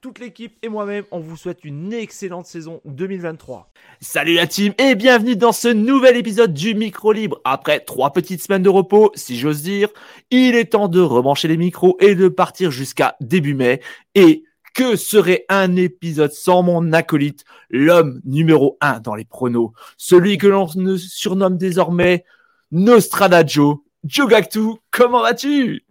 [0.00, 3.72] toute l'équipe et moi-même, on vous souhaite une excellente saison 2023.
[4.00, 7.40] Salut la team et bienvenue dans ce nouvel épisode du Micro Libre.
[7.44, 9.88] Après trois petites semaines de repos, si j'ose dire,
[10.30, 13.80] il est temps de rebrancher les micros et de partir jusqu'à début mai.
[14.14, 20.38] Et que serait un épisode sans mon acolyte, l'homme numéro un dans les pronos, celui
[20.38, 22.24] que l'on surnomme désormais
[22.70, 25.82] Nostradjo, Joe Gactu, comment vas-tu?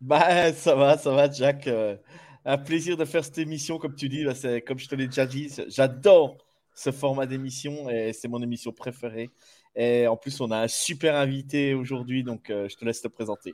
[0.00, 1.66] Bah ça va, ça va Jack.
[1.66, 1.96] Euh,
[2.48, 4.24] un plaisir de faire cette émission, comme tu dis.
[4.66, 6.38] comme je te l'ai déjà dit, j'adore
[6.74, 9.30] ce format d'émission et c'est mon émission préférée.
[9.76, 13.08] Et en plus, on a un super invité aujourd'hui, donc euh, je te laisse te
[13.08, 13.52] présenter.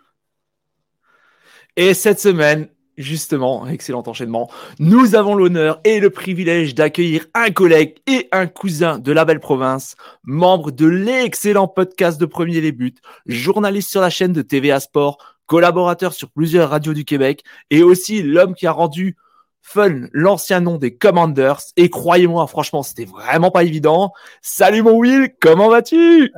[1.74, 7.96] Et cette semaine, justement, excellent enchaînement, nous avons l'honneur et le privilège d'accueillir un collègue
[8.06, 12.94] et un cousin de la belle province, membre de l'excellent podcast de Premier les Buts,
[13.26, 18.22] journaliste sur la chaîne de TVA Sport, collaborateur sur plusieurs radios du Québec et aussi
[18.22, 19.16] l'homme qui a rendu
[19.64, 21.60] fun l'ancien nom des Commanders.
[21.76, 24.12] Et croyez-moi, franchement, c'était vraiment pas évident.
[24.42, 26.30] Salut mon Will, comment vas-tu?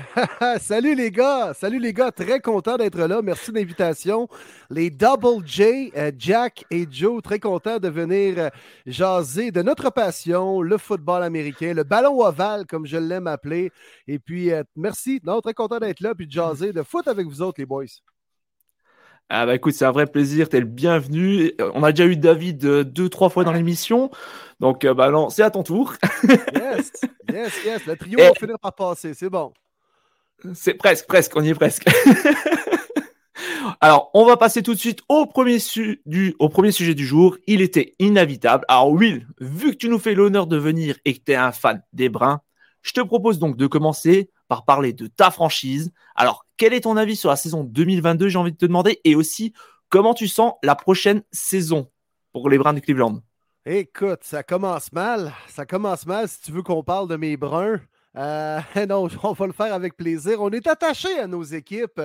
[0.60, 3.22] salut les gars, salut les gars, très content d'être là.
[3.22, 4.28] Merci de l'invitation.
[4.68, 8.50] Les Double J, euh, Jack et Joe, très contents de venir euh,
[8.84, 13.70] jaser de notre passion, le football américain, le ballon ovale, comme je l'aime appeler.
[14.08, 17.26] Et puis, euh, merci, non, très content d'être là, puis de jaser de foot avec
[17.28, 17.84] vous autres, les boys.
[19.34, 21.52] Ah bah écoute, c'est un vrai plaisir, t'es le bienvenu.
[21.58, 24.10] Euh, on a déjà eu David euh, deux, trois fois dans l'émission.
[24.60, 25.94] Donc euh, bah non, c'est à ton tour.
[26.28, 26.92] yes,
[27.32, 27.86] yes, yes.
[27.86, 29.54] Le trio va finir par passer, c'est bon.
[30.52, 31.86] C'est presque, presque, on y est presque.
[33.80, 35.56] Alors, on va passer tout de suite au premier,
[36.04, 37.38] du, au premier sujet du jour.
[37.46, 38.66] Il était inévitable.
[38.68, 41.52] Alors, Will, vu que tu nous fais l'honneur de venir et que tu es un
[41.52, 42.40] fan des Bruns,
[42.82, 45.92] je te propose donc de commencer par parler de ta franchise.
[46.14, 49.14] Alors, quel est ton avis sur la saison 2022, j'ai envie de te demander, et
[49.14, 49.54] aussi
[49.88, 51.90] comment tu sens la prochaine saison
[52.34, 53.22] pour les Browns de Cleveland?
[53.64, 55.32] Écoute, ça commence mal.
[55.48, 57.80] Ça commence mal si tu veux qu'on parle de mes Bruns.
[58.18, 60.42] Euh, non, on va le faire avec plaisir.
[60.42, 62.02] On est attaché à nos équipes.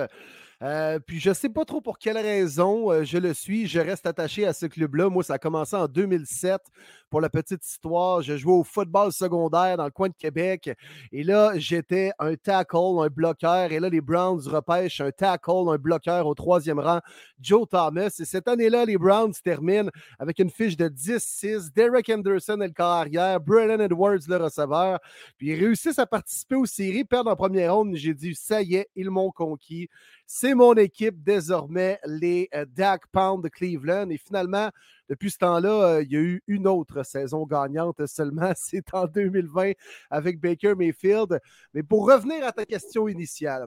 [0.62, 3.66] Euh, puis je ne sais pas trop pour quelle raison euh, je le suis.
[3.66, 5.10] Je reste attaché à ce club-là.
[5.10, 6.62] Moi, ça a commencé en 2007.
[7.10, 10.70] Pour la petite histoire, je jouais au football secondaire dans le coin de Québec.
[11.10, 13.72] Et là, j'étais un tackle, un bloqueur.
[13.72, 17.00] Et là, les Browns repêchent un tackle, un bloqueur au troisième rang,
[17.40, 18.14] Joe Thomas.
[18.20, 21.72] Et cette année-là, les Browns terminent avec une fiche de 10-6.
[21.74, 24.98] Derek Anderson est le carrière, Brennan Edwards le receveur.
[25.38, 27.94] Puis ils réussissent à participer aux séries, perdent en première ronde.
[27.94, 29.88] J'ai dit, ça y est, ils m'ont conquis.
[30.26, 34.10] C'est mon équipe désormais, les euh, Dak Pound de Cleveland.
[34.10, 34.68] Et finalement,
[35.08, 38.52] depuis ce temps-là, euh, il y a eu une autre saison gagnante seulement.
[38.56, 39.72] C'est en 2020
[40.10, 41.40] avec Baker Mayfield.
[41.72, 43.66] Mais pour revenir à ta question initiale,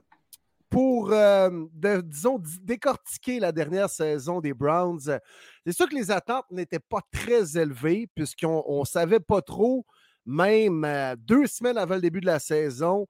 [0.70, 1.50] pour, euh,
[2.02, 5.20] disons, décortiquer la dernière saison des Browns,
[5.66, 9.84] c'est sûr que les attentes n'étaient pas très élevées puisqu'on ne savait pas trop,
[10.24, 10.86] même
[11.18, 13.06] deux semaines avant le début de la saison,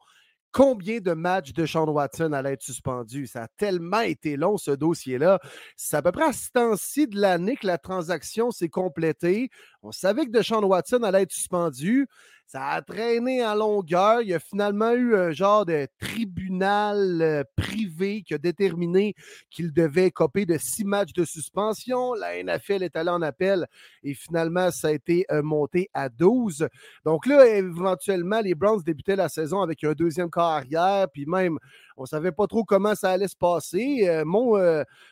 [0.52, 3.26] combien de matchs de Sean Watson allait être suspendu.
[3.26, 5.40] Ça a tellement été long, ce dossier-là.
[5.76, 9.50] C'est à peu près à ce temps-ci de l'année que la transaction s'est complétée.
[9.82, 12.06] On savait que Deshaun Watson allait être suspendu.
[12.46, 14.20] Ça a traîné en longueur.
[14.20, 19.14] Il y a finalement eu un genre de tribunal euh, privé qui a déterminé
[19.50, 22.12] qu'il devait copier de six matchs de suspension.
[22.12, 23.66] La NFL est allée en appel
[24.02, 26.68] et finalement, ça a été euh, monté à 12.
[27.06, 31.58] Donc là, éventuellement, les Browns débutaient la saison avec un deuxième carrière, puis même,
[31.96, 34.06] on ne savait pas trop comment ça allait se passer.
[34.08, 34.58] Euh, mon,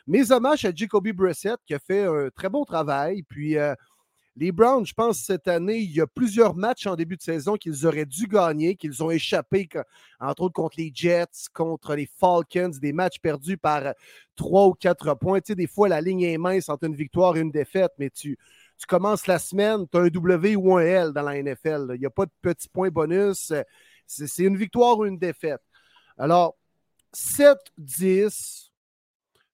[0.05, 3.23] mes hommages à Jacoby Brissett qui a fait un très bon travail.
[3.23, 3.57] Puis
[4.37, 7.57] les Browns, je pense, cette année, il y a plusieurs matchs en début de saison
[7.57, 9.67] qu'ils auraient dû gagner, qu'ils ont échappé,
[10.19, 13.93] entre autres contre les Jets, contre les Falcons, des matchs perdus par
[14.35, 15.41] trois ou quatre points.
[15.41, 18.09] Tu sais, des fois, la ligne est mince entre une victoire et une défaite, mais
[18.09, 18.37] tu,
[18.77, 21.91] tu commences la semaine, tu as un W ou un L dans la NFL.
[21.95, 23.51] Il n'y a pas de petits points bonus.
[24.07, 25.61] C'est une victoire ou une défaite.
[26.17, 26.57] Alors,
[27.13, 28.70] 7-10,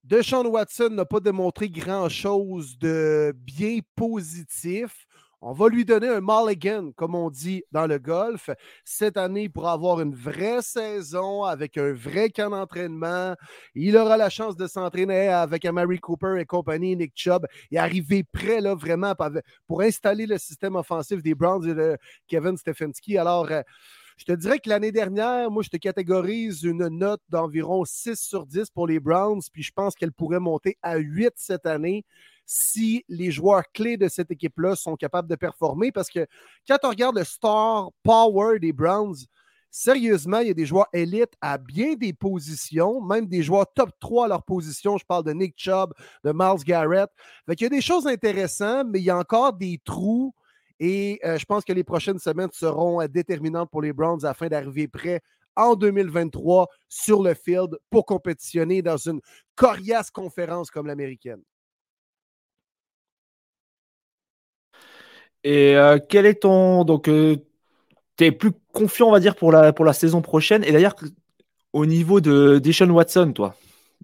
[0.08, 5.06] Deshaun Watson n'a pas démontré grand-chose de bien positif.
[5.42, 8.50] On va lui donner un mulligan, comme on dit dans le golf.
[8.86, 13.36] Cette année, il pourra avoir une vraie saison avec un vrai camp d'entraînement.
[13.76, 18.24] Il aura la chance de s'entraîner avec Amari Cooper et compagnie, Nick Chubb, et arriver
[18.24, 19.14] prêt là, vraiment
[19.68, 21.98] pour installer le système offensif des Browns et de
[22.30, 23.18] Kevin Stefanski.
[23.18, 23.62] Alors, euh,
[24.18, 28.46] je te dirais que l'année dernière, moi, je te catégorise une note d'environ 6 sur
[28.46, 32.04] 10 pour les Browns, puis je pense qu'elle pourrait monter à 8 cette année
[32.48, 35.92] si les joueurs clés de cette équipe-là sont capables de performer.
[35.92, 36.26] Parce que
[36.68, 39.18] quand on regarde le star power des Browns,
[39.70, 43.92] sérieusement, il y a des joueurs élites à bien des positions, même des joueurs top
[44.00, 44.98] 3 à leur position.
[44.98, 45.94] Je parle de Nick Chubb,
[46.24, 47.10] de Miles Garrett.
[47.50, 50.34] il y a des choses intéressantes, mais il y a encore des trous.
[50.80, 54.48] Et euh, je pense que les prochaines semaines seront euh, déterminantes pour les Browns afin
[54.48, 55.22] d'arriver prêts
[55.56, 59.20] en 2023 sur le field pour compétitionner dans une
[59.56, 61.42] coriace conférence comme l'américaine.
[65.44, 66.84] Et euh, quel est ton.
[66.84, 67.40] Donc, tu
[68.20, 70.64] es plus confiant, on va dire, pour la, pour la saison prochaine?
[70.64, 70.96] Et d'ailleurs,
[71.74, 73.56] au niveau de Deshaun Watson, toi,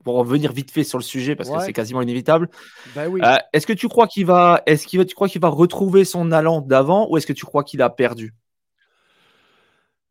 [0.04, 2.50] pour revenir vite fait sur le sujet, parce que c'est quasiment inévitable.
[2.95, 3.22] Ben oui.
[3.24, 6.06] Euh, est-ce que tu crois qu'il va, est-ce qu'il va, tu crois qu'il va retrouver
[6.06, 8.34] son allant d'avant ou est-ce que tu crois qu'il a perdu?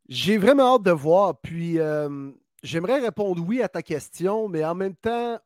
[0.08, 1.40] J'ai vraiment hâte de voir.
[1.40, 1.79] Puis,
[2.62, 5.38] j'aimerais répondre oui à ta question, mais en même temps,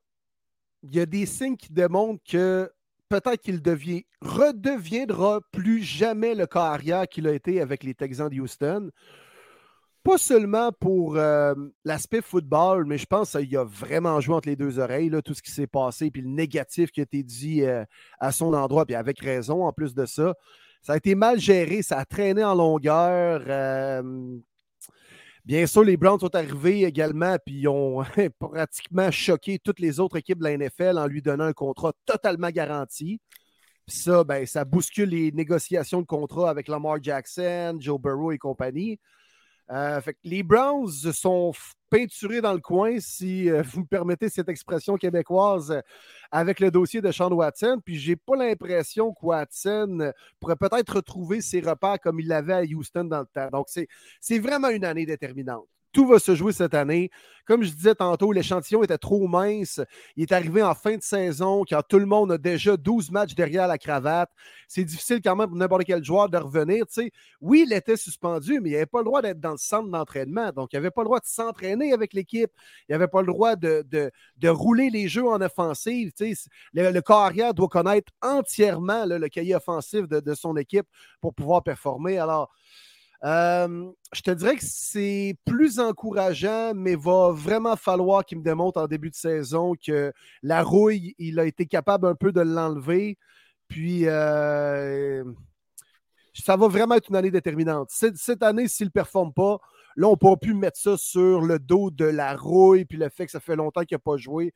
[0.82, 2.70] il y a des signes qui démontrent que
[3.08, 8.28] peut-être qu'il devient, redeviendra plus jamais le cas arrière qu'il a été avec les Texans
[8.28, 8.90] de Houston.
[10.06, 11.52] Pas seulement pour euh,
[11.84, 15.34] l'aspect football, mais je pense qu'il a vraiment joué entre les deux oreilles, là, tout
[15.34, 17.84] ce qui s'est passé, puis le négatif qui a été dit euh,
[18.20, 20.32] à son endroit, puis avec raison en plus de ça.
[20.80, 23.42] Ça a été mal géré, ça a traîné en longueur.
[23.48, 24.38] Euh,
[25.44, 28.04] Bien sûr, les Browns sont arrivés également, puis ils ont
[28.38, 32.50] pratiquement choqué toutes les autres équipes de la NFL en lui donnant un contrat totalement
[32.50, 33.20] garanti.
[33.88, 39.00] Ça, ben, ça bouscule les négociations de contrat avec Lamar Jackson, Joe Burrow et compagnie.
[39.70, 41.52] Euh, les Browns sont
[41.90, 45.80] peinturés dans le coin, si euh, vous me permettez cette expression québécoise, euh,
[46.30, 47.80] avec le dossier de Sean Watson.
[47.84, 52.62] Puis j'ai pas l'impression que Watson pourrait peut-être retrouver ses repères comme il l'avait à
[52.62, 53.48] Houston dans le temps.
[53.50, 53.66] Donc
[54.20, 55.66] c'est vraiment une année déterminante.
[55.92, 57.10] Tout va se jouer cette année.
[57.46, 59.80] Comme je disais tantôt, l'échantillon était trop mince.
[60.16, 63.36] Il est arrivé en fin de saison quand tout le monde a déjà 12 matchs
[63.36, 64.30] derrière la cravate.
[64.66, 66.84] C'est difficile quand même pour n'importe quel joueur de revenir.
[67.40, 70.50] Oui, il était suspendu, mais il n'avait pas le droit d'être dans le centre d'entraînement.
[70.50, 72.50] Donc, il n'avait pas le droit de s'entraîner avec l'équipe.
[72.88, 74.10] Il n'avait pas le droit de,
[74.44, 76.10] rouler les jeux en offensive.
[76.72, 80.86] Le, le carrière doit connaître entièrement le cahier offensif de, de son équipe
[81.20, 82.18] pour pouvoir performer.
[82.18, 82.50] Alors,
[83.24, 88.80] euh, je te dirais que c'est plus encourageant, mais va vraiment falloir qu'il me démontre
[88.80, 93.18] en début de saison que la rouille, il a été capable un peu de l'enlever.
[93.68, 95.24] Puis, euh,
[96.34, 97.90] ça va vraiment être une année déterminante.
[97.90, 99.58] Cette, année, s'il ne performe pas,
[99.96, 103.08] là, on ne pourra plus mettre ça sur le dos de la rouille, puis le
[103.08, 104.52] fait que ça fait longtemps qu'il n'a pas joué.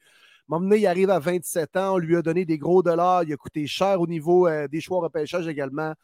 [0.49, 3.37] M'emmener, il arrive à 27 ans, on lui a donné des gros dollars, il a
[3.37, 5.95] coûté cher au niveau euh, des choix repêchage également.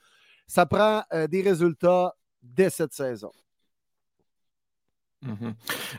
[0.46, 2.14] Ça prend des résultats
[2.54, 3.30] dès cette saison.
[5.22, 5.54] Mhm.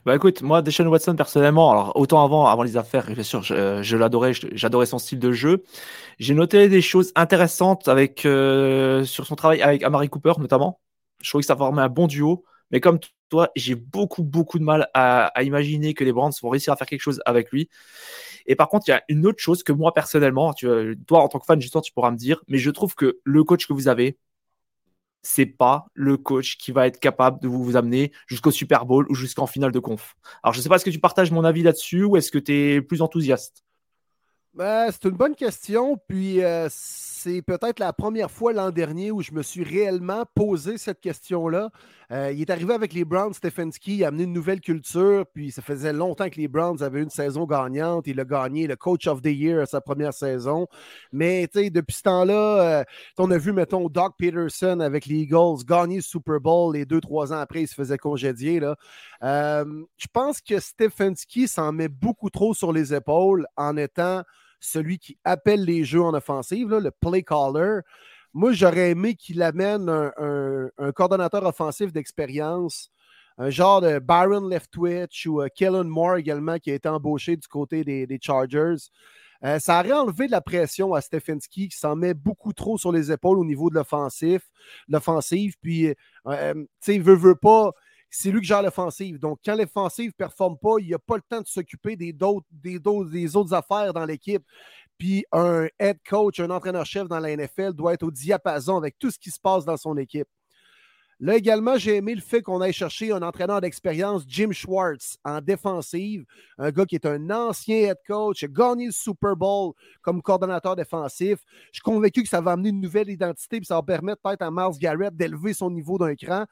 [0.05, 3.97] Bah écoute, moi, Deshaun Watson, personnellement, alors autant avant, avant les affaires, bien sûr, je,
[3.97, 5.63] l'adorais, j'adorais son style de jeu.
[6.19, 10.79] J'ai noté des choses intéressantes avec, euh, sur son travail avec Amari Cooper, notamment.
[11.21, 12.45] Je trouvais que ça formait un bon duo.
[12.71, 16.73] Mais comme toi, j'ai beaucoup, beaucoup de mal à, imaginer que les Browns vont réussir
[16.73, 17.69] à faire quelque chose avec lui.
[18.45, 20.67] Et par contre, il y a une autre chose que moi, personnellement, tu,
[21.07, 23.43] toi, en tant que fan, justement, tu pourras me dire, mais je trouve que le
[23.43, 24.17] coach que vous avez,
[25.21, 29.15] c'est pas le coach qui va être capable de vous, amener jusqu'au Super Bowl ou
[29.15, 30.15] jusqu'en finale de conf.
[30.43, 32.39] Alors, je ne sais pas, est-ce que tu partages mon avis là-dessus ou est-ce que
[32.39, 33.66] tu es plus enthousiaste?
[34.57, 35.97] Ben, C'est une bonne question.
[36.07, 40.79] Puis, euh, c'est peut-être la première fois l'an dernier où je me suis réellement posé
[40.79, 41.69] cette question-là.
[42.11, 45.51] Euh, il est arrivé avec les Browns, Stefanski, il a amené une nouvelle culture, puis
[45.51, 48.07] ça faisait longtemps que les Browns avaient une saison gagnante.
[48.07, 50.67] Il a gagné le Coach of the Year à sa première saison.
[51.11, 52.83] Mais depuis ce temps-là, euh,
[53.19, 57.01] on a vu, mettons, Doc Peterson avec les Eagles gagner le Super Bowl et deux,
[57.01, 58.59] trois ans après, il se faisait congédier.
[58.59, 58.75] Là.
[59.21, 64.23] Je pense que Stefanski s'en met beaucoup trop sur les épaules en étant
[64.59, 67.79] celui qui appelle les jeux en offensive, le play caller.
[68.33, 72.91] Moi, j'aurais aimé qu'il amène un, coordonnateur offensif d'expérience,
[73.37, 77.47] un genre de Byron Leftwich ou euh, Kellen Moore également, qui a été embauché du
[77.47, 78.89] côté des, Chargers.
[79.43, 82.91] Euh, ça aurait enlevé de la pression à Stefanski qui s'en met beaucoup trop sur
[82.91, 84.41] les épaules au niveau de l'offensif,
[84.87, 85.53] l'offensive.
[85.61, 85.93] Puis,
[86.25, 87.71] euh, tu sais, veut, veut pas
[88.09, 89.19] c'est lui qui gère l'offensive.
[89.19, 92.13] Donc, quand l'offensive ne performe pas, il n'a pas le temps de s'occuper des,
[92.51, 94.43] des, des, autres affaires dans l'équipe.
[94.97, 99.11] Puis un head coach, un entraîneur-chef dans la NFL doit être au diapason avec tout
[99.11, 100.27] ce qui se passe dans son équipe.
[101.19, 105.41] Là également, j'ai aimé le fait qu'on aille chercher un entraîneur d'expérience, Jim Schwartz, en
[105.41, 106.25] défensive,
[106.59, 110.75] un gars qui est un ancien head coach, a gagné le Super Bowl comme coordonnateur
[110.75, 111.39] défensif.
[111.71, 114.43] Je suis convaincu que ça va amener une nouvelle identité, puis ça va permettre peut-être
[114.43, 116.45] à Miles Garrett d'élever son niveau d'un cran.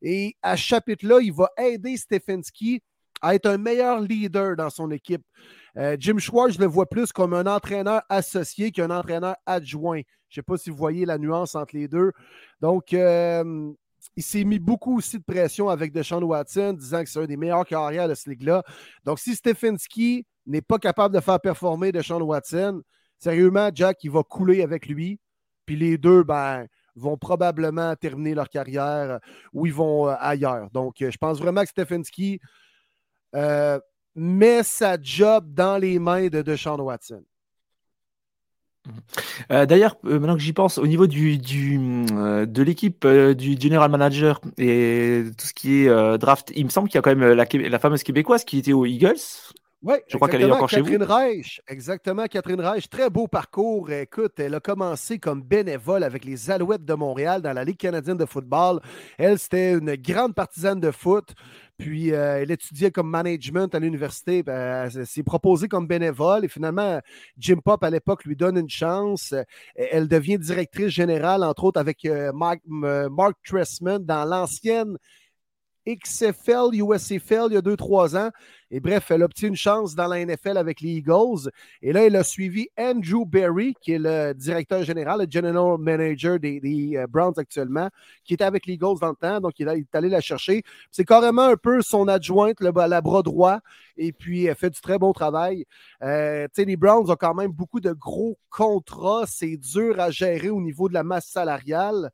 [0.00, 2.80] Et à ce chapitre-là, il va aider Stefanski
[3.22, 5.22] à être un meilleur leader dans son équipe.
[5.76, 10.02] Euh, Jim Schwartz, je le vois plus comme un entraîneur associé qu'un entraîneur adjoint.
[10.28, 12.12] Je ne sais pas si vous voyez la nuance entre les deux.
[12.60, 13.72] Donc, euh,
[14.16, 17.36] il s'est mis beaucoup aussi de pression avec Deshaun Watson, disant que c'est un des
[17.36, 18.62] meilleurs carrières de ce ligue-là.
[19.04, 22.82] Donc, si Stefanski n'est pas capable de faire performer Deshaun Watson,
[23.18, 25.20] sérieusement, Jack, il va couler avec lui.
[25.66, 29.18] Puis les deux, ben, vont probablement terminer leur carrière
[29.52, 30.70] ou ils vont euh, ailleurs.
[30.72, 32.40] Donc, je pense vraiment que Stefanski
[33.34, 33.78] euh,
[34.14, 37.24] met sa job dans les mains de Deshaun Watson.
[39.50, 44.40] Euh, d'ailleurs, euh, maintenant que j'y pense, au niveau euh, de l'équipe du general manager
[44.58, 47.78] et tout ce qui est draft, il me semble qu'il y a quand même la,
[47.78, 49.20] fameuse québécoise qui était aux Eagles.
[49.84, 51.04] Oui, je crois qu'elle est encore chez vous.
[51.04, 52.88] Reich, exactement, Catherine Reich.
[52.88, 53.90] Très beau parcours.
[53.90, 58.16] Écoute, elle a commencé comme bénévole avec les Alouettes de Montréal dans la Ligue canadienne
[58.16, 58.78] de football.
[59.18, 61.34] Elle, c'était une grande partisane de foot.
[61.78, 64.44] Puis, euh, elle étudiait comme management à l'université.
[64.44, 66.44] Ben, elle s'est proposée comme bénévole.
[66.44, 67.00] Et finalement,
[67.36, 69.34] Jim Pop, à l'époque, lui donne une chance.
[69.74, 74.96] Elle devient directrice générale, entre autres, avec euh, Mark, Mark Tressman dans l'ancienne
[75.86, 78.30] XFL, USFL il y a deux, trois ans.
[78.70, 81.50] Et bref, elle obtient une chance dans la NFL avec les Eagles.
[81.82, 86.38] Et là, elle a suivi Andrew Berry, qui est le directeur général, le general manager
[86.38, 87.90] des, euh, Browns actuellement,
[88.24, 89.40] qui était avec les Eagles dans le temps.
[89.40, 90.62] Donc, il est allé la chercher.
[90.90, 93.58] C'est carrément un peu son adjointe, le, la bras droit.
[93.98, 95.66] Et puis, elle fait du très bon travail.
[96.02, 99.24] Euh, les Browns ont quand même beaucoup de gros contrats.
[99.26, 102.10] C'est dur à gérer au niveau de la masse salariale.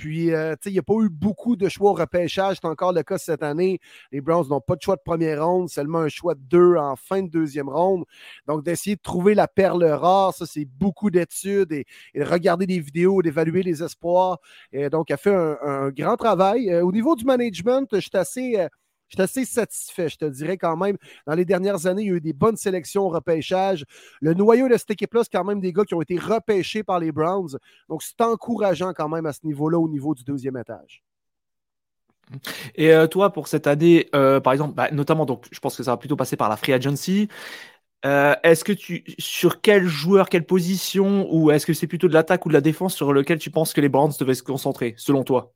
[0.00, 2.56] Puis, euh, il n'y a pas eu beaucoup de choix au repêchage.
[2.62, 3.80] C'est encore le cas cette année.
[4.12, 6.96] Les Browns n'ont pas de choix de première ronde, seulement un choix de deux en
[6.96, 8.04] fin de deuxième ronde.
[8.46, 12.80] Donc, d'essayer de trouver la perle rare, ça, c'est beaucoup d'études et, de regarder des
[12.80, 14.38] vidéos, d'évaluer les espoirs.
[14.72, 16.70] Et donc, elle fait un, grand travail.
[16.70, 18.56] Euh, au niveau du management, je suis assez.
[18.56, 18.68] Euh,
[19.10, 20.96] je suis assez satisfait, je te dirais quand même.
[21.26, 23.84] Dans les dernières années, il y a eu des bonnes sélections au repêchage.
[24.20, 27.00] Le noyau de cette équipe-là, c'est quand même des gars qui ont été repêchés par
[27.00, 27.58] les Browns.
[27.88, 31.02] Donc, c'est encourageant quand même à ce niveau-là, au niveau du deuxième étage.
[32.76, 35.82] Et euh, toi, pour cette année, euh, par exemple, bah, notamment, donc, je pense que
[35.82, 37.28] ça va plutôt passer par la free agency.
[38.06, 42.14] Euh, est-ce que tu, sur quel joueur, quelle position, ou est-ce que c'est plutôt de
[42.14, 44.94] l'attaque ou de la défense sur lequel tu penses que les Browns devaient se concentrer,
[44.96, 45.52] selon toi?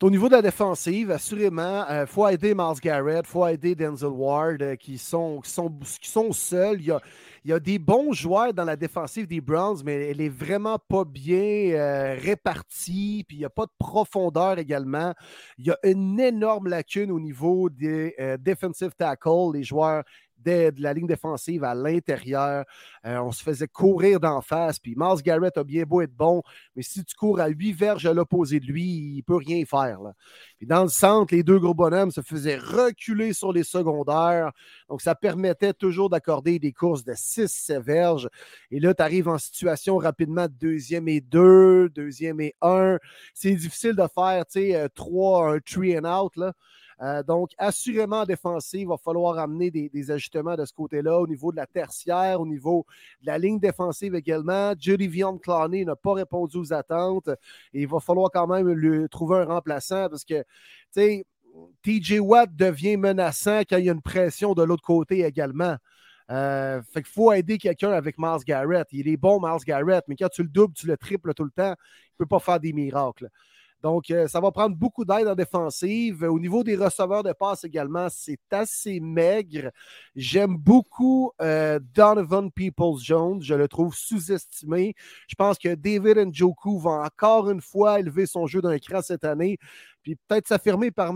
[0.00, 3.74] Au niveau de la défensive, assurément, il euh, faut aider Miles Garrett, il faut aider
[3.74, 6.80] Denzel Ward, euh, qui, sont, qui, sont, qui sont seuls.
[6.80, 7.00] Il y, a,
[7.44, 10.78] il y, a, des bons joueurs dans la défensive des Browns, mais elle est vraiment
[10.78, 13.24] pas bien euh, répartie.
[13.26, 15.14] Puis il n'y a pas de profondeur également.
[15.58, 19.52] Il y a une énorme lacune au niveau des defensive tackles.
[19.54, 20.04] Les joueurs
[20.44, 22.64] de la ligne défensive à l'intérieur.
[23.06, 24.78] Euh, on se faisait courir d'en face.
[24.78, 26.42] Puis Miles Garrett a bien beau être bon,
[26.74, 29.64] mais si tu cours à huit verges à l'opposé de lui, il ne peut rien
[29.64, 29.98] faire.
[30.56, 34.52] Puis dans le centre, les deux gros bonhommes se faisaient reculer sur les secondaires.
[34.88, 38.28] Donc, ça permettait toujours d'accorder des courses de 6-7 verges.
[38.70, 42.98] Et là, tu arrives en situation rapidement deuxième et deux, deuxième et un.
[43.34, 46.32] C'est difficile de faire, euh, trois, un three and out.
[47.00, 51.52] Euh, donc, assurément, défensif, il va falloir amener des, ajustements de ce côté-là au niveau
[51.52, 52.84] de la tertiaire, au niveau
[53.22, 54.72] de la ligne défensive également.
[54.78, 57.28] Judy Vion Clowney n'a pas répondu aux attentes
[57.72, 60.44] il va falloir quand même lui trouver un remplaçant parce que, tu
[60.90, 61.26] sais,
[61.82, 65.76] TJ Watt devient menaçant quand il y a une pression de l'autre côté également.
[66.30, 68.86] Euh, fait qu'il faut aider quelqu'un avec Miles Garrett.
[68.92, 71.50] Il est bon, Miles Garrett, mais quand tu le doubles, tu le triples tout le
[71.50, 73.28] temps, il ne peut pas faire des miracles.
[73.82, 76.22] Donc, euh, ça va prendre beaucoup d'aide en défensive.
[76.24, 79.70] Au niveau des receveurs de passe également, c'est assez maigre.
[80.16, 83.40] J'aime beaucoup euh, Donovan Peoples-Jones.
[83.42, 84.94] Je le trouve sous-estimé.
[85.28, 89.24] Je pense que David Njoku va encore une fois élever son jeu d'un cran cette
[89.24, 89.58] année
[90.08, 91.12] puis peut-être s'affirmer par,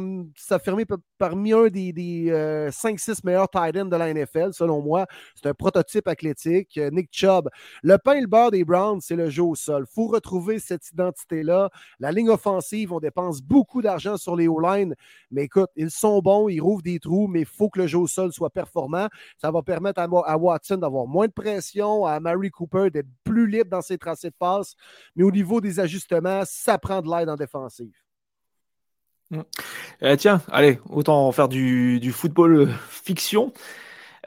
[1.16, 2.26] parmi un des, des
[2.70, 5.06] 5-6 euh, meilleurs tight ends de la NFL, selon moi.
[5.34, 6.76] C'est un prototype athlétique.
[6.76, 7.48] Euh, Nick Chubb.
[7.82, 9.86] Le pain et le beurre des Browns, c'est le jeu au sol.
[9.88, 11.70] Il faut retrouver cette identité-là.
[12.00, 14.94] La ligne offensive, on dépense beaucoup d'argent sur les O-line,
[15.30, 17.98] mais écoute, ils sont bons, ils rouvrent des trous, mais il faut que le jeu
[17.98, 19.08] au sol soit performant.
[19.38, 23.46] Ça va permettre à, à Watson d'avoir moins de pression, à Mary Cooper d'être plus
[23.46, 24.74] libre dans ses tracés de passe,
[25.16, 28.01] mais au niveau des ajustements, ça prend de l'aide en défensive.
[30.02, 33.52] Euh, tiens, allez, autant faire du, football euh, fiction.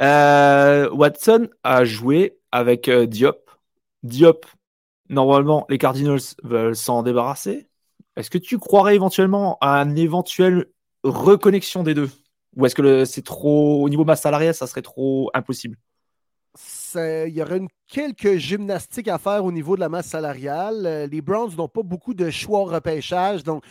[0.02, 3.50] Euh, Watson a joué avec Diop.
[4.04, 4.46] Diop,
[5.10, 7.68] normalement, les Cardinals veulent s'en débarrasser.
[8.16, 10.68] Est-ce que tu croirais éventuellement à une éventuelle
[11.04, 12.10] reconnexion des deux?
[12.56, 15.78] Ou est-ce que c'est trop, au niveau masse salariale, ça serait trop impossible?
[16.96, 21.10] Il y aurait une, quelques gymnastiques à faire au niveau de la masse salariale.
[21.12, 23.66] Les Browns n'ont pas beaucoup de choix au repêchage, donc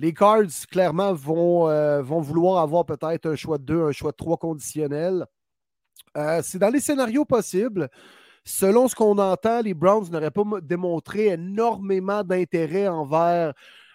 [0.00, 4.12] les Cards, clairement, vont, euh, vont vouloir avoir peut-être un choix de deux, un choix
[4.12, 5.26] de trois conditionnel.
[6.16, 7.90] Euh, c'est dans les scénarios possibles.
[8.42, 13.52] Selon ce qu'on entend, les Browns n'auraient pas démontré énormément d'intérêt envers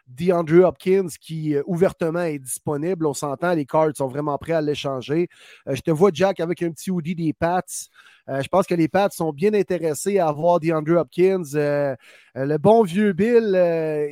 [0.07, 3.05] DeAndre Hopkins qui ouvertement est disponible.
[3.05, 5.27] On s'entend, les Cards sont vraiment prêts à l'échanger.
[5.67, 7.63] je te vois, Jack, avec un petit hoodie des Pats.
[8.27, 11.43] Euh, je pense que les Pats sont bien intéressés à avoir DeAndre Hopkins.
[11.53, 11.95] Euh,
[12.37, 13.51] euh, le bon vieux Bill,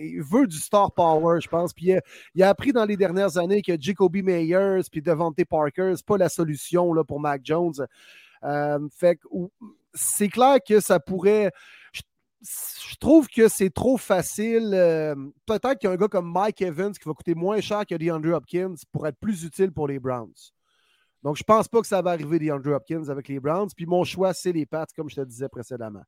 [0.01, 1.73] il veut du star power, je pense.
[1.73, 1.93] Puis
[2.35, 6.17] il a appris dans les dernières années que Jacoby Meyers puis Devontae Parker, c'est pas
[6.17, 7.73] la solution là, pour Mac Jones.
[8.91, 9.19] fait
[9.95, 11.51] c'est clair que ça pourrait.
[12.43, 14.69] Je, trouve que c'est trop facile.
[15.45, 19.09] Peut-être qu'un gars comme Mike Evans, qui va coûter moins cher que DeAndre Hopkins, pourrait
[19.09, 20.33] être plus utile pour les Browns.
[21.23, 23.69] Donc, je pense pas que ça va arriver DeAndre Hopkins avec les Browns.
[23.75, 26.03] Puis mon choix, c'est les Pats, comme je te disais précédemment.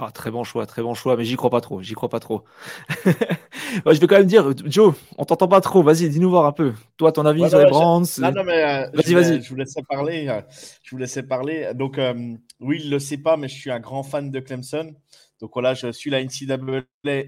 [0.00, 2.18] Ah, très bon choix, très bon choix, mais j'y crois pas trop, j'y crois pas
[2.18, 2.44] trop.
[3.04, 6.72] je vais quand même dire, Joe, on t'entend pas trop, vas-y, dis-nous voir un peu.
[6.96, 9.42] Toi, ton avis sur les Browns Non, non, mais euh, vas-y, vas-y.
[9.42, 10.40] Je vous laissais parler, euh,
[10.82, 11.70] je vous laissais parler.
[11.74, 12.14] Donc, euh,
[12.60, 14.92] oui, il le sait pas, mais je suis un grand fan de Clemson.
[15.40, 16.82] Donc voilà, je suis la NCAA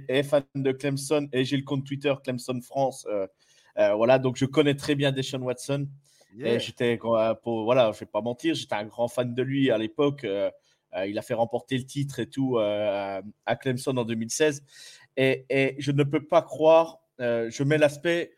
[0.09, 3.07] et fan de Clemson et j'ai le compte Twitter Clemson France.
[3.77, 5.87] voilà, donc je connais très bien Deshaun Watson.
[6.37, 6.99] J'étais,
[7.43, 10.27] pour, voilà, je vais pas mentir, j'étais un grand fan de lui à l'époque.
[10.95, 14.63] Euh, euh, il a fait remporter le titre et tout euh, à Clemson en 2016.
[15.17, 18.33] Et, je ne peux pas croire, je mets l'aspect,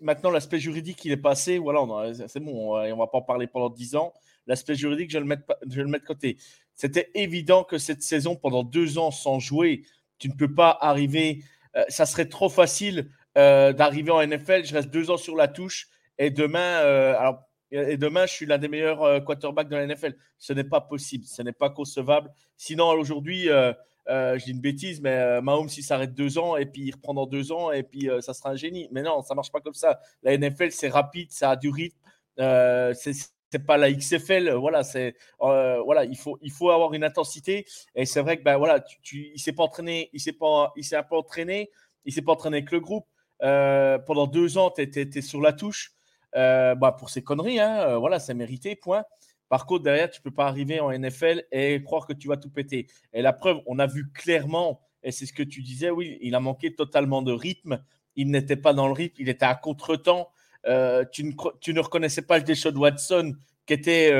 [0.00, 3.48] maintenant l'aspect juridique, il est passé, voilà, c'est bon, on, ne va pas en parler
[3.48, 4.12] pendant 10 ans.
[4.46, 6.36] L'aspect juridique, je le mets, je le de côté.
[6.74, 9.82] C'était évident que cette saison, pendant deux ans sans jouer,
[10.18, 11.42] tu ne peux pas arriver,
[11.88, 16.30] ça serait trop facile d'arriver en NFL, je reste deux ans sur la touche et
[16.30, 17.42] demain, euh, alors,
[17.72, 20.14] et demain, je suis l'un des meilleurs euh, quarterbacks de la NFL.
[20.38, 22.30] Ce n'est pas possible, ce n'est pas concevable.
[22.56, 23.72] Sinon, aujourd'hui, euh,
[24.06, 27.26] je dis une bêtise, mais Mahomes, il s'arrête deux ans et puis il reprend dans
[27.26, 28.88] deux ans et puis ça sera un génie.
[28.92, 30.00] Mais non, ça marche pas comme ça.
[30.22, 31.96] La NFL, c'est rapide, ça a du rythme.
[32.36, 38.06] c'est pas la XFL, voilà, c'est voilà, il faut il faut avoir une intensité et
[38.06, 41.16] c'est vrai que ben voilà, il s'est pas entraîné, il s'est pas il s'est peu
[41.16, 41.70] entraîné,
[42.04, 43.06] il s'est pas entraîné avec le groupe
[43.38, 45.92] pendant deux ans, tu étais sur la touche.
[46.34, 49.04] Euh, bah, pour ces conneries, hein, euh, voilà, c'est mérité, point.
[49.48, 52.38] Par contre, derrière, tu ne peux pas arriver en NFL et croire que tu vas
[52.38, 52.86] tout péter.
[53.12, 56.34] Et la preuve, on a vu clairement, et c'est ce que tu disais, oui, il
[56.34, 57.82] a manqué totalement de rythme.
[58.16, 60.30] Il n'était pas dans le rythme, il était à contre-temps.
[60.66, 63.34] Euh, tu, ne, tu, ne, reconnaissais pas le de Watson
[63.66, 64.12] qui était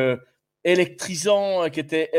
[0.64, 2.10] électrisant, qui était,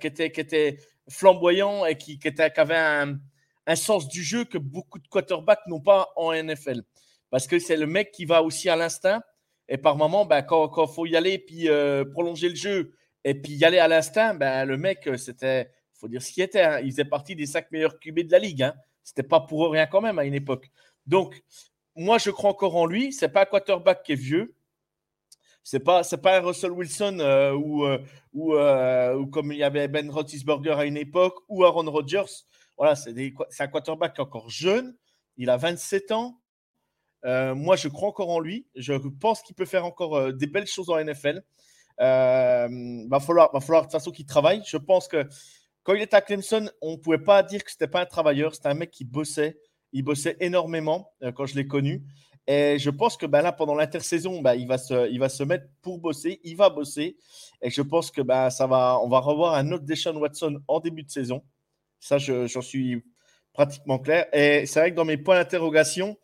[0.00, 0.78] qui, était, qui était
[1.08, 3.18] flamboyant et qui, qui avait un,
[3.66, 6.82] un, sens du jeu que beaucoup de quarterbacks n'ont pas en NFL.
[7.30, 9.22] Parce que c'est le mec qui va aussi à l'instinct
[9.68, 12.94] et par moment, ben, quand il faut y aller puis euh, prolonger le jeu
[13.24, 16.42] et puis y aller à l'instinct, ben, le mec, euh, c'était, faut dire ce qu'il
[16.42, 16.62] était.
[16.62, 16.80] Hein.
[16.80, 18.62] Il faisait partie des cinq meilleurs QB de la ligue.
[18.62, 18.74] Hein.
[19.04, 20.70] C'était pas pour rien quand même à une époque.
[21.06, 21.42] Donc,
[21.94, 23.12] moi, je crois encore en lui.
[23.12, 24.54] C'est pas un quarterback qui est vieux.
[25.64, 27.86] C'est pas, c'est pas un Russell Wilson euh, ou,
[28.32, 32.44] ou, ou, comme il y avait Ben Roethlisberger à une époque ou Aaron Rodgers.
[32.76, 33.14] Voilà, c'est,
[33.50, 34.96] c'est un quarterback encore jeune.
[35.36, 36.41] Il a 27 ans.
[37.24, 38.66] Euh, moi, je crois encore en lui.
[38.74, 41.42] Je pense qu'il peut faire encore euh, des belles choses en NFL.
[42.00, 42.68] Euh,
[43.08, 44.62] va falloir, va falloir de toute façon qu'il travaille.
[44.66, 45.26] Je pense que
[45.82, 48.54] quand il était à Clemson, on ne pouvait pas dire que c'était pas un travailleur.
[48.54, 49.58] C'était un mec qui bossait.
[49.92, 52.02] Il bossait énormément quand je l'ai connu.
[52.46, 55.44] Et je pense que ben là, pendant l'intersaison, ben, il, va se, il va se
[55.44, 56.40] mettre pour bosser.
[56.42, 57.16] Il va bosser.
[57.60, 60.80] Et je pense que ben, ça va, on va revoir un autre Deshaun Watson en
[60.80, 61.44] début de saison.
[62.00, 63.04] Ça, j'en suis
[63.52, 64.26] pratiquement clair.
[64.32, 66.16] Et c'est vrai que dans mes points d'interrogation,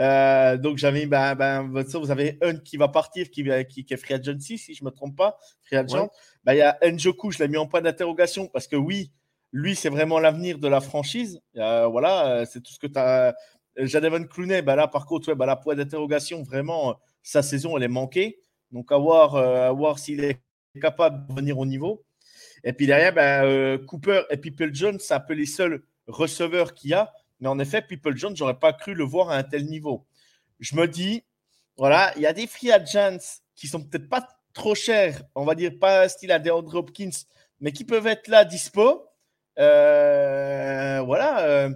[0.00, 3.96] euh, donc j'avais, ben, ben, vous avez un qui va partir, qui, qui, qui est
[3.96, 6.10] free agency, si je ne me trompe pas, free agent.
[6.44, 9.12] Ben, il y a Njoku, je l'ai mis en point d'interrogation parce que oui,
[9.52, 11.40] lui, c'est vraiment l'avenir de la franchise.
[11.56, 13.34] Euh, voilà, euh, c'est tout ce que tu as.
[13.76, 17.82] Jadevon Clooney, ben là, par contre, ouais, ben, la point d'interrogation, vraiment, sa saison, elle
[17.82, 18.38] est manquée.
[18.70, 20.40] Donc, à voir, à voir s'il est
[20.80, 22.04] capable de venir au niveau.
[22.62, 26.90] Et puis derrière, ben, Cooper et People Jones, c'est un peu les seuls receveurs qu'il
[26.90, 27.12] y a.
[27.44, 30.06] Mais en effet, People Jones, j'aurais pas cru le voir à un tel niveau.
[30.60, 31.24] Je me dis,
[31.76, 33.18] voilà, il y a des free agents
[33.54, 37.10] qui sont peut-être pas trop chers, on va dire pas style à DeAndre Hopkins,
[37.60, 39.06] mais qui peuvent être là dispo.
[39.58, 41.42] Euh, voilà.
[41.42, 41.68] Euh,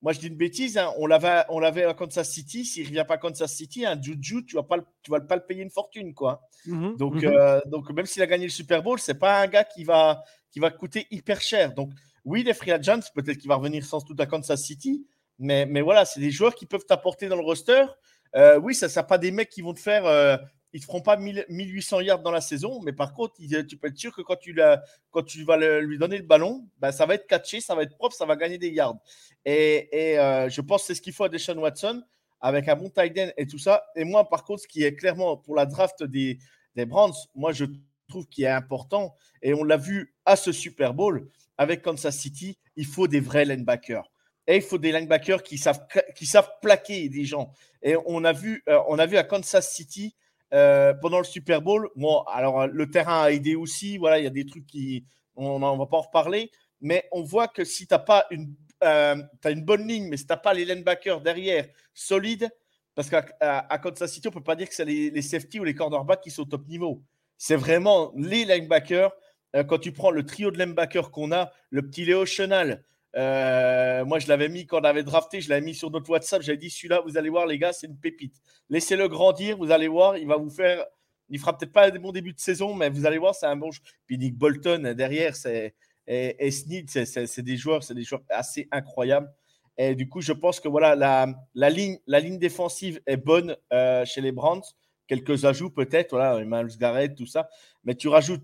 [0.00, 0.76] moi, je dis une bêtise.
[0.76, 2.64] Hein, on l'avait, on l'avait à Kansas City.
[2.64, 5.36] S'il ne revient pas à Kansas City, un Juju, tu vas pas, tu vas pas
[5.36, 6.42] le payer une fortune, quoi.
[6.66, 7.26] Mhm, donc, mhm.
[7.26, 10.24] Euh, donc, même s'il a gagné le Super Bowl, c'est pas un gars qui va,
[10.50, 11.74] qui va coûter hyper cher.
[11.74, 11.92] Donc,
[12.24, 15.06] oui, les free agents, peut-être qu'il va revenir sans doute à Kansas City,
[15.38, 17.84] mais, voilà, c'est des joueurs qui peuvent t'apporter dans le roster.
[18.34, 20.06] Euh, oui, ça ne pas des mecs qui vont te faire.
[20.06, 20.36] Euh,
[20.72, 23.34] ils ne feront pas 1800 yards dans la saison, mais par contre,
[23.68, 27.14] tu peux être sûr que quand tu, vas lui donner le ballon, ben, ça va
[27.14, 28.96] être catché, ça va être propre, ça va gagner des yards.
[29.44, 32.02] Et, euh, je pense que c'est ce qu'il faut à Deshaun Watson
[32.40, 33.84] avec un bon tight end et tout ça.
[33.96, 36.38] Et moi, par contre, ce qui est clairement pour la draft des,
[36.74, 37.66] des Browns, moi, je
[38.08, 42.58] trouve qu'il est important, et on l'a vu à ce Super Bowl avec Kansas City,
[42.76, 44.11] il faut des vrais linebackers.
[44.46, 47.52] Et il faut des linebackers qui savent, qui savent plaquer des gens.
[47.82, 50.14] Et on a vu, euh, on a vu à Kansas City
[50.52, 51.88] euh, pendant le Super Bowl.
[51.96, 53.98] Bon, alors le terrain a aidé aussi.
[53.98, 55.04] Voilà, il y a des trucs qui,
[55.36, 56.50] on ne va pas en reparler.
[56.80, 60.16] Mais on voit que si tu n'as pas une, euh, as une bonne ligne, mais
[60.16, 62.50] si tu n'as pas les linebackers derrière solides,
[62.94, 63.22] parce qu'à
[63.82, 66.20] Kansas City, on ne peut pas dire que c'est les, les safety ou les cornerbacks
[66.20, 67.02] qui sont au top niveau.
[67.38, 69.12] C'est vraiment les linebackers.
[69.56, 72.84] Euh, quand tu prends le trio de linebackers qu'on a, le petit Léo Chenal,
[73.16, 76.42] euh, moi, je l'avais mis quand on avait drafté, je l'avais mis sur notre WhatsApp.
[76.42, 78.36] J'avais dit celui-là, vous allez voir, les gars, c'est une pépite.
[78.70, 80.84] Laissez-le grandir, vous allez voir, il va vous faire.
[81.28, 83.56] Il fera peut-être pas un bon début de saison, mais vous allez voir, c'est un
[83.56, 83.70] bon.
[84.06, 85.74] Puis Nick Bolton derrière, c'est
[86.06, 89.32] et, Sneed, c'est des joueurs, c'est des joueurs assez incroyables.
[89.78, 93.56] Et du coup, je pense que voilà, la, la ligne, la ligne défensive est bonne
[93.72, 94.62] euh, chez les Browns.
[95.06, 97.48] Quelques ajouts peut-être, voilà, Emmanuel Garrett, tout ça.
[97.84, 98.42] Mais tu rajoutes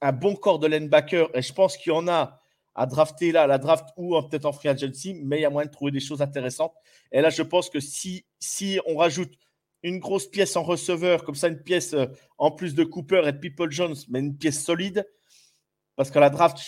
[0.00, 2.39] un bon corps de linebacker, et je pense qu'il y en a
[2.74, 5.66] à drafter là, la draft ou peut-être en free agency, mais il y a moyen
[5.66, 6.74] de trouver des choses intéressantes.
[7.12, 9.32] Et là, je pense que si, si on rajoute
[9.82, 12.06] une grosse pièce en receveur, comme ça, une pièce euh,
[12.38, 15.06] en plus de Cooper et de People Jones, mais une pièce solide,
[15.96, 16.58] parce qu'à la draft,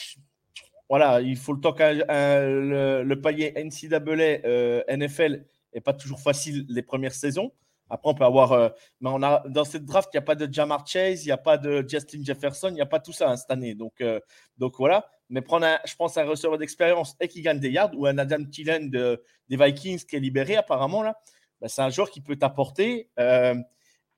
[0.88, 4.00] voilà, il faut le temps qu'un le, le, palier NCAA
[4.44, 7.52] euh, NFL n'est pas toujours facile les premières saisons.
[7.92, 8.52] Après, on peut avoir.
[8.52, 8.68] Euh,
[9.00, 11.32] mais on a, dans cette draft, il n'y a pas de Jamar Chase, il n'y
[11.32, 13.74] a pas de Justin Jefferson, il n'y a pas tout ça hein, cette année.
[13.74, 14.18] Donc, euh,
[14.56, 15.10] donc voilà.
[15.32, 18.18] Mais prendre, un, je pense, un receveur d'expérience et qui gagne des yards ou un
[18.18, 21.18] Adam Thielen de, des Vikings qui est libéré apparemment, là,
[21.60, 23.08] ben, c'est un joueur qui peut t'apporter.
[23.18, 23.54] Euh,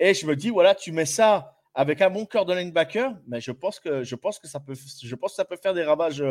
[0.00, 3.40] et je me dis, voilà, tu mets ça avec un bon cœur de linebacker, mais
[3.40, 6.22] je pense que, je pense que, ça, peut, je pense ça peut faire des ravages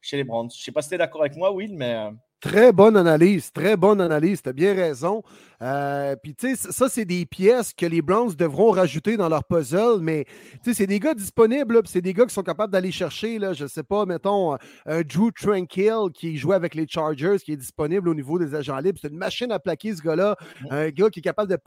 [0.00, 0.50] chez les Browns.
[0.50, 1.96] Je ne sais pas si tu es d'accord avec moi, Will, mais.
[2.40, 4.42] Très bonne analyse, très bonne analyse.
[4.42, 5.22] Tu as bien raison.
[5.62, 9.44] Euh, puis, tu sais, ça, c'est des pièces que les Browns devront rajouter dans leur
[9.44, 10.24] puzzle, mais,
[10.62, 13.52] tu sais, c'est des gars disponibles, c'est des gars qui sont capables d'aller chercher, là,
[13.52, 17.56] je sais pas, mettons, euh, un Drew Tranquil qui joue avec les Chargers, qui est
[17.56, 18.98] disponible au niveau des agents libres.
[19.00, 20.36] C'est une machine à plaquer, ce gars-là.
[20.70, 21.58] Un gars qui est capable de,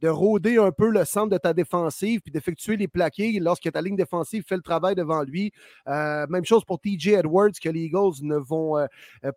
[0.00, 3.80] de rôder un peu le centre de ta défensive, puis d'effectuer les plaqués lorsque ta
[3.80, 5.52] ligne défensive fait le travail devant lui.
[5.88, 8.86] Euh, même chose pour TJ Edwards, que les Eagles ne vont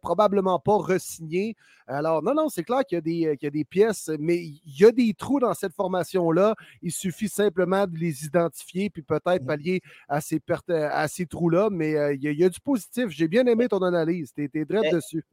[0.01, 1.55] probablement pas re-signer.
[1.89, 4.91] Alors, non, non, c'est clair qu'il y, y, a des pièces, mais il y a
[4.91, 6.55] des trous dans cette formation-là.
[6.81, 9.45] Il suffit simplement de les identifier puis peut-être mmh.
[9.45, 11.69] pallier à ces, à ces trous-là.
[11.71, 13.09] Mais euh, il, y a, du positif.
[13.09, 14.33] J'ai bien aimé ton analyse.
[14.33, 15.23] Tu es, direct dessus.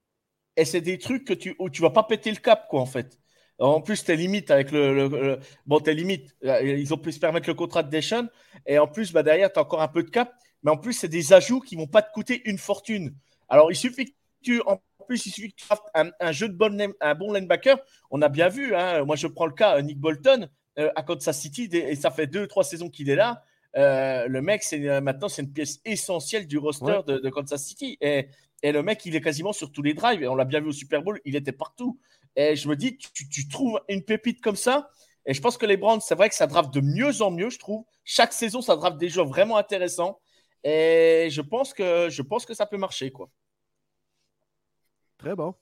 [0.56, 2.86] Et c'est des trucs que tu, où tu vas pas péter le cap, quoi, en
[2.86, 3.18] fait.
[3.58, 7.48] En plus, tes limites avec le, Bon, tes limites, euh, ils ont pu se permettre
[7.48, 8.28] le contrat de Deschamps.
[8.66, 10.32] Et en plus, bah, derrière, tu as encore un peu de cap.
[10.62, 13.14] Mais en plus, c'est des ajouts qui vont pas te coûter une fortune.
[13.48, 16.54] Alors, il suffit que tu en plus, il suffit que tu un, un jeu de
[16.54, 17.78] bon, un bon linebacker.
[18.10, 21.40] On a bien vu, hein, moi je prends le cas Nick Bolton euh, à Kansas
[21.40, 23.42] City, et ça fait deux, trois saisons qu'il est là.
[23.76, 27.96] Euh, le mec, c'est euh, maintenant, c'est une pièce essentielle du roster de, Kansas City.
[28.00, 28.28] Et,
[28.62, 30.22] et, le mec, il est quasiment sur tous les drives.
[30.22, 31.98] Et on l'a bien vu au Super Bowl, il était partout.
[32.36, 34.90] Et je me dis, tu, tu trouves une pépite comme ça?
[35.26, 37.50] Et je pense que les Browns, c'est vrai que ça draft de mieux en mieux,
[37.50, 37.84] je trouve.
[38.04, 40.20] Chaque saison, ça draft des joueurs vraiment intéressants.
[40.62, 43.28] Et je pense que, je pense que ça peut marcher, quoi.
[45.26, 45.54] Très bon.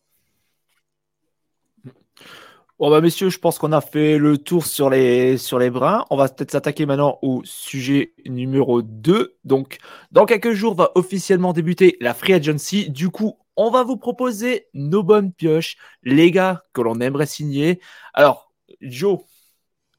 [2.79, 6.05] Bon bah messieurs, je pense qu'on a fait le tour sur les, sur les brins.
[6.11, 9.39] On va peut-être s'attaquer maintenant au sujet numéro 2.
[9.45, 9.79] Donc,
[10.11, 12.91] dans quelques jours va officiellement débuter la Free Agency.
[12.91, 17.81] Du coup, on va vous proposer nos bonnes pioches, les gars que l'on aimerait signer.
[18.13, 19.21] Alors, Joe,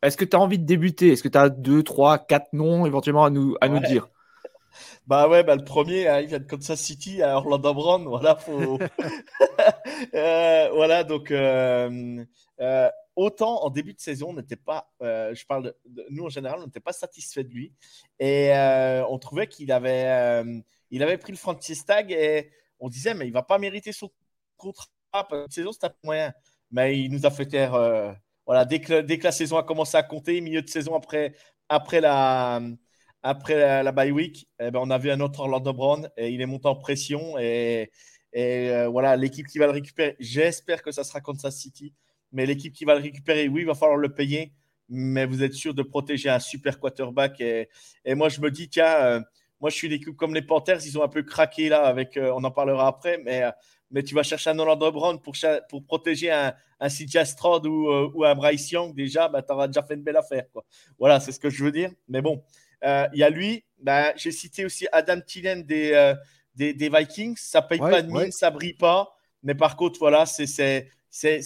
[0.03, 1.13] est-ce que tu as envie de débuter?
[1.13, 4.09] Est-ce que tu as 2, 3, 4 noms éventuellement à nous, à nous dire?
[5.07, 8.05] Bah ouais, bah le premier, il vient de Kansas City à Orlando Brown.
[8.05, 8.79] Voilà, faut...
[10.15, 12.25] euh, voilà donc euh,
[12.59, 16.59] euh, autant en début de saison, on n'était pas, je parle de, nous en général,
[16.59, 17.71] on n'était pas satisfait de lui
[18.19, 18.51] et
[19.07, 20.43] on trouvait qu'il avait,
[20.89, 24.09] il avait pris le franchise tag et on disait mais il va pas mériter son
[24.57, 24.87] contrat.
[25.31, 26.33] Une saison, c'est un moyen,
[26.71, 27.71] mais il nous a fait taire.
[28.45, 31.35] voilà, dès que, dès que la saison a commencé à compter, milieu de saison après,
[31.69, 32.59] après la
[33.25, 36.41] après la, bye week, eh ben, on a vu un autre Orlando Brown et il
[36.41, 37.39] est monté en pression.
[37.39, 37.89] Et,
[38.37, 41.91] euh, voilà, l'équipe qui va le récupérer, j'espère que ça sera Kansas City.
[42.31, 44.53] Mais l'équipe qui va le récupérer, oui, il va falloir le payer.
[44.89, 47.41] Mais vous êtes sûr de protéger un super quarterback.
[47.41, 47.67] Et,
[48.13, 49.21] moi, je me dis, tiens, euh,
[49.59, 52.43] Moi, je suis l'équipe comme les Panthers, ils ont un peu craqué là, avec, on
[52.43, 53.41] en parlera après, mais,
[53.89, 55.33] mais tu vas chercher un Orlando Brown pour,
[55.67, 57.17] pour protéger un, un CJ
[57.63, 60.45] ou, ou, un Bryce Young, déjà, bah, tu auras déjà fait une belle affaire.
[60.53, 60.63] Quoi.
[60.99, 61.89] Voilà, c'est ce que je veux dire.
[62.07, 62.43] Mais bon,
[62.83, 66.13] il y a lui, bah, j'ai cité aussi Adam Tillen des,
[66.55, 67.35] des, des, Vikings.
[67.37, 69.15] Ça paye pas de mine, ça brille pas.
[69.43, 70.89] Mais par contre, voilà, c'est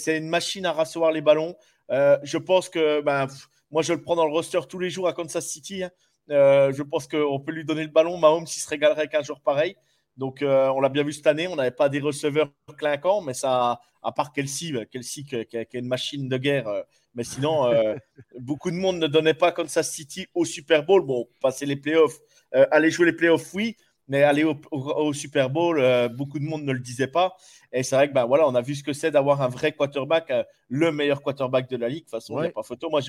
[0.07, 1.55] une machine à recevoir les ballons.
[1.91, 3.27] Euh, je pense que ben,
[3.71, 5.83] moi, je le prends dans le roster tous les jours à Kansas City.
[5.83, 5.91] Hein.
[6.29, 8.17] Euh, je pense qu'on peut lui donner le ballon.
[8.17, 9.75] Mahomes, s'il se régalerait avec un joueur pareil.
[10.17, 11.47] Donc, euh, on l'a bien vu cette année.
[11.47, 15.73] On n'avait pas des receveurs clinquants, mais ça, à part Kelsey, Kelsey qui, qui, est
[15.73, 16.67] une machine de guerre.
[17.13, 17.71] mais sinon,
[18.39, 21.05] beaucoup de monde ne donnait pas Kansas City au Super Bowl.
[21.05, 22.19] Bon, passer les playoffs,
[22.51, 23.75] aller jouer les playoffs, oui.
[24.09, 27.37] Mais aller au, Super Bowl, euh, beaucoup de monde ne le disait pas.
[27.71, 29.71] Et c'est vrai que ben, voilà, on a vu ce que c'est d'avoir un vrai
[29.71, 31.99] quarterback, euh, le meilleur quarterback de la ligue.
[31.99, 32.89] De toute façon, il n'y a pas photo.
[32.89, 33.01] Moi,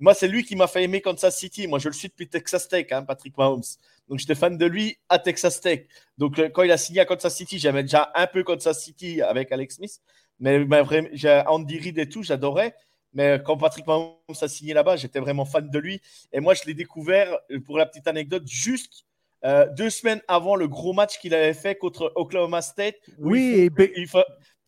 [0.00, 1.68] Moi c'est lui qui m'a fait aimer Kansas City.
[1.68, 3.62] Moi, je le suis depuis Texas Tech, hein, Patrick Mahomes.
[4.08, 5.86] Donc, j'étais fan de lui à Texas Tech.
[6.18, 9.22] Donc, euh, quand il a signé à Kansas City, j'aimais déjà un peu Kansas City
[9.22, 10.00] avec Alex Smith.
[10.40, 11.08] Mais ben, vraiment,
[11.46, 12.74] Andy Reid et tout, j'adorais.
[13.14, 16.00] Mais quand Patrick Mahomes a signé là-bas, j'étais vraiment fan de lui.
[16.32, 19.07] Et moi, je l'ai découvert, pour la petite anecdote, juste
[19.44, 22.96] euh, deux semaines avant le gros match qu'il avait fait contre Oklahoma State.
[23.18, 23.70] Oui,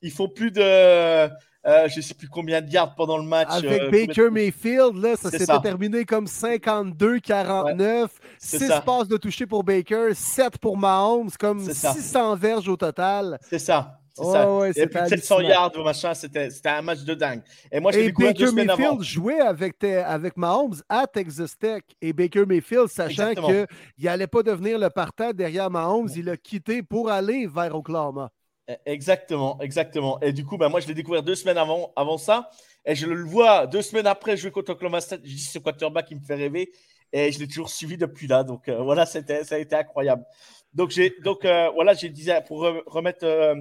[0.02, 0.62] il faut, plus de.
[0.62, 3.48] Euh, je ne sais plus combien de yards pendant le match.
[3.50, 8.08] Avec euh, Baker Mayfield, là, ça s'était terminé comme 52-49.
[8.38, 13.38] 6 passes de toucher pour Baker, 7 pour Mahomes, comme 600 verges au total.
[13.42, 13.99] C'est ça.
[14.20, 14.52] C'est ça.
[14.52, 17.42] Ouais, et puis 700 yards ou machin, c'était un match de dingue.
[17.70, 21.82] Et moi, je Baker Mayfield jouait avec, avec Mahomes à Texas Tech.
[22.00, 23.66] Et Baker Mayfield, sachant qu'il
[23.98, 28.30] n'allait pas devenir le partant derrière Mahomes, il a quitté pour aller vers Oklahoma.
[28.68, 30.20] E, exactement, exactement.
[30.20, 32.50] Et du coup, ben, moi, je l'ai découvert deux semaines avant, avant ça.
[32.84, 35.20] Et je le vois deux semaines après jouer contre Oklahoma State.
[35.24, 36.70] Je dis, ce quarterback qui me fait rêver.
[37.12, 38.44] Et je l'ai toujours suivi depuis là.
[38.44, 39.18] Donc euh, voilà, ça
[39.50, 40.24] a été incroyable.
[40.72, 40.92] Donc,
[41.24, 43.24] donc euh, voilà, j'ai dit pour remettre.
[43.24, 43.54] Euh,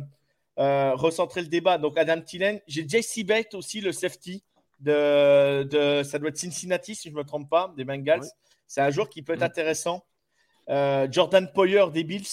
[0.60, 1.78] euh, recentrer le débat.
[1.78, 2.60] Donc, Adam Tillen.
[2.68, 4.44] J'ai Jesse Bate aussi, le safety
[4.82, 8.28] de, de, Ça doit être Cincinnati, si je ne me trompe pas, des Bengals.
[8.68, 10.04] C'est un joueur qui peut être intéressant.
[10.70, 12.28] Euh, Jordan Poyer des Bills.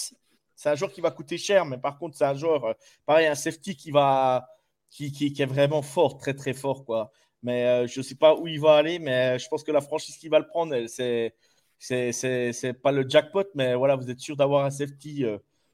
[0.55, 2.73] C'est un joueur qui va coûter cher, mais par contre, c'est un joueur, euh,
[3.05, 4.47] pareil, un safety qui va.
[4.89, 6.85] Qui, qui, est vraiment fort, très très fort.
[6.85, 7.11] Quoi.
[7.43, 10.15] Mais je ne sais pas où il va aller, mais je pense que la franchise
[10.17, 11.35] qui va le prendre, c'est
[11.77, 15.25] c'est pas le jackpot, mais voilà, vous êtes sûr d'avoir un safety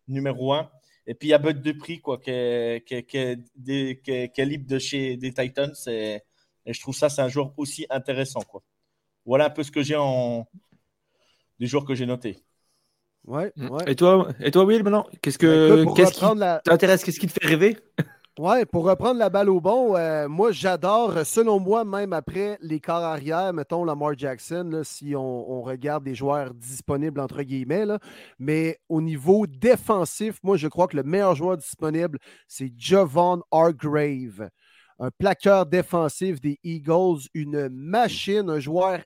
[0.07, 0.69] numéro un.
[1.05, 5.17] Et puis il y a Bud Dupree quoi, qui, est, qui, est, libre de chez
[5.17, 5.73] des Titans.
[5.87, 6.21] Et,
[6.65, 8.41] je trouve ça, c'est un joueur aussi intéressant.
[8.41, 8.61] Quoi.
[9.25, 10.47] Voilà un peu ce que j'ai en
[11.59, 12.43] des joueurs que j'ai notés.
[13.25, 13.69] Ouais, mm.
[13.69, 13.83] ouais.
[13.87, 17.33] Et toi, et toi, Will, maintenant, qu'est-ce que ben, qu'est-ce qui t'intéresse, qu'est-ce qui te
[17.33, 17.77] fait rêver?
[18.39, 22.79] Ouais, pour reprendre la balle au bon, euh, moi j'adore, selon moi, même après les
[22.79, 27.85] corps arrière, mettons Lamar Jackson, si on, regarde des joueurs disponibles entre guillemets,
[28.39, 32.17] mais au niveau défensif, moi je crois que le meilleur joueur disponible,
[32.47, 34.49] c'est Javon Hargrave,
[34.97, 38.99] un plaqueur défensif des Eagles, une machine, un joueur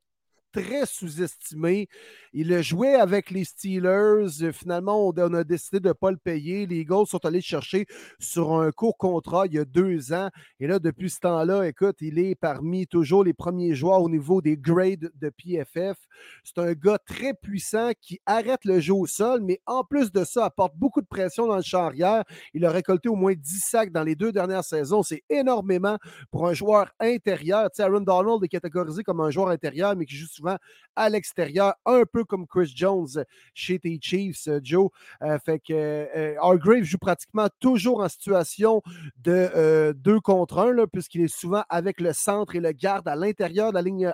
[0.51, 1.88] très sous-estimé.
[2.33, 4.51] Il a joué avec les Steelers.
[4.53, 6.65] Finalement, on, a décidé de ne pas le payer.
[6.65, 7.86] Les Eagles sont allés chercher
[8.19, 10.29] sur un court contrat il y a deux ans.
[10.60, 14.41] Et là, depuis ce temps-là, écoute, il est parmi toujours les premiers joueurs au niveau
[14.41, 15.97] des grades de PFF.
[16.43, 20.23] C'est un gars très puissant qui arrête le jeu au sol, mais en plus de
[20.23, 22.23] ça, apporte beaucoup de pression dans le champ arrière.
[22.53, 25.03] Il a récolté au moins 10 sacs dans les deux dernières saisons.
[25.03, 25.97] C'est énormément
[26.31, 27.69] pour un joueur intérieur.
[27.71, 30.58] Tu Aaron Donald est catégorisé comme un joueur intérieur, mais qui joue souvent
[30.97, 33.23] à l'extérieur, un peu comme Chris Jones
[33.54, 34.89] chez tes Chiefs, euh, Joe.
[35.21, 38.82] Euh, fait que euh, Hargrave joue pratiquement toujours en situation
[39.23, 43.69] de 2 contre 1, puisqu'il est souvent avec le centre et le garde à l'intérieur
[43.69, 44.12] de la ligne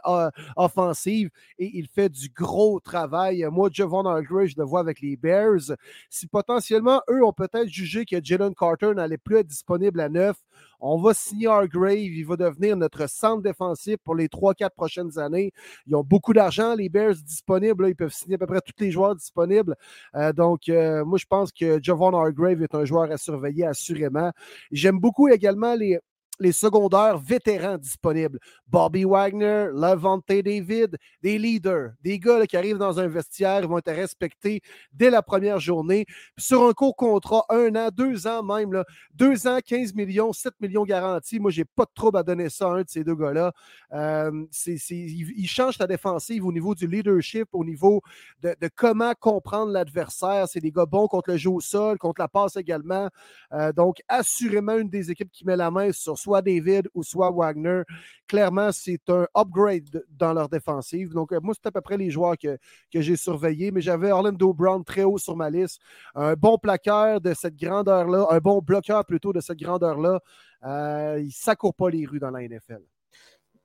[0.57, 3.45] offensive et il fait du gros travail.
[3.51, 5.75] Moi, Javon Hargrave, je le vois avec les Bears.
[6.09, 10.35] Si potentiellement, eux ont peut-être jugé que Jalen Carter n'allait plus être disponible à 9,
[10.83, 15.53] on va signer Hargrave, il va devenir notre centre défensif pour les 3-4 prochaines années.
[15.87, 18.91] Ils ont beaucoup d'argent, les Bears disponibles, ils peuvent signer à peu près tous les
[18.91, 19.75] joueurs disponibles.
[20.15, 24.31] Euh, donc, euh, moi, je pense que Javon Hargrave est un joueur à surveiller assurément.
[24.71, 25.99] J'aime beaucoup également les,
[26.39, 28.39] les secondaires vétérans disponibles.
[28.67, 33.91] Bobby Wagner, Levante David, des leaders, des gars qui arrivent dans un vestiaire, vont être
[33.91, 36.05] respectés dès la première journée.
[36.37, 40.83] sur un court contrat, un an, deux ans même, deux ans, 15 millions, 7 millions
[40.83, 41.39] garantis.
[41.39, 43.51] Moi, j'ai pas de trouble à donner ça à un de ces deux gars-là.
[43.93, 48.01] Euh, ils, changent ta défensive au niveau du leadership, au niveau
[48.41, 50.47] de, comment comprendre l'adversaire.
[50.47, 53.09] C'est des gars bons contre le jeu au sol, contre la passe également.
[53.53, 57.31] Euh, donc, assurément, une des équipes qui met la main sur soit David ou soit
[57.31, 57.81] Wagner.
[58.27, 61.13] Clairement, c'est un upgrade dans leur défensive.
[61.13, 62.57] Donc, euh, moi, c'est à peu près les joueurs que,
[62.91, 65.79] que j'ai surveillés, mais j'avais Orlando Brown très haut sur ma liste.
[66.15, 70.19] Un bon plaqueur de cette grandeur-là, un bon bloqueur plutôt de cette grandeur-là.
[70.63, 72.81] Euh, il ne s'accourt pas les rues dans la NFL.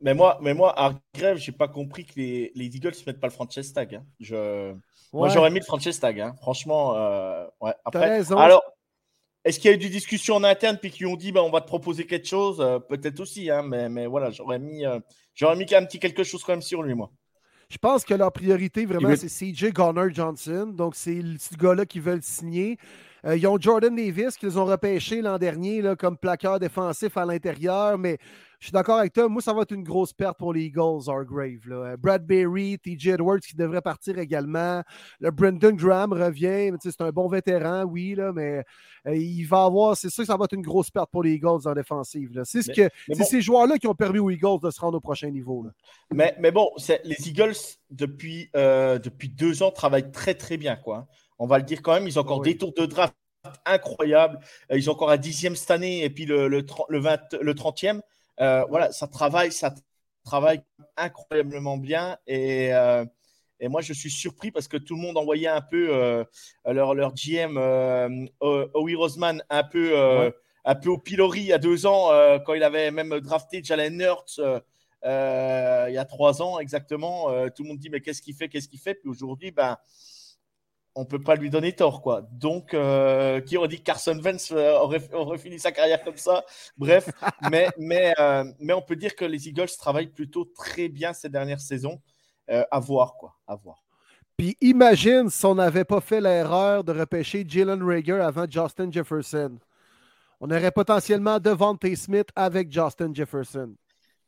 [0.01, 3.21] Mais moi, mais moi à grève, j'ai pas compris que les, les Eagles ne mettent
[3.21, 3.97] pas le franchise tag.
[3.97, 4.05] Hein.
[4.21, 4.73] Je...
[5.13, 6.21] Moi, j'aurais mis le franchise tag.
[6.21, 6.35] Hein.
[6.41, 7.75] Franchement, euh, ouais.
[7.85, 8.63] Après, alors,
[9.49, 11.51] est-ce qu'il y a eu des discussions en interne puis qui ont dit bah, on
[11.51, 12.61] va te proposer quelque chose?
[12.61, 15.01] Euh, Peut-être aussi, hein, mais, mais voilà, j'aurais mis, euh,
[15.35, 17.11] j'aurais mis un petit quelque chose quand même sur lui, moi.
[17.71, 20.73] Je pense que leur priorité, vraiment, c'est CJ Garner Johnson.
[20.75, 22.79] Donc, c'est ce gars-là qui veulent signer.
[23.25, 27.25] Euh, ils ont Jordan Davis qu'ils ont repêché l'an dernier là, comme plaqueur défensif à
[27.25, 28.19] l'intérieur, mais
[28.61, 29.29] je suis d'accord avec toi.
[29.29, 31.67] Moi, ça va être une grosse perte pour les Eagles, Hargrave.
[31.67, 31.77] Là.
[31.77, 34.83] Euh, Bradbury, TJ Edwards qui devrait partir également.
[35.21, 36.73] Le Brendan Graham revient.
[36.83, 38.65] C'est un bon vétéran, oui, là, mais
[39.07, 39.97] euh, il va avoir.
[39.97, 42.31] C'est sûr que ça va être une grosse perte pour les Eagles en défensive.
[42.45, 42.91] C'est ce que,
[43.25, 45.65] ces joueurs-là qui ont permis aux Eagles de se rendre au prochain niveau.
[46.13, 46.69] Mais, mais bon,
[47.05, 47.55] les Eagles,
[47.91, 50.75] depuis, depuis deux ans, travaillent très, très bien.
[50.75, 51.07] Quoi.
[51.39, 52.07] On va le dire quand même.
[52.07, 53.15] Ils ont encore des tours de draft
[53.65, 54.39] incroyables.
[54.71, 58.01] Ils ont encore un dixième cette année et puis le, le, le, 20, le 30e.
[58.41, 59.75] Euh, voilà, ça travaille, ça
[60.25, 60.63] travaille
[60.97, 62.19] incroyablement bien.
[62.27, 63.05] Et, euh,
[63.61, 66.25] et, moi, je suis surpris parce que tout le monde envoyait un peu euh,
[66.67, 67.57] leur, leur GM,
[68.41, 70.33] Owie Roseman, un peu,
[70.65, 72.11] un peu au pilori il y a deux ans,
[72.45, 74.41] quand il avait même drafté Jalen Hurts.
[75.05, 78.69] il y a trois ans exactement, tout le monde dit mais qu'est-ce qu'il fait, qu'est-ce
[78.69, 78.95] qu'il fait?
[78.95, 79.77] Puis aujourd'hui, ben,
[80.99, 82.23] on peut pas lui donner tort, quoi.
[82.33, 86.45] Donc, euh, qui aurait dit que Carson Wentz euh, aurait, fini sa carrière comme ça?
[86.77, 87.09] Bref,
[87.53, 91.29] mais, mais, euh, mais on peut dire que les Eagles travaillent plutôt très bien ces
[91.29, 92.01] dernières saisons.
[92.49, 93.37] à voir, quoi.
[93.47, 93.85] À voir.
[94.37, 99.57] Puis imagine si on n'avait pas fait l'erreur de repêcher Jalen Rager avant Justin Jefferson.
[100.41, 103.73] On aurait potentiellement Devontae Smith avec Justin Jefferson.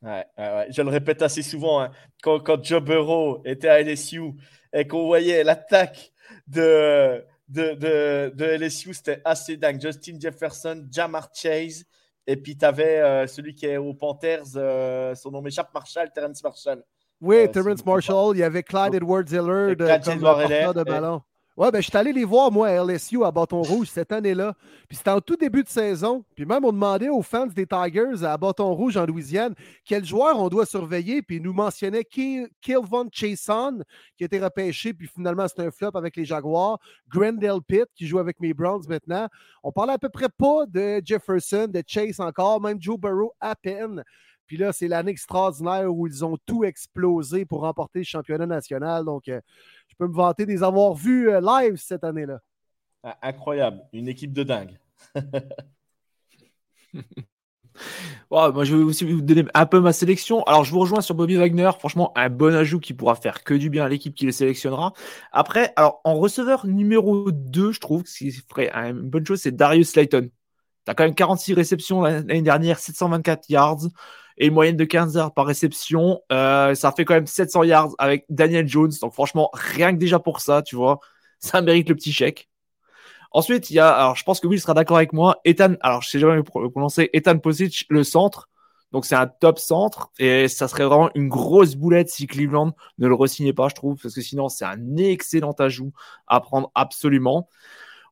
[0.03, 0.25] Ouais,
[0.71, 1.81] Je le répète assez souvent.
[1.81, 1.91] Hein.
[2.23, 4.35] Quand, quand Joe Burrow était à LSU
[4.73, 6.13] et qu'on voyait l'attaque
[6.47, 9.81] de, de, de, de LSU, c'était assez dingue.
[9.81, 11.85] Justin Jefferson, Jamar Chase,
[12.27, 16.11] et puis tu avais euh, celui qui est aux Panthers, euh, son nom m'échappe, Marshall,
[16.13, 16.85] Terrence Marshall.
[17.21, 21.23] Oui, euh, Terrence Marshall, il y avait Clyde Edwards-Hiller comme porteur de ballon.
[21.57, 24.55] Ouais, ben, je suis allé les voir, moi, à LSU, à Bâton Rouge, cette année-là.
[24.89, 26.25] Puis c'était en tout début de saison.
[26.35, 30.39] Puis même, on demandait aux fans des Tigers à Bâton Rouge en Louisiane quel joueur
[30.39, 31.23] on doit surveiller.
[31.23, 33.81] Puis ils nous mentionnaient Kilvon Chason,
[34.17, 36.79] qui a été repêché, puis finalement, c'était un flop avec les Jaguars.
[37.09, 39.29] Grendel Pitt, qui joue avec mes Browns maintenant.
[39.63, 43.57] On parlait à peu près pas de Jefferson, de Chase encore, même Joe Burrow à
[43.57, 44.03] peine.
[44.51, 49.05] Puis là, c'est l'année extraordinaire où ils ont tout explosé pour remporter le championnat national.
[49.05, 49.41] Donc, euh,
[50.01, 52.41] peux me vanter des avoir vus euh, live cette année-là.
[53.03, 53.83] Ah, incroyable.
[53.93, 54.79] Une équipe de dingue.
[58.31, 60.43] moi, je vais aussi vous donner un peu ma sélection.
[60.45, 61.71] Alors, je vous rejoins sur Bobby Wagner.
[61.79, 64.95] Franchement, un bon ajout qui pourra faire que du bien à l'équipe qui le sélectionnera.
[65.33, 69.55] Après, alors, en receveur numéro 2, je trouve, ce qui ferait une bonne chose, c'est
[69.55, 70.31] Darius Slayton.
[70.87, 73.83] Tu as quand même 46 réceptions l'année dernière, 724 yards
[74.39, 76.21] et une moyenne de 15 yards par réception.
[76.33, 78.93] Euh, ça fait quand même 700 yards avec Daniel Jones.
[79.01, 81.01] Donc franchement, rien que déjà pour ça, tu vois,
[81.39, 82.49] ça mérite le petit chèque.
[83.33, 86.03] Ensuite, il y a, alors je pense que Will sera d'accord avec moi, Ethan, alors
[86.03, 88.49] je sais jamais prononcer, Ethan Posic, le centre.
[88.93, 93.07] Donc c'est un top centre et ça serait vraiment une grosse boulette si Cleveland ne
[93.07, 95.93] le re pas, je trouve, parce que sinon c'est un excellent ajout
[96.27, 97.49] à prendre absolument.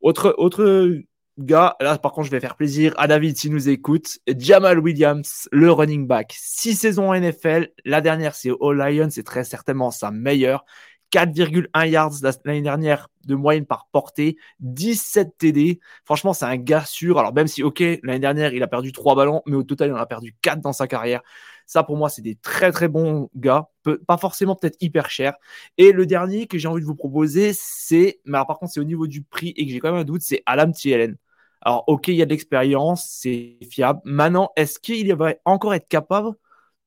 [0.00, 1.02] Autre, autre
[1.38, 4.18] gars, là par contre je vais faire plaisir à David s'il nous écoute.
[4.36, 6.34] Jamal Williams, le running back.
[6.36, 7.68] Six saisons en NFL.
[7.84, 10.64] La dernière c'est All Lions, c'est très certainement sa meilleure.
[11.12, 15.80] 4,1 yards l'année dernière de moyenne par portée, 17 TD.
[16.04, 17.18] Franchement, c'est un gars sûr.
[17.18, 19.92] Alors, même si, ok, l'année dernière, il a perdu 3 ballons, mais au total, il
[19.92, 21.22] en a perdu 4 dans sa carrière.
[21.66, 23.68] Ça, pour moi, c'est des très, très bons gars.
[24.06, 25.34] pas forcément peut-être hyper cher.
[25.76, 28.80] Et le dernier que j'ai envie de vous proposer, c'est, mais alors, par contre, c'est
[28.80, 31.16] au niveau du prix et que j'ai quand même un doute, c'est Alam TLN.
[31.60, 34.00] Alors, ok, il y a de l'expérience, c'est fiable.
[34.04, 36.34] Maintenant, est-ce qu'il va encore être capable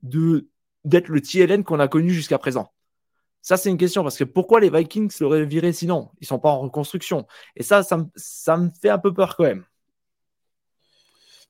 [0.04, 0.48] de
[0.84, 2.72] d'être le TLN qu'on a connu jusqu'à présent?
[3.42, 6.10] Ça, c'est une question parce que pourquoi les Vikings l'auraient viré sinon?
[6.22, 7.26] Ils sont pas en reconstruction.
[7.56, 9.66] Et ça, ça, me fait un peu peur quand même.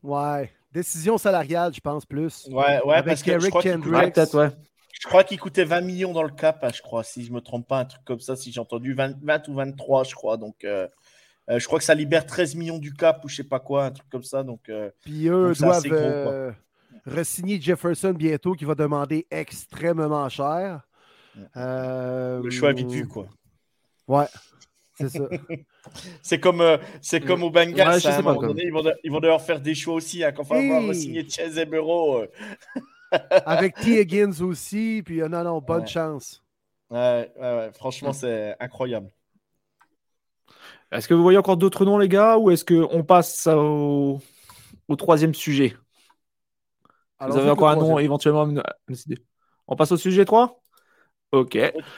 [0.01, 0.51] Ouais.
[0.71, 2.47] Décision salariale, je pense plus.
[2.49, 6.63] Ouais, ouais, parce que je crois, je crois qu'il coûtait 20 millions dans le cap,
[6.63, 8.93] hein, je crois, si je me trompe pas, un truc comme ça, si j'ai entendu
[8.93, 10.37] 20, ou 23, je crois.
[10.37, 10.87] Donc, euh,
[11.49, 13.85] euh, je crois que ça libère 13 millions du cap ou je sais pas quoi,
[13.85, 14.43] un truc comme ça.
[14.43, 16.51] Donc, euh, Puis eux doivent euh,
[17.05, 20.87] re-signer Jefferson bientôt qui va demander extrêmement cher.
[21.55, 23.27] Le choix vite vu, quoi.
[24.07, 24.25] Ouais,
[24.95, 25.29] c'est ça.
[26.21, 27.97] C'est comme, euh, c'est comme au Bengals.
[27.97, 30.23] Ouais, hein, donné, ils, vont ils, vont devoir faire des choix aussi.
[30.23, 32.23] Hein, quand on va signer Chase et Bureau.
[33.11, 33.99] Avec T.
[33.99, 35.01] Higgins aussi.
[35.03, 36.43] Puis non, non, bonne chance.
[36.91, 39.09] Ouais, ouais, franchement, c'est incroyable.
[40.91, 44.19] Est-ce que vous voyez encore d'autres noms, les gars, ou est-ce qu'on passe au...
[44.87, 45.75] au, troisième sujet?
[47.19, 48.75] Vous avez encore un nom éventuellement à
[49.67, 50.61] On passe au sujet 3
[51.31, 51.57] Ok.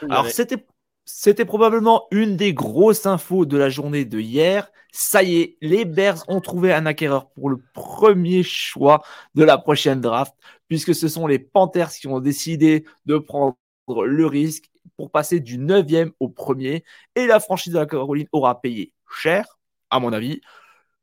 [0.09, 0.65] Alors, c'était
[1.05, 4.71] c'était probablement une des grosses infos de la journée de hier.
[4.93, 9.03] Ça y est, les Bears ont trouvé un acquéreur pour le premier choix
[9.35, 10.33] de la prochaine draft,
[10.67, 14.69] puisque ce sont les Panthers qui ont décidé de prendre le risque
[15.03, 16.85] pour passer du 9e au premier.
[17.15, 20.39] Et la franchise de la Caroline aura payé cher, à mon avis,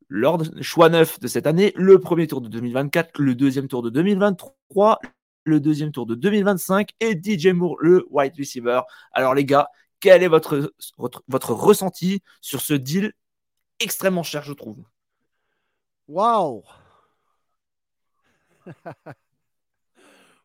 [0.08, 3.90] lors choix neuf de cette année, le premier tour de 2024, le deuxième tour de
[3.90, 5.00] 2023,
[5.44, 8.80] le deuxième tour de 2025 et DJ Moore, le wide receiver.
[9.12, 9.68] Alors les gars,
[10.00, 10.72] quel est votre,
[11.28, 13.12] votre, ressenti sur ce deal
[13.80, 14.82] extrêmement cher, je trouve?
[16.08, 16.64] Wow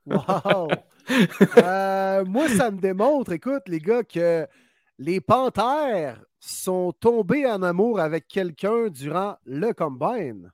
[0.06, 0.68] Wow
[1.58, 4.48] euh, Moi, ça me démontre, écoute, les gars, que
[4.98, 10.52] les Panthères sont tombés en amour avec quelqu'un durant le combine.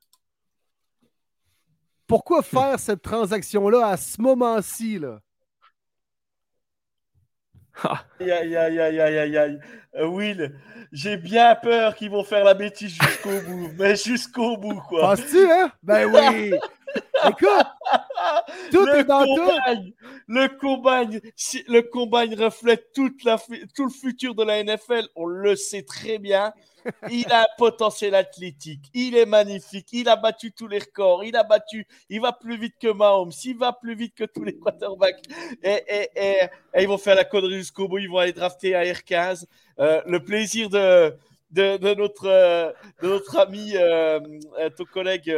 [2.08, 5.00] Pourquoi faire cette transaction-là à ce moment-ci?
[5.00, 5.22] Là?
[8.20, 9.60] Aïe, aïe, aïe, aïe, aïe, aïe,
[9.96, 10.54] euh, Will,
[10.92, 15.16] j'ai bien peur qu'ils vont faire la bêtise jusqu'au bout, mais jusqu'au bout, quoi.
[15.16, 15.72] Penses-tu, hein?
[15.84, 16.54] Ben oui!
[17.28, 17.68] Écoute,
[18.72, 19.52] tout le est dans tout.
[20.28, 21.22] Le combine,
[21.68, 23.38] le combine reflète toute la,
[23.76, 25.08] tout le futur de la NFL.
[25.16, 26.52] On le sait très bien.
[27.10, 28.90] Il a un potentiel athlétique.
[28.94, 29.88] Il est magnifique.
[29.92, 31.24] Il a battu tous les records.
[31.24, 31.88] Il a battu.
[32.10, 33.32] Il va plus vite que Mahomes.
[33.44, 35.22] Il va plus vite que tous les quarterbacks.
[35.64, 38.00] Et, et, et, ils vont faire la connerie jusqu'au bout.
[38.00, 39.46] Ils vont aller drafter à R15.
[39.80, 41.16] Euh, le plaisir de,
[41.52, 42.72] de, notre, euh,
[43.02, 44.20] de notre ami, euh,
[44.78, 45.34] ton collègue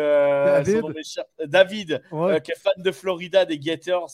[1.45, 2.01] David,
[2.43, 4.11] qui est fan de Florida des Gators.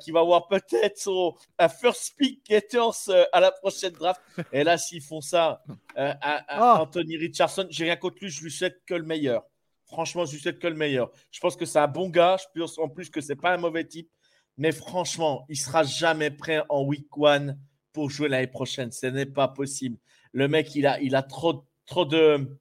[0.00, 4.20] Qui va avoir peut-être son un first pick Gators à la prochaine draft.
[4.52, 5.62] Et là, s'ils font ça
[5.96, 6.82] à, ah.
[6.82, 9.44] Anthony Richardson, j'ai rien contre lui, je lui souhaite que le meilleur.
[9.86, 11.10] Franchement, je lui souhaite que le meilleur.
[11.30, 12.36] Je pense que c'est un bon gars.
[12.38, 14.10] Je pense en plus que c'est pas un mauvais type.
[14.58, 17.58] Mais franchement, il sera jamais prêt en week one
[17.92, 18.90] pour jouer l'année prochaine.
[18.90, 19.98] Ce n'est pas possible.
[20.32, 22.58] Le mec, il a, il a trop, trop de.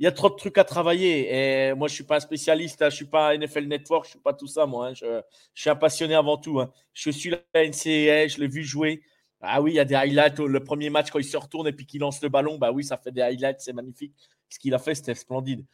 [0.00, 1.28] Il y a trop de trucs à travailler.
[1.30, 2.80] Et moi, je ne suis pas un spécialiste.
[2.80, 2.88] Hein.
[2.88, 4.06] Je ne suis pas NFL Network.
[4.06, 4.88] Je ne suis pas tout ça, moi.
[4.88, 4.94] Hein.
[4.94, 5.20] Je,
[5.54, 6.58] suis un passionné avant tout.
[6.58, 6.72] Hein.
[6.94, 8.28] Je suis la NCAA.
[8.28, 9.02] Je l'ai vu jouer.
[9.42, 10.38] Ah oui, il y a des highlights.
[10.38, 12.82] Le premier match, quand il se retourne et puis qu'il lance le ballon, bah oui,
[12.82, 13.60] ça fait des highlights.
[13.60, 14.14] C'est magnifique.
[14.48, 15.66] Ce qu'il a fait, c'était splendide.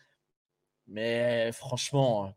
[0.88, 2.34] Mais franchement.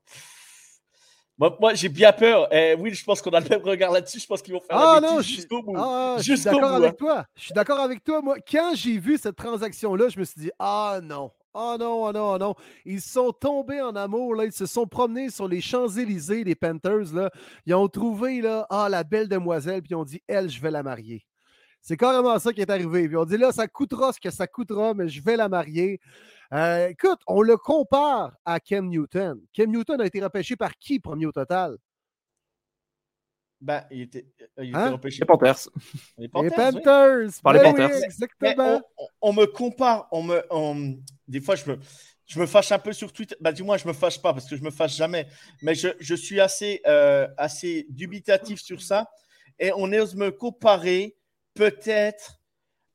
[1.39, 2.53] Moi, j'ai bien peur.
[2.53, 4.19] Et oui, je pense qu'on a le même regard là-dessus.
[4.19, 5.73] Je pense qu'ils vont faire ah, non, jusqu'au bout.
[5.75, 7.25] Ah, je suis d'accord avec toi.
[7.35, 8.21] Je suis d'accord avec toi.
[8.21, 11.31] Moi, quand j'ai vu cette transaction-là, je me suis dit Ah non.
[11.53, 12.55] Oh non, oh non, oh non.
[12.85, 14.41] Ils sont tombés en amour.
[14.43, 17.13] Ils se sont promenés sur les Champs-Élysées, les Panthers.
[17.13, 17.31] Là.
[17.65, 20.71] Ils ont trouvé là, ah, la belle demoiselle, puis ils ont dit Elle, je vais
[20.71, 21.25] la marier.
[21.81, 23.07] C'est carrément ça qui est arrivé.
[23.07, 25.99] Puis on dit là, ça coûtera ce que ça coûtera, mais je vais la marier.
[26.53, 29.39] Euh, écoute, on le compare à Ken Newton.
[29.53, 31.77] Ken Newton a été repêché par qui premier au total?
[33.61, 34.25] Ben, il était,
[34.57, 34.91] euh, il hein?
[34.91, 35.19] repêché.
[35.19, 35.69] Les Panthers.
[36.17, 37.31] Les Panthers.
[37.43, 38.03] Par les ben Panthers.
[38.03, 38.81] exactement.
[39.21, 40.07] On, me compare.
[40.11, 40.95] On me,
[41.27, 41.79] des fois, je me,
[42.25, 43.35] je me fâche un peu sur Twitter.
[43.41, 45.27] Ben, du moins, je me fâche pas parce que je me fâche jamais.
[45.61, 49.09] Mais je, je suis assez, euh, assez dubitatif sur ça.
[49.59, 51.17] Et on ose me comparer
[51.53, 52.39] peut-être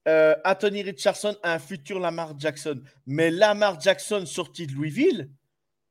[0.06, 2.80] euh, Anthony Richardson a un futur Lamar Jackson.
[3.06, 5.30] Mais Lamar Jackson sorti de Louisville,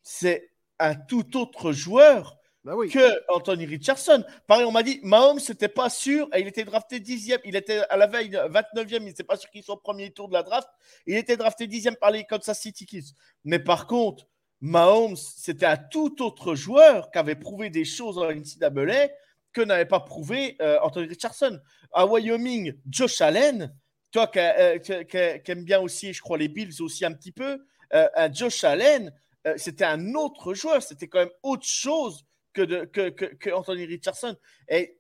[0.01, 4.23] c'est un tout autre joueur bah que Anthony Richardson.
[4.47, 7.39] Pareil, on m'a dit, Mahomes, c'était pas sûr, il était drafté dixième.
[7.43, 10.29] Il était à la veille 29e, il n'était pas sûr qu'il soit au premier tour
[10.29, 10.69] de la draft.
[11.05, 13.13] Il était drafté dixième par les Kansas City Kids.
[13.43, 14.27] Mais par contre,
[14.61, 19.09] Mahomes, c'était un tout autre joueur qui avait prouvé des choses en NCAA
[19.51, 21.59] que n'avait pas prouvé euh, Anthony Richardson.
[21.91, 23.73] À Wyoming, Josh Allen,
[24.13, 28.29] toi euh, qui, aime bien aussi, je crois, les Bills aussi un petit peu, euh,
[28.31, 29.11] Josh Allen,
[29.45, 32.23] euh, c'était un autre joueur, c'était quand même autre chose
[32.53, 34.35] que, de, que, que, Anthony Richardson.
[34.69, 34.97] Et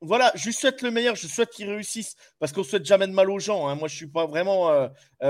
[0.00, 3.30] voilà, je souhaite le meilleur, je souhaite qu'ils réussissent parce qu'on souhaite jamais de mal
[3.30, 3.68] aux gens.
[3.68, 3.76] Hein.
[3.76, 4.88] Moi, je suis pas vraiment.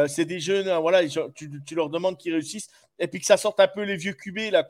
[0.08, 2.68] c'est des jeunes, voilà, tu, tu leur demandes qu'ils réussissent
[3.02, 4.66] et puis que ça sorte un peu les vieux QB là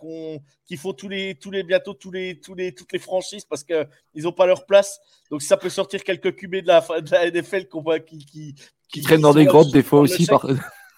[0.67, 3.63] qui font tous les tous les bientôt tous les tous les toutes les franchises parce
[3.63, 5.01] que ils ont pas leur place.
[5.31, 7.67] Donc ça peut sortir quelques QB de la, de la NFL
[8.07, 8.55] qui, qui,
[8.89, 10.27] qui, traînent dans des grottes des fois aussi.
[10.27, 10.47] Par...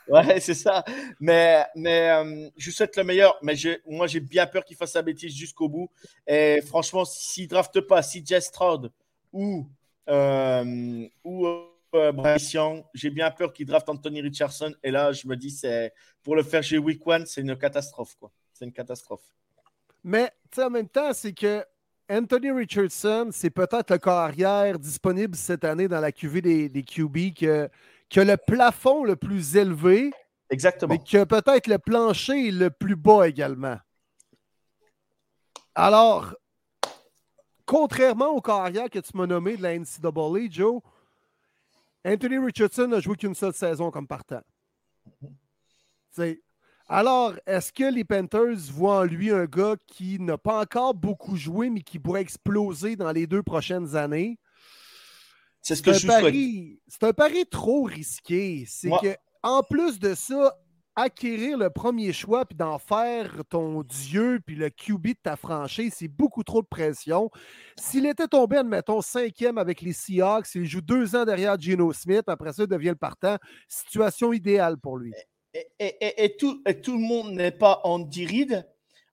[0.09, 0.85] Ouais, c'est ça.
[1.21, 3.39] Mais, mais euh, je souhaite le meilleur.
[3.43, 3.55] Mais
[3.87, 5.91] moi, j'ai bien peur qu'il fasse sa bêtise jusqu'au bout.
[6.27, 8.93] Et franchement, s'il ne drafte pas, si Jess Stroud
[9.33, 9.69] ou,
[10.09, 11.69] euh, ou euh.
[12.93, 14.75] J'ai bien peur qu'il draft Anthony Richardson.
[14.83, 15.93] Et là, je me dis, c'est
[16.25, 18.17] pour le faire chez Week One, c'est une catastrophe.
[18.19, 18.33] quoi.
[18.53, 19.23] C'est une catastrophe.
[20.03, 21.65] Mais en même temps, c'est que
[22.11, 27.35] Anthony Richardson, c'est peut-être le carrière disponible cette année dans la QV des, des QB
[27.35, 27.69] que,
[28.11, 30.13] que le plafond le plus élevé.
[30.51, 30.95] Exactement.
[30.95, 33.79] Mais que peut-être le plancher le plus bas également.
[35.75, 36.35] Alors,
[37.67, 40.81] contrairement au carrière que tu m'as nommé de la NCAA, Joe,
[42.05, 44.43] Anthony Richardson n'a joué qu'une seule saison comme partant.
[46.89, 51.37] alors, est-ce que les Panthers voient en lui un gars qui n'a pas encore beaucoup
[51.37, 54.39] joué, mais qui pourrait exploser dans les deux prochaines années?
[55.65, 58.67] C'est ce que je pari, C'est un pari trop risqué.
[58.69, 60.55] C'est que, en plus de ça,
[60.95, 65.95] acquérir le premier choix puis d'en faire ton dieu puis le QB de ta franchise,
[65.97, 67.31] c'est beaucoup trop de pression.
[67.81, 72.25] S'il était tombé, admettons, cinquième avec les Seahawks, il joue deux ans derrière Geno Smith,
[72.27, 73.39] après ça, il devient le partant.
[73.67, 75.15] Situation idéale pour lui.
[75.79, 78.67] Et, tout, tout, le monde n'est pas en Reid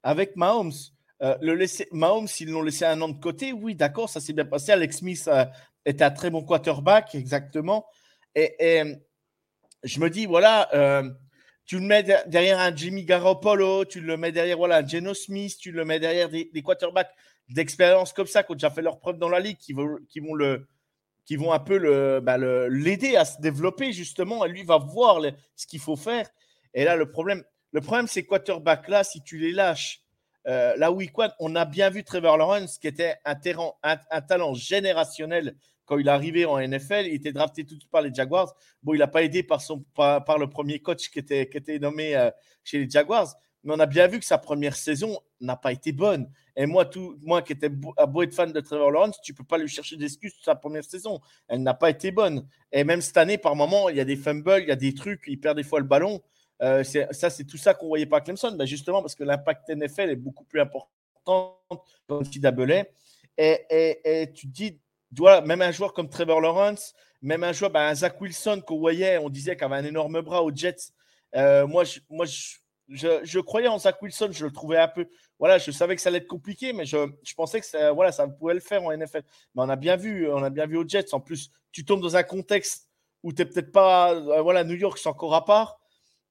[0.03, 0.73] avec Mahomes.
[1.21, 4.33] Euh, le laisser, Mahomes, ils l'ont laissé un an de côté, oui, d'accord, ça s'est
[4.33, 4.71] bien passé.
[4.71, 5.45] Alex Smith euh,
[5.85, 7.85] est un très bon quarterback, exactement.
[8.35, 8.83] Et,
[9.83, 11.09] je me dis, voilà, euh,
[11.65, 15.57] tu le mets derrière un Jimmy Garoppolo, tu le mets derrière voilà, un Geno Smith,
[15.59, 17.11] tu le mets derrière des, quarterbacks
[17.49, 20.19] d'expérience comme ça qui ont déjà fait leur preuve dans la ligue, qui vont, qui
[20.19, 20.67] vont, le,
[21.25, 24.45] qui vont un peu bah, l'aider le, à se développer justement.
[24.45, 25.21] Et lui va voir
[25.55, 26.29] ce qu'il faut faire.
[26.73, 30.01] Et là, le problème, le problème c'est quarterback là, si tu les lâches,
[30.47, 33.35] euh, là week one, on a bien vu Trevor Lawrence qui était un,
[33.83, 35.55] un talent générationnel
[35.91, 38.55] quand il est arrivé en NFL, il était drafté tout de suite par les Jaguars.
[38.81, 41.79] Bon, il n'a pas aidé par, son, par, le premier coach qui était, qui était
[41.79, 42.31] nommé euh,
[42.63, 43.35] chez les Jaguars,
[43.65, 46.31] mais on a bien vu que sa première saison n'a pas été bonne.
[46.55, 49.43] Et moi, tout, moi qui étais beau, beau être fan de Trevor Lawrence, tu peux
[49.43, 51.19] pas lui chercher d'excuses sur sa première saison.
[51.49, 52.47] Elle n'a pas été bonne.
[52.71, 54.93] Et même cette année, par moment, il y a des fumbles, il y a des
[54.93, 56.21] trucs, il perd des fois le ballon.
[56.61, 58.55] Euh, ça, c'est tout ça qu'on voyait pas à Clemson.
[58.57, 60.89] Ben justement, parce que l'impact NFL est beaucoup plus important
[62.07, 62.85] dans le
[63.37, 64.79] Et, et, et tu dis,
[65.19, 69.29] même un joueur comme Trevor Lawrence, même un joueur, ben, Zach Wilson qu'on voyait, on
[69.29, 70.93] disait qu'il avait un énorme bras aux Jets.
[71.35, 75.07] Euh, moi, je, moi je, croyais en Zach Wilson, je le trouvais un peu.
[75.39, 76.97] Voilà, je savais que ça allait être compliqué, mais je,
[77.35, 79.23] pensais que ça, voilà, ça pouvait le faire en NFL.
[79.55, 81.13] Mais on a bien vu, on a bien vu aux Jets.
[81.13, 82.89] En plus, tu tombes dans un contexte
[83.23, 84.13] où tu n'es peut-être pas.
[84.13, 85.79] Euh, voilà, New York, c'est encore à part.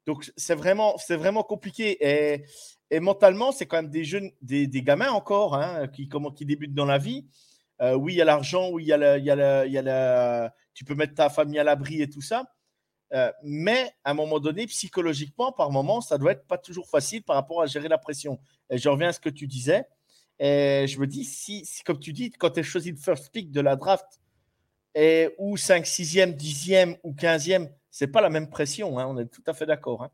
[0.07, 1.97] Donc, c'est vraiment, c'est vraiment compliqué.
[2.01, 2.45] Et,
[2.91, 6.45] et mentalement, c'est quand même des jeunes, des, des gamins encore, hein, qui, comment, qui
[6.45, 7.27] débutent dans la vie.
[7.81, 9.79] Euh, oui, il y a l'argent, oui, il y a, il y a, il y
[9.79, 12.45] a tu peux mettre ta famille à l'abri et tout ça.
[13.13, 17.23] Euh, mais à un moment donné, psychologiquement, par moment, ça doit être pas toujours facile
[17.23, 18.41] par rapport à gérer la pression.
[18.71, 19.85] Et je reviens à ce que tu disais.
[20.39, 23.51] Et je me dis, si, comme tu dis, quand tu as choisi le first pick
[23.51, 24.21] de la draft,
[24.95, 28.99] et, ou 5, 6e, 10e ou 15e, c'est pas la même pression.
[28.99, 30.03] Hein, on est tout à fait d'accord.
[30.03, 30.11] Hein.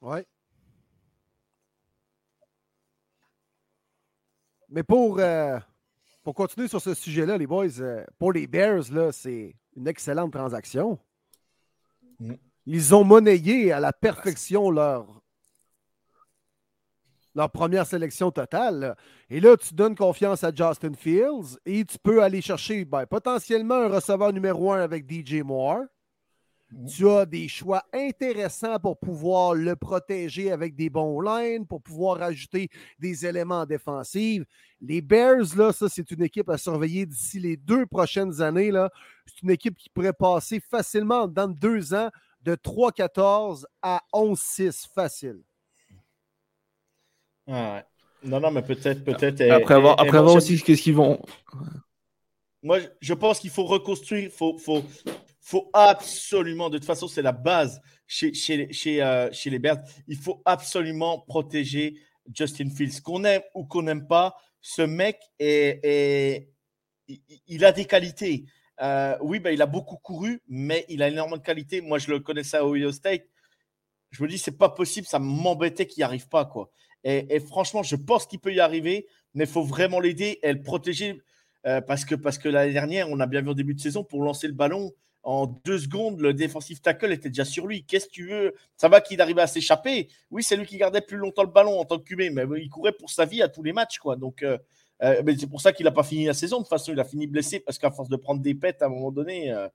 [0.00, 0.20] Oui.
[4.68, 5.58] Mais pour, euh,
[6.22, 10.98] pour continuer sur ce sujet-là, les boys, euh, pour les Bears, c'est une excellente transaction.
[12.20, 12.34] Mm.
[12.66, 15.22] Ils ont monnayé à la perfection leur,
[17.34, 18.96] leur première sélection totale.
[19.30, 23.74] Et là, tu donnes confiance à Justin Fields et tu peux aller chercher ben, potentiellement
[23.74, 25.82] un receveur numéro un avec DJ Moore.
[26.88, 32.22] Tu as des choix intéressants pour pouvoir le protéger avec des bons lines, pour pouvoir
[32.22, 34.44] ajouter des éléments défensifs.
[34.80, 38.70] Les Bears, là, ça, c'est une équipe à surveiller d'ici les deux prochaines années.
[38.70, 38.90] Là.
[39.26, 42.10] C'est une équipe qui pourrait passer facilement dans deux ans
[42.42, 45.40] de 3-14 à 11-6 facile.
[47.46, 47.84] Ah
[48.24, 49.40] non, non, mais peut-être, peut-être.
[49.50, 51.20] Après avoir, après avoir aussi qu'est-ce qu'ils vont.
[52.62, 54.84] Moi, je pense qu'il faut reconstruire, faut, faut,
[55.42, 59.82] faut absolument, de toute façon, c'est la base chez, chez, chez, euh, chez les Bears.
[60.06, 61.96] Il faut absolument protéger
[62.32, 63.00] Justin Fields.
[63.02, 66.48] Qu'on aime ou qu'on n'aime pas, ce mec, est,
[67.48, 68.44] il a des qualités.
[68.80, 71.80] Euh, oui, ben, il a beaucoup couru, mais il a énormément de qualités.
[71.80, 73.24] Moi, je le connaissais à Ohio State.
[74.10, 76.44] Je me dis, c'est pas possible, ça m'embêtait qu'il n'y arrive pas.
[76.44, 76.70] quoi.
[77.04, 80.62] Et, franchement, je pense qu'il peut y arriver, mais il faut vraiment l'aider et le
[80.62, 81.20] protéger.
[81.66, 84.04] Euh, parce que, parce que l'année dernière, on a bien vu au début de saison,
[84.04, 84.92] pour lancer le ballon,
[85.22, 87.84] en deux secondes, le défensif tackle était déjà sur lui.
[87.84, 88.54] Qu'est-ce que tu veux?
[88.76, 90.08] Ça va qu'il arrivait à s'échapper?
[90.30, 92.68] Oui, c'est lui qui gardait plus longtemps le ballon en tant que QB, mais il
[92.68, 93.98] courait pour sa vie à tous les matchs.
[93.98, 94.16] quoi.
[94.16, 94.58] Donc, euh,
[95.02, 96.58] euh, c'est pour ça qu'il n'a pas fini la saison.
[96.58, 98.86] De toute façon, il a fini blessé parce qu'à force de prendre des pètes à
[98.86, 99.52] un moment donné.
[99.52, 99.68] Euh,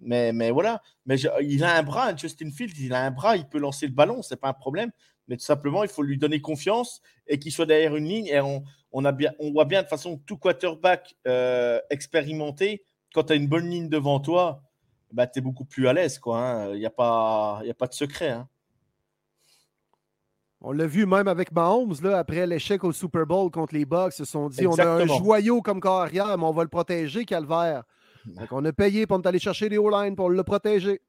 [0.00, 0.80] mais, mais voilà.
[1.06, 3.92] Mais il a un bras, Justin Fields, il a un bras, il peut lancer le
[3.92, 4.90] ballon, c'est pas un problème.
[5.26, 8.26] Mais tout simplement, il faut lui donner confiance et qu'il soit derrière une ligne.
[8.26, 11.16] Et on, a bien, on voit bien de façon tout quarterback
[11.90, 14.62] expérimenté, quand tu as une bonne ligne devant toi,
[15.14, 16.20] bah, tu es beaucoup plus à l'aise.
[16.24, 16.86] Il n'y hein.
[16.86, 18.30] a, pas, a pas de secret.
[18.30, 18.48] Hein.
[20.60, 24.14] On l'a vu même avec Mahomes, là, après l'échec au Super Bowl contre les Bucks,
[24.14, 27.24] ils se sont dit on a un joyau comme carrière, mais on va le protéger,
[27.26, 27.84] Calvaire.
[28.24, 31.02] Donc, on a payé pour aller chercher des O-line pour le protéger.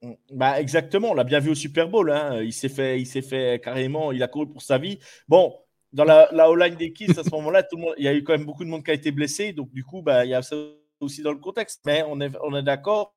[0.00, 0.12] Mm.
[0.32, 2.10] Bah exactement, on l'a bien vu au Super Bowl.
[2.10, 2.42] Hein.
[2.42, 4.98] Il s'est fait, il s'est fait carrément, il a couru pour sa vie.
[5.28, 5.54] Bon,
[5.92, 7.64] dans la, la O-line des Kiss à ce moment-là,
[7.98, 9.84] il y a eu quand même beaucoup de monde qui a été blessé, donc du
[9.84, 10.56] coup, bah, il y a ça
[11.00, 11.82] aussi dans le contexte.
[11.84, 13.14] Mais on est, on est d'accord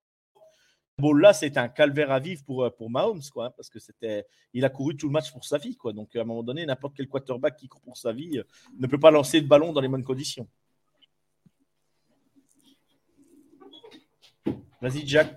[0.98, 4.26] Bon, là, c'est un calvaire à vivre pour, euh, Mahomes, quoi, hein, parce que c'était,
[4.54, 5.92] il a couru tout le match pour sa vie, quoi.
[5.92, 8.44] Donc, à un moment donné, n'importe quel quarterback qui court pour sa vie euh,
[8.80, 10.48] ne peut pas lancer le ballon dans les bonnes conditions.
[14.82, 15.36] Vas-y, Jack.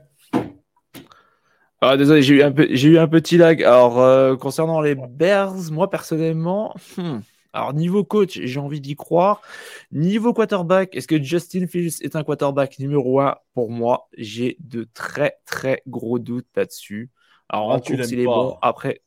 [1.81, 3.61] Ah, désolé, j'ai eu, un j'ai eu un petit lag.
[3.65, 7.19] Alors, euh, concernant les Bears, moi, personnellement, hmm,
[7.59, 9.43] alors, niveau coach, j'ai envie d'y croire.
[9.91, 14.89] Niveau quarterback, est-ce que Justin Fields est un quarterback numéro 1 Pour moi, j'ai de
[14.95, 17.11] très, très gros doutes là-dessus.
[17.49, 18.57] Alors, ah, en course, il est bon.
[18.63, 19.03] Après,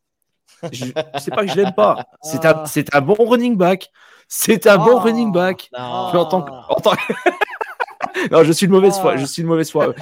[0.70, 0.84] je
[1.18, 2.06] sais pas que je l'aime pas.
[2.24, 2.98] C'est un, ah.
[2.98, 3.90] un, bon running back.
[4.28, 5.70] C'est un bon running back.
[5.74, 6.52] en tant que,
[8.32, 9.18] non, je suis de mauvaise foi.
[9.18, 9.94] Je suis de mauvaise foi.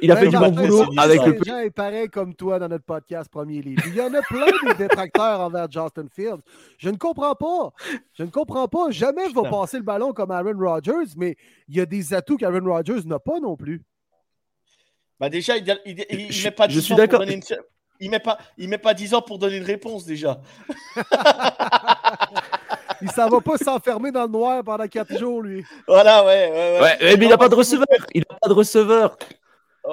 [0.00, 1.38] Il, a fait, du bon boulot avec le.
[1.44, 3.82] gens est pareil comme toi dans notre podcast Premier Livre.
[3.86, 6.42] Il y en a plein de détracteurs envers Justin Fields.
[6.78, 7.72] Je ne comprends pas.
[8.14, 8.90] Je ne comprends pas.
[8.90, 11.36] Jamais il va passer le ballon comme Aaron Rodgers, mais
[11.68, 13.82] il y a des atouts qu'Aaron Rodgers n'a pas non plus.
[15.20, 16.68] Bah déjà, il, il, met pas.
[16.68, 17.24] Je suis d'accord.
[18.00, 20.40] Il met pas, il met pas 10 ans pour donner une réponse déjà.
[23.02, 25.64] il s'en va pas s'enfermer dans le noir pendant 4 jours, lui.
[25.86, 26.50] Voilà, ouais.
[26.50, 27.16] ouais, ouais.
[27.16, 27.86] mais il n'a pas de receveur.
[28.14, 29.16] Il n'a pas de receveur.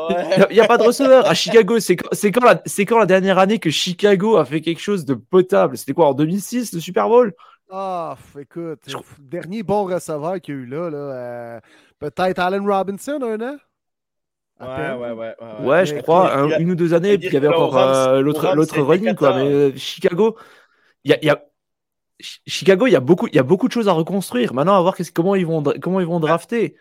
[0.10, 1.26] Il n'y a, pas de receveur.
[1.26, 4.82] À Chicago, c'est quand, quand, la, quand la dernière année que Chicago a fait quelque
[4.82, 5.78] chose de potable?
[5.78, 7.34] C'était quoi, en 2006, le Super Bowl?
[7.72, 11.60] Ah, écoute, le dernier bon receveur qu'il y a eu là, là euh,
[12.00, 13.58] peut-être Allen Robinson, un an?
[14.60, 17.78] Ouais, ouais, ouais, ouais, je crois, une ou deux années, puis il y avait encore
[17.78, 19.36] euh, l'autre running, quoi.
[19.36, 20.38] Mais euh, Chicago,
[21.04, 21.44] il y a,
[22.20, 24.54] Chicago, il y a beaucoup, il y a beaucoup de choses à reconstruire.
[24.54, 26.76] Maintenant, à voir comment ils vont, comment ils vont drafter.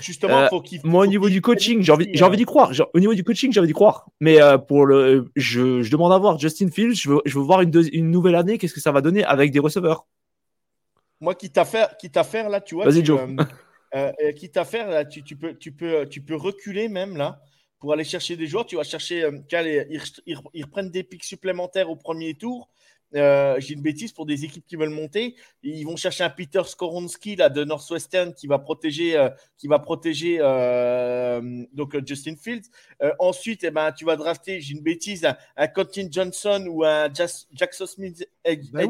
[0.00, 2.72] Justement, euh, faut moi au niveau du coaching, j'ai envie, j'ai envie d'y croire.
[2.94, 4.06] au niveau du coaching, j'ai envie d'y croire.
[4.20, 6.94] Mais euh, pour le, je, je, demande à voir Justin Fields.
[6.94, 8.58] Je veux, je veux voir une, une nouvelle année.
[8.58, 10.06] Qu'est-ce que ça va donner avec des receveurs?
[11.20, 12.84] Moi, qui t'a fait, qui t'a fait là, tu vois.
[12.84, 13.20] Vas-y, Joe.
[13.94, 17.40] Euh, qui t'a fait là, tu, tu, peux, tu peux, tu peux reculer même là
[17.78, 18.66] pour aller chercher des joueurs.
[18.66, 19.26] Tu vas chercher,
[20.26, 22.68] ils, reprennent des pics supplémentaires au premier tour.
[23.16, 25.36] Euh, j'ai une bêtise pour des équipes qui veulent monter.
[25.62, 29.78] Ils vont chercher un Peter Skoronski là, de Northwestern qui va protéger, euh, qui va
[29.78, 32.68] protéger euh, donc Justin Fields.
[33.18, 35.68] ensuite, eh ben, tu vas drafter, j'ai une bêtise, un, un
[36.10, 38.88] Johnson ou un Jackson Smith ben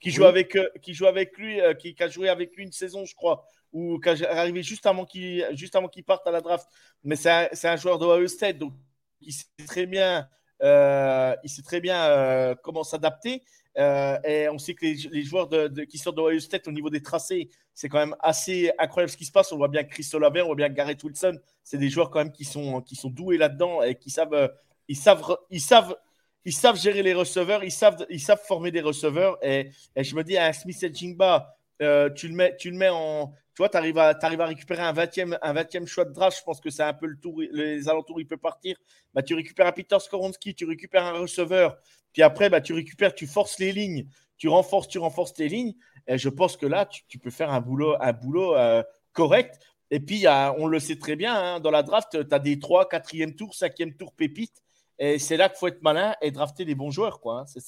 [0.00, 3.14] qui, joue avec, qui joue avec lui, qui, a joué avec lui une saison, je
[3.14, 5.44] crois, ou qui est arrivé juste avant qu'il
[5.92, 6.68] qu parte à la draft.
[7.02, 8.72] Mais c'est un, un, joueur de Ohio State, donc
[9.20, 10.22] il sait très bien euh,
[10.62, 13.42] il sait très bien euh, comment s'adapter.
[13.78, 15.48] Euh, et on sait que les, joueurs
[15.88, 19.16] qui sortent de Ohio State au niveau des tracés, c'est quand même assez incroyable ce
[19.16, 19.52] qui se passe.
[19.52, 21.38] On voit bien Chris Olave, on voit bien Garrett Wilson.
[21.62, 24.52] C'est des joueurs quand même qui sont, qui sont doués là-dedans et qui savent,
[24.88, 25.96] ils savent, ils savent,
[26.44, 29.38] ils savent gérer les receveurs, ils savent, ils savent former des receveurs.
[29.42, 33.32] Et, je me dis à Smith et Jingba, tu le mets, tu le mets en,
[33.58, 36.38] tu vois, tu arrives, à, à récupérer un 20e, un 20e choix de draft.
[36.38, 38.76] Je pense que c'est un peu le tour, les alentours, il peut partir.
[39.12, 41.76] Bah, tu récupères un Peter Skoronski, tu récupères un receveur.
[42.12, 44.06] Puis après, bah, tu récupères, tu forces les lignes,
[44.36, 45.74] tu renforces, tu renforces tes lignes.
[46.06, 49.58] Et je pense que là, tu, peux faire un boulot, un boulot euh, correct.
[49.90, 52.88] Et puis, on le sait très bien, hein, dans la draft, tu as des 3,
[52.88, 54.62] 4e tour, 5e tour pépites.
[55.00, 57.18] Et c'est là qu'il faut être malin et drafter des bons joueurs.
[57.18, 57.46] Quoi, hein.
[57.46, 57.60] c'est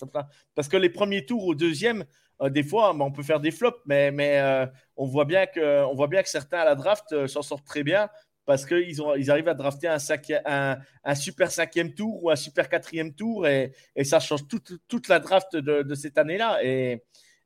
[0.54, 2.04] Parce que les premiers tours au deuxième, euh,
[2.48, 4.66] des fois, on peut faire des flops, mais, euh,
[4.96, 5.84] on, voit bien que,
[6.24, 8.08] certains à la draft euh, s'en sortent très bien
[8.46, 13.46] parce qu'ils ils arrivent à drafter un, super cinquième tour ou un super quatrième tour
[13.46, 13.72] et,
[14.02, 16.64] ça change toute, la draft de, cette année-là.
[16.64, 17.02] Et,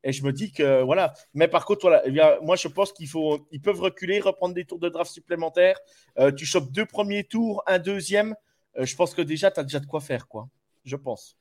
[0.06, 1.12] je me dis que voilà.
[1.32, 3.08] Mais par contre, eh moi je pense qu'ils
[3.50, 5.78] ils peuvent reculer, reprendre des tours de draft supplémentaires.
[6.36, 8.34] tu chopes deux premiers tours, un deuxième.
[8.78, 10.48] je pense que déjà, tu as déjà de quoi faire, quoi.
[10.84, 11.36] Je pense.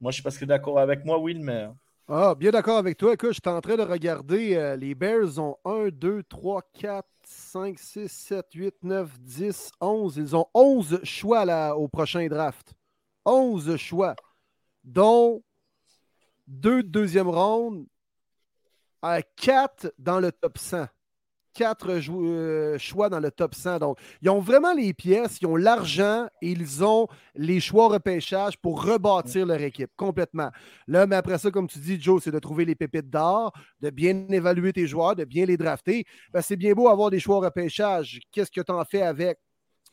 [0.00, 1.66] Moi, je ne sais pas si tu es d'accord avec moi, Will, mais.
[2.12, 3.12] Ah, bien d'accord avec toi.
[3.14, 4.56] Écoute, je suis en train de regarder.
[4.56, 10.16] Euh, les Bears ont 1, 2, 3, 4, 5, 6, 7, 8, 9, 10, 11.
[10.16, 12.74] Ils ont 11 choix là, au prochain draft.
[13.24, 14.16] 11 choix,
[14.82, 15.44] dont
[16.48, 17.86] 2 deuxième round,
[19.02, 20.86] à 4 dans le top 100
[21.52, 23.78] quatre euh, choix dans le top 100.
[23.78, 28.58] Donc, ils ont vraiment les pièces, ils ont l'argent et ils ont les choix repêchage
[28.58, 30.50] pour rebâtir leur équipe complètement.
[30.86, 33.90] Là, mais après ça, comme tu dis, Joe, c'est de trouver les pépites d'or, de
[33.90, 36.04] bien évaluer tes joueurs, de bien les drafter.
[36.32, 38.20] Ben, c'est bien beau avoir des choix repêchage.
[38.32, 39.38] Qu'est-ce que tu en fais avec?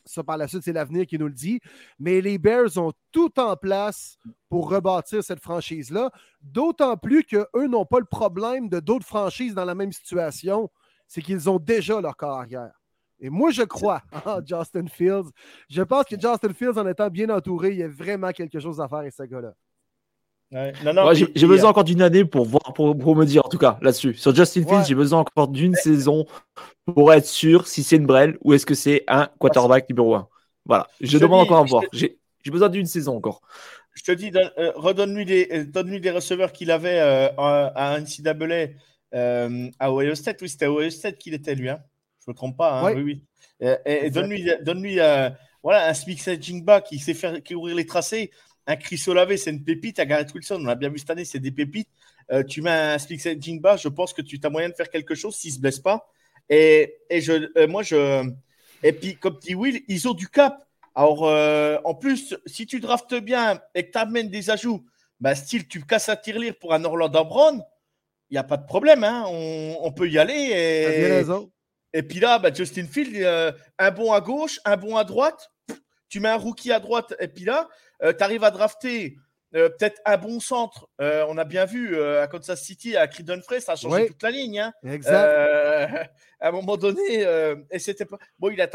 [0.08, 1.60] Ça, par la suite, c'est l'avenir qui nous le dit.
[1.98, 4.16] Mais les Bears ont tout en place
[4.48, 6.10] pour rebâtir cette franchise-là.
[6.40, 10.70] D'autant plus qu'eux n'ont pas le problème de d'autres franchises dans la même situation.
[11.08, 12.70] C'est qu'ils ont déjà leur carrière.
[13.20, 15.30] Et moi, je crois en Justin Fields.
[15.68, 18.80] Je pense que Justin Fields, en étant bien entouré, il y a vraiment quelque chose
[18.80, 19.54] à faire avec ce gars-là.
[21.34, 24.14] j'ai besoin encore d'une année pour voir, pour, me dire en tout cas là-dessus.
[24.14, 26.26] Sur Justin Fields, j'ai besoin encore d'une saison
[26.84, 30.28] pour être sûr si c'est une brelle ou est-ce que c'est un quarterback numéro 1.
[30.64, 31.82] Voilà, je, demande encore à voir.
[31.92, 32.18] J'ai
[32.50, 33.40] besoin d'une saison encore.
[33.94, 38.68] Je te dis, euh, redonne-lui des, euh, donne des receveurs qu'il avait euh, à NCAA
[39.12, 40.42] à Ohio State.
[40.42, 41.68] Oui, c'était à Ohio State qu'il était lui.
[41.68, 41.82] Hein
[42.28, 42.80] me trompe pas.
[42.80, 43.24] Hein, oui, oui.
[43.84, 45.30] Et, donne-lui, donne-lui euh,
[45.62, 48.30] voilà, un Smith Jingba qui sait faire qui ouvrir les tracés.
[48.66, 49.98] Un Chris Olave, c'est une pépite.
[49.98, 51.88] À Garrett Wilson, on a bien vu cette année, c'est des pépites.
[52.30, 55.14] Euh, tu mets un Smith Jingba, je pense que tu as moyen de faire quelque
[55.14, 56.06] chose s'il ne se blesse pas.
[56.50, 58.30] Et, et je, euh, moi, je.
[58.82, 60.64] Et puis, comme dit Will, ils ont du cap.
[60.94, 61.22] Alors,
[61.84, 64.84] en plus, si tu draftes bien et que tu amènes des ajouts,
[65.20, 67.62] bah, style, tu casses un tirelire pour un Orlando Brown,
[68.30, 69.04] il n'y a pas de problème.
[69.04, 69.24] Hein.
[69.26, 70.34] On, on, peut y aller.
[70.34, 71.50] Et, raison.
[71.92, 75.50] Et puis là, bah, Justin Field, euh, un bon à gauche, un bon à droite.
[76.08, 77.68] Tu mets un rookie à droite, et puis là,
[78.02, 79.18] euh, tu arrives à drafter
[79.54, 80.88] euh, peut-être un bon centre.
[80.98, 84.30] on a bien vu à Kansas City, à Creedon Frey, ça a changé toute la
[84.30, 84.60] ligne.
[84.60, 84.72] Hein.
[84.84, 85.12] Exact.
[86.40, 87.26] à un moment donné,
[87.70, 88.18] et c'était pas.
[88.38, 88.68] Bon, il a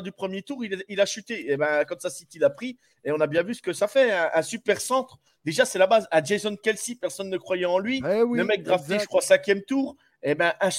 [0.00, 1.50] du premier tour, il, a chuté.
[1.50, 4.12] Et ben, Kansas City l'a pris, et on a bien vu ce que ça fait.
[4.12, 5.18] Un, super centre.
[5.44, 6.08] Déjà, c'est la base.
[6.10, 8.02] À Jason Kelsey, personne ne croyait en lui.
[8.04, 9.96] Eh le mec drafté, je crois, cinquième tour.
[10.22, 10.70] Et ben, un,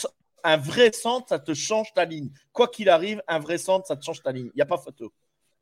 [0.44, 2.30] un vrai centre, ça te change ta ligne.
[2.52, 4.50] Quoi qu'il arrive, un vrai centre, ça te change ta ligne.
[4.54, 5.12] Il n'y a pas photo.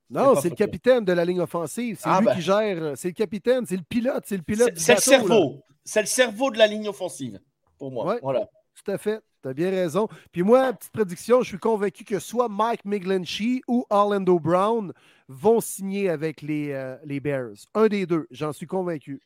[0.09, 1.97] Non, c'est le capitaine de la ligne offensive.
[2.01, 2.35] C'est ah lui ben.
[2.35, 2.97] qui gère.
[2.97, 4.23] C'est le capitaine, c'est le pilote.
[4.27, 4.73] C'est le pilote.
[4.75, 5.63] C'est le cerveau.
[5.85, 7.39] C'est le cerveau de la ligne offensive,
[7.77, 8.19] pour moi.
[8.21, 8.47] voilà.
[8.83, 9.21] Tout à fait.
[9.41, 10.07] Tu as bien raison.
[10.31, 14.93] Puis moi, petite prédiction, je suis convaincu que soit Mike McGlinchey ou Orlando Brown
[15.27, 17.55] vont signer avec les, euh, les Bears.
[17.73, 19.21] Un des deux, j'en suis convaincu.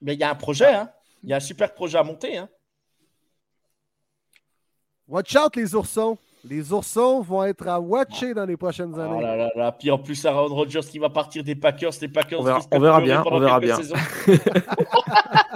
[0.00, 0.90] Mais il y a un projet, hein?
[1.22, 2.48] Il y a un super projet à monter, hein?
[5.06, 6.16] Watch out les oursons.
[6.44, 9.16] Les oursons vont être à watcher dans les prochaines années.
[9.18, 9.72] Oh là là là.
[9.72, 11.90] Puis en plus, Aaron Rodgers qui va partir des Packers.
[12.00, 13.22] Les Packers, on verra, on verra bien.
[13.26, 13.76] On verra bien.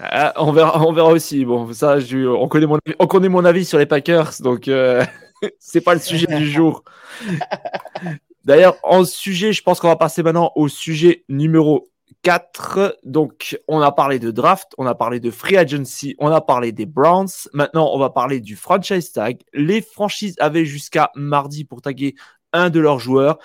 [0.00, 1.44] Ah, on, verra, on verra aussi.
[1.44, 5.04] Bon, ça, on, connaît mon, on connaît mon avis sur les Packers, donc euh,
[5.58, 6.84] c'est pas le sujet du jour.
[8.44, 11.88] D'ailleurs, en sujet, je pense qu'on va passer maintenant au sujet numéro
[12.22, 12.98] 4.
[13.04, 16.72] Donc, on a parlé de draft, on a parlé de free agency, on a parlé
[16.72, 17.28] des Browns.
[17.52, 19.42] Maintenant, on va parler du franchise tag.
[19.52, 22.14] Les franchises avaient jusqu'à mardi pour taguer
[22.52, 23.38] un de leurs joueurs.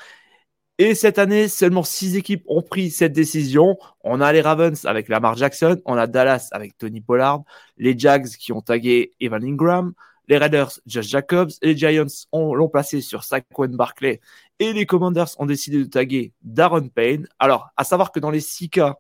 [0.78, 3.78] Et cette année, seulement six équipes ont pris cette décision.
[4.04, 7.44] On a les Ravens avec Lamar Jackson, on a Dallas avec Tony Pollard,
[7.78, 9.94] les Jags qui ont tagué Evan Ingram,
[10.28, 14.22] les Raiders, Josh Jacobs, les Giants l'ont placé sur Saquon Barkley
[14.60, 17.28] et les Commanders ont décidé de taguer Darren Payne.
[17.38, 18.96] Alors, à savoir que dans les six cas,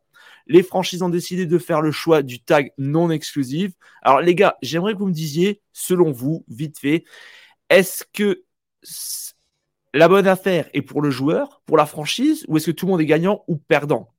[0.47, 3.71] les franchises ont décidé de faire le choix du tag non exclusif.
[4.01, 7.05] Alors, les gars, j'aimerais que vous me disiez, selon vous, vite fait,
[7.69, 8.43] est-ce que
[9.93, 12.91] la bonne affaire est pour le joueur, pour la franchise, ou est-ce que tout le
[12.91, 14.13] monde est gagnant ou perdant?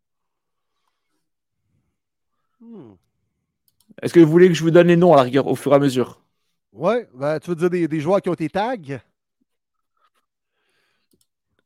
[2.60, 2.92] Hmm.
[4.02, 5.72] Est-ce que vous voulez que je vous donne les noms à la rigueur au fur
[5.72, 6.20] et à mesure?
[6.72, 9.00] Ouais, ben, tu veux dire des, des joueurs qui ont été tags?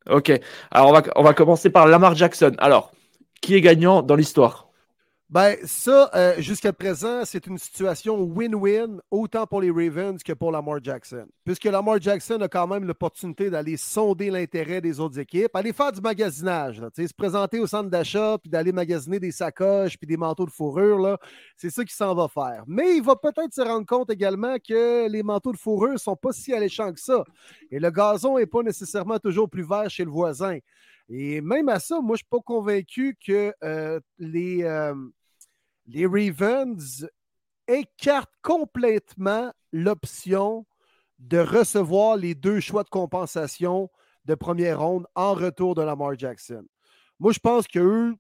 [0.09, 0.31] Ok.
[0.71, 2.55] Alors, on va, on va commencer par Lamar Jackson.
[2.59, 2.93] Alors,
[3.41, 4.66] qui est gagnant dans l'histoire?
[5.29, 10.53] Ben, ça, euh, jusqu'à présent, c'est une situation win-win, autant pour les Ravens que pour
[10.53, 11.27] Lamar Jackson.
[11.45, 15.91] Puisque Lamar Jackson a quand même l'opportunité d'aller sonder l'intérêt des autres équipes, aller faire
[15.91, 20.47] du magasinage, se présenter au centre d'achat, puis d'aller magasiner des sacoches, puis des manteaux
[20.47, 21.19] de fourrure.
[21.57, 22.63] C'est ça qu'il s'en va faire.
[22.69, 26.17] Mais il va peut-être se rendre compte également que les manteaux de fourrure ne sont
[26.17, 27.25] pas si alléchants que ça.
[27.73, 30.59] Et le gazon n'est pas nécessairement toujours plus vert chez le voisin.
[31.09, 34.95] Et même à ça, moi, je ne suis pas convaincu que euh, les, euh,
[35.87, 37.09] les Ravens
[37.69, 40.67] écartent complètement l'option
[41.19, 43.91] de recevoir les deux choix de compensation
[44.25, 46.65] de première ronde en retour de Lamar Jackson.
[47.19, 48.15] Moi, je pense qu'eux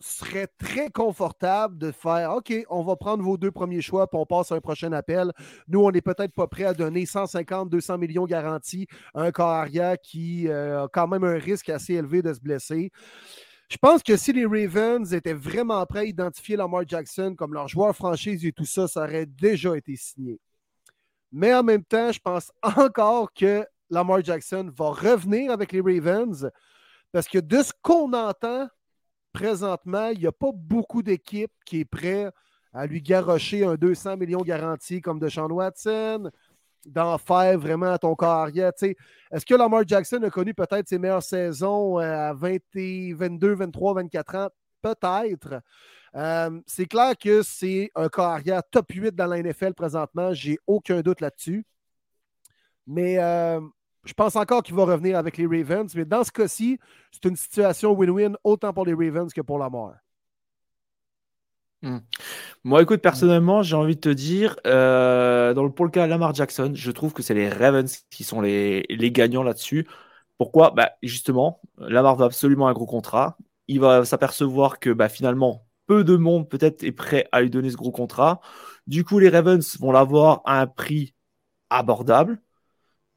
[0.00, 4.26] seraient très confortables de faire OK, on va prendre vos deux premiers choix puis on
[4.26, 5.32] passe à un prochain appel.
[5.66, 9.48] Nous, on n'est peut-être pas prêt à donner 150, 200 millions garantis à un corps
[9.48, 12.92] arrière qui euh, a quand même un risque assez élevé de se blesser.
[13.68, 17.68] Je pense que si les Ravens étaient vraiment prêts à identifier Lamar Jackson comme leur
[17.68, 20.40] joueur franchise et tout ça, ça aurait déjà été signé.
[21.30, 26.50] Mais en même temps, je pense encore que Lamar Jackson va revenir avec les Ravens
[27.12, 28.68] parce que de ce qu'on entend
[29.32, 32.30] présentement, il n'y a pas beaucoup d'équipes qui est prêt
[32.72, 36.30] à lui garrocher un 200 millions garanti comme de Sean Watson,
[36.86, 38.72] d'en faire vraiment à ton carrière.
[38.80, 42.56] Est-ce que Lamar Jackson a connu peut-être ses meilleures saisons à 20,
[43.14, 44.48] 22, 23, 24 ans?
[44.80, 45.60] Peut-être.
[46.14, 50.32] Euh, c'est clair que c'est un carrière top 8 dans la NFL présentement.
[50.32, 51.64] J'ai aucun doute là-dessus.
[52.86, 53.60] Mais euh,
[54.04, 55.94] je pense encore qu'il va revenir avec les Ravens.
[55.94, 56.78] Mais dans ce cas-ci,
[57.12, 59.96] c'est une situation win-win autant pour les Ravens que pour Lamar.
[61.82, 61.98] Hmm.
[62.64, 66.34] Moi, écoute, personnellement, j'ai envie de te dire, euh, dans le, pour le cas Lamar
[66.34, 69.86] Jackson, je trouve que c'est les Ravens qui sont les, gagnants là-dessus.
[70.38, 70.72] Pourquoi?
[70.72, 73.38] Bah, Justement, Lamar va absolument un gros contrat.
[73.68, 77.70] Il va s'apercevoir que bah, finalement, peu de monde peut-être est prêt à lui donner
[77.70, 78.40] ce gros contrat.
[78.86, 81.14] Du coup, les Ravens vont l'avoir à un prix
[81.70, 82.40] abordable.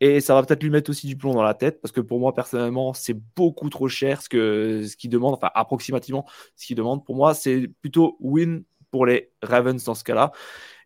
[0.03, 2.19] Et ça va peut-être lui mettre aussi du plomb dans la tête, parce que pour
[2.19, 6.25] moi, personnellement, c'est beaucoup trop cher ce qu'il ce demande, enfin approximativement
[6.55, 7.05] ce qu'il demande.
[7.05, 10.31] Pour moi, c'est plutôt win pour les Ravens dans ce cas-là.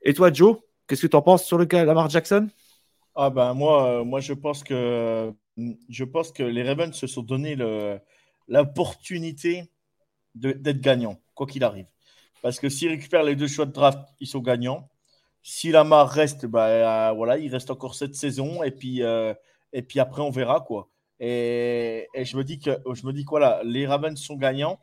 [0.01, 2.49] Et toi, Joe, qu'est-ce que tu en penses sur le cas Lamar Jackson?
[3.15, 5.33] Ah ben moi, euh, moi je pense que
[5.89, 7.55] je pense que les Ravens se sont donné
[8.49, 9.63] l'opportunité
[10.35, 11.87] d'être gagnants, quoi qu'il arrive.
[12.41, 14.89] Parce que s'ils récupèrent les deux choix de draft, ils sont gagnants.
[15.47, 19.31] Si Lamar reste, bah, euh, voilà, il reste encore cette saison et puis, euh,
[19.73, 20.89] et puis après on verra quoi.
[21.19, 24.79] Et, je me dis que je me dis voilà, les Ravens sont gagnants.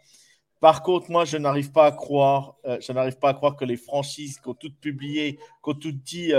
[0.61, 3.65] Par contre, moi, je n'arrive pas à croire, euh, je n'arrive pas à croire que
[3.65, 6.33] les franchises qui ont toutes publié, qui ont toutes dit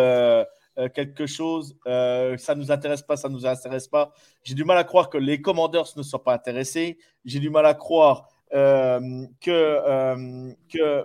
[0.95, 4.13] quelque chose, ça nous intéresse pas, ça nous intéresse pas.
[4.43, 6.97] J'ai du mal à croire que les Commanders ne soient pas intéressés.
[7.25, 9.43] J'ai du mal à croire que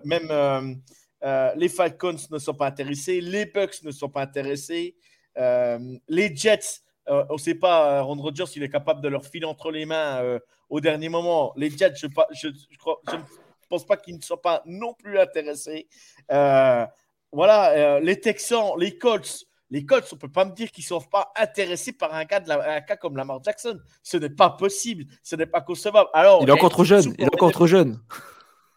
[0.07, 0.81] même
[1.25, 4.97] euh, les Falcons ne sont pas intéressés, les Bucks ne sont pas intéressés,
[5.37, 9.25] euh, les Jets, euh, on ne sait pas, Ron Rodgers, il est capable de leur
[9.25, 10.39] filer entre les mains
[10.69, 11.53] au dernier moment.
[11.57, 13.23] Les Jets, je, ne
[13.69, 15.89] pense pas qu'ils ne soient pas non plus intéressés.
[17.33, 20.89] voilà, les Texans, les Colts, les Colts, on ne peut pas me dire qu'ils ne
[20.89, 23.79] sont pas intéressés par un cas, de un cas comme Lamar Jackson.
[24.03, 25.05] Ce n'est pas possible.
[25.23, 26.09] Ce n'est pas concevable.
[26.15, 27.15] Alors, il est encore trop jeune.
[27.19, 28.01] Il est encore trop jeune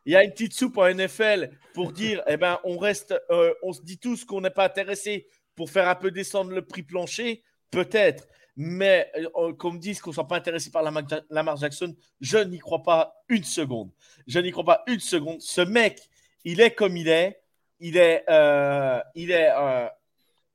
[0.06, 3.54] il y a une petite soupe en NFL pour dire, eh ben, on reste, euh,
[3.62, 6.84] on se dit tous qu'on n'est pas intéressé pour faire un peu descendre le prix
[6.84, 8.28] plancher, peut-être.
[8.58, 10.84] Mais euh, qu'on me dise qu'on ne soit pas intéressé par
[11.30, 13.92] Lamar Jackson, je n'y crois pas une seconde.
[14.28, 15.42] Je n'y crois pas une seconde.
[15.42, 16.00] Ce mec,
[16.44, 17.40] il est comme il est.
[17.80, 19.50] Il est, euh, il est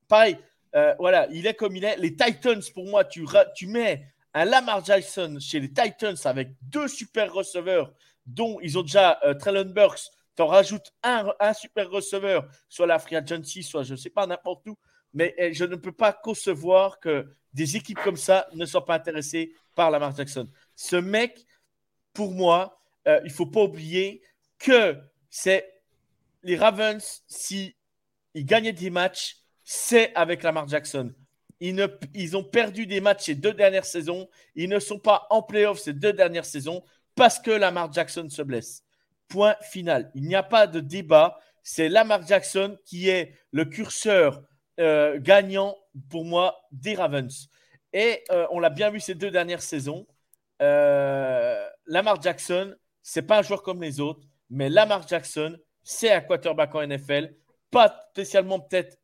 [0.06, 0.36] pareil.
[0.98, 1.96] voilà, il est comme il est.
[1.96, 3.24] Les Titans, pour moi, tu,
[3.54, 7.92] tu mets un Lamar Jackson chez les Titans avec deux super receveurs
[8.26, 13.16] dont ils ont déjà euh, Burks, tu en rajoutes un, super receveur, soit la Free
[13.62, 14.76] soit je ne sais pas, n'importe où.
[15.14, 18.96] Mais eh, je ne peux pas concevoir que des équipes comme ça ne soient pas
[18.96, 20.48] intéressées par Lamar Jackson.
[20.74, 21.46] Ce mec,
[22.12, 24.22] pour moi, euh, il ne faut pas oublier
[24.58, 24.98] que
[25.30, 25.80] c'est
[26.42, 27.76] les Ravens, si
[28.34, 31.14] ils gagnaient des matchs, c'est avec Lamar Jackson.
[31.60, 34.28] Ils, ils, ont perdu des matchs ces deux dernières saisons.
[34.54, 36.84] Ils ne sont pas en playoff ces deux dernières saisons
[37.16, 38.84] parce que Lamar Jackson se blesse.
[39.28, 40.10] Point final.
[40.14, 41.38] Il n'y a pas de débat.
[41.62, 44.42] C'est Lamar Jackson qui est le curseur
[44.78, 45.76] euh, gagnant
[46.10, 47.48] pour moi des Ravens.
[47.92, 50.06] Et euh, on l'a bien vu ces deux dernières saisons.
[50.62, 56.20] Euh, Lamar Jackson, c'est pas un joueur comme les autres, mais Lamar Jackson, c'est un
[56.20, 57.34] quarterback en NFL,
[57.70, 58.98] pas spécialement peut-être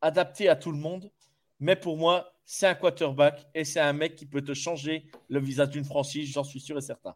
[0.00, 1.10] adapté à tout le monde,
[1.58, 5.38] mais pour moi, c'est un quarterback et c'est un mec qui peut te changer le
[5.38, 7.14] visage d'une franchise, j'en suis sûr et certain.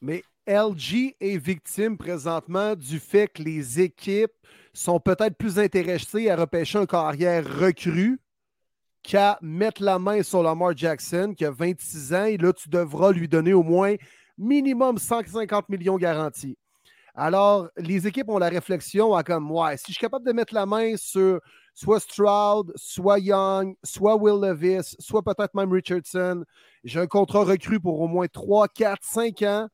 [0.00, 4.32] Mais LG est victime présentement du fait que les équipes
[4.72, 8.18] sont peut-être plus intéressées à repêcher un carrière recru
[9.04, 13.12] qu'à mettre la main sur Lamar Jackson, qui a 26 ans, et là, tu devras
[13.12, 13.94] lui donner au moins
[14.36, 16.58] minimum 150 millions garantis.
[17.14, 20.54] Alors, les équipes ont la réflexion à comme, ouais, si je suis capable de mettre
[20.54, 21.40] la main sur
[21.74, 26.44] soit Stroud, soit Young, soit Will Levis, soit peut-être même Richardson.
[26.84, 29.68] J'ai un contrat recru pour au moins 3, 4, 5 ans,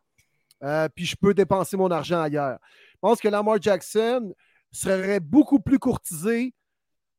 [0.62, 2.59] euh, puis je peux dépenser mon argent ailleurs.
[2.92, 4.32] Je pense que Lamar Jackson
[4.70, 6.55] serait beaucoup plus courtisé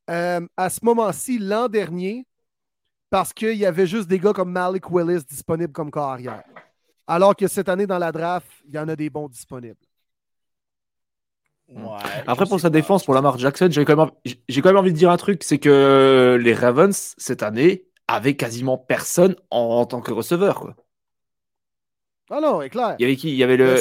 [0.10, 2.26] euh, à ce moment-ci l'an dernier
[3.10, 6.44] parce qu'il y avait juste des gars comme Malik Willis disponibles comme carrière.
[7.08, 9.80] Alors que cette année, dans la draft, il y en a des bons disponibles.
[12.28, 15.12] Après, pour sa défense, pour Lamar Jackson, j'ai quand, même, quand même envie de dire
[15.12, 20.60] un truc c'est que les Ravens, cette année, avaient quasiment personne en, tant que receveur.
[20.60, 20.76] Quoi.
[22.32, 22.96] Ah non, est clair.
[23.00, 23.30] Il y avait qui?
[23.30, 23.78] Il y avait le.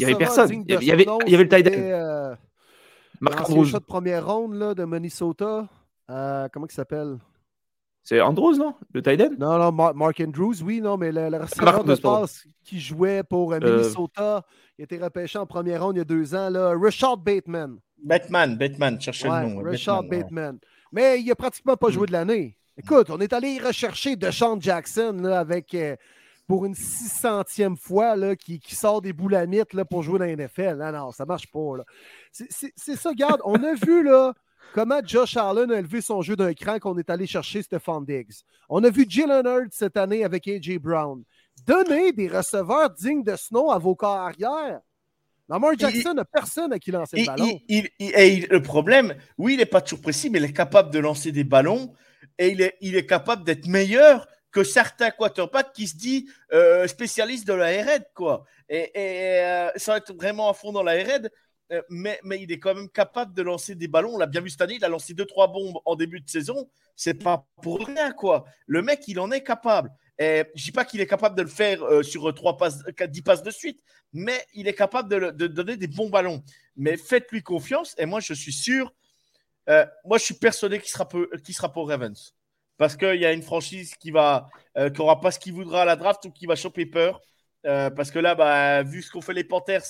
[0.00, 0.64] il y avait personne.
[0.66, 1.72] Il y avait, il y avait, il y avait le tight end.
[1.74, 2.36] Euh,
[3.20, 3.72] Marc Andrews.
[3.72, 5.68] de première ronde là, de Minnesota.
[6.10, 7.18] Euh, comment il s'appelle?
[8.04, 8.74] C'est Andrews, non?
[8.92, 9.34] Le tight end?
[9.38, 13.52] Non, non, Mark Andrews, oui, non, mais le, le receveur de passe qui jouait pour
[13.52, 14.44] euh, Minnesota.
[14.78, 16.50] Il a été repêché en première ronde il y a deux ans.
[16.50, 16.74] Là.
[16.76, 17.78] Richard Bateman.
[18.02, 19.62] Bateman, Bateman, cherchez le nom.
[19.62, 20.58] Richard Bateman.
[20.90, 22.56] mais il n'a pratiquement pas joué de l'année.
[22.76, 25.94] Écoute, on est allé rechercher DeShaun Jackson avec, euh,
[26.48, 30.78] pour une 600e fois là, qui, sort des boulamites là, pour jouer dans la NFL.
[30.78, 31.60] Non, non, ça marche pas.
[32.32, 34.34] C'est ça, regarde, on a vu là,
[34.74, 38.42] comment Josh Allen a élevé son jeu d'un cran qu'on est allé chercher Stephon Diggs?
[38.68, 40.78] On a vu Jill Leonard cette année avec A.J.
[40.78, 41.22] Brown.
[41.66, 44.80] Donnez des receveurs dignes de Snow à vos corps arrière.
[45.48, 47.60] Lamar Jackson n'a personne à qui lancer le ballon.
[47.68, 51.32] et le problème, oui, il n'est pas toujours précis, mais il est capable de lancer
[51.32, 51.92] des ballons
[52.38, 56.86] et il est, il est capable d'être meilleur que certains quarterbacks qui se disent euh,
[56.86, 58.44] spécialistes de la RD, quoi.
[58.68, 59.40] Et, et
[59.76, 61.28] ça euh, va être vraiment à fond dans la euh,
[61.88, 64.14] mais, mais, il est quand même capable de lancer des ballons.
[64.14, 66.68] On l'a bien vu cette année, il a lancé 2-3 bombes en début de saison.
[66.96, 68.44] C'est pas pour rien, quoi.
[68.66, 69.90] Le mec, il en est capable.
[70.54, 73.42] Je dis pas qu'il est capable de le faire euh, sur 3 passes, 10 passes
[73.42, 73.82] de suite,
[74.12, 76.42] mais il est capable de, donner des bons ballons.
[76.76, 78.92] Mais faites-lui confiance et moi je suis sûr,
[79.68, 81.08] euh, moi je suis persuadé qu'il sera,
[81.50, 82.34] sera pour Ravens.
[82.78, 85.96] Parce qu'il y a une franchise qui euh, qui pas ce qu'il voudra à la
[85.96, 87.20] draft ou qui va choper peur.
[87.62, 89.84] parce que là, bah, vu ce qu'ont fait les Panthers,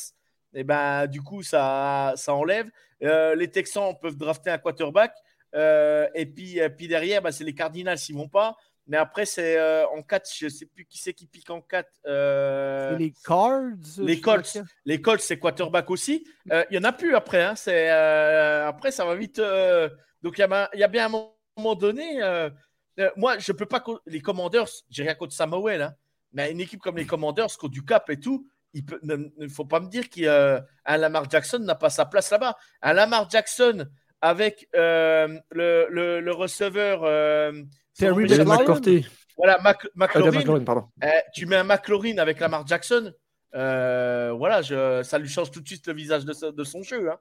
[0.54, 2.70] et eh ben, du coup, ça, ça enlève.
[3.00, 5.14] les Texans peuvent drafter un quarterback.
[5.54, 8.56] et, puis, puis derrière, bah, c'est les Cardinals s'ils vont pas.
[8.86, 11.60] Mais après, c'est euh, en 4, je ne sais plus qui c'est qui pique en
[11.60, 11.88] 4.
[12.06, 14.58] Euh, les Cards Les Colts.
[14.84, 16.26] Les Colts, c'est quarterback aussi.
[16.50, 17.42] Euh, il y n'y en a plus après.
[17.42, 19.40] Hein, c'est, après, ça va vite.
[20.22, 21.08] donc, il y, y, a bien un
[21.56, 22.20] moment donné.
[23.16, 23.84] moi, je ne peux pas.
[24.06, 25.82] Les Commanders, j'ai rien contre Samuel.
[25.82, 25.94] Hein,
[26.32, 28.84] mais une équipe comme les Commanders, qui du cap et tout, il
[29.38, 32.56] ne faut pas me dire qu'un Lamar Jackson n'a pas sa place là-bas.
[32.82, 33.86] Un Lamar Jackson
[34.20, 37.00] avec le, le, le, receveur.
[37.96, 39.06] Terry McCourty.
[39.36, 40.64] Voilà, Mac McLaurin.
[40.64, 40.84] pardon.
[41.02, 43.12] Eh, tu mets un McLaurin avec Lamar Jackson,
[43.54, 47.10] euh, voilà, je, ça lui change tout de suite le visage de, de son jeu.
[47.10, 47.18] Hein.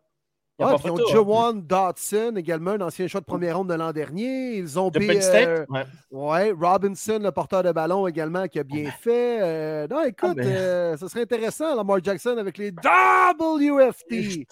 [0.60, 1.04] Ils ont hein.
[1.12, 4.58] Jawan Dodson, également un ancien choix de première ronde de l'an dernier.
[4.58, 5.66] Ils ont de euh,
[6.12, 6.52] ouais.
[6.52, 9.40] Robinson, le porteur de ballon également, qui a bien fait.
[9.42, 14.46] Euh, non, écoute, ah, euh, ce serait intéressant, Lamar Jackson avec les WFT.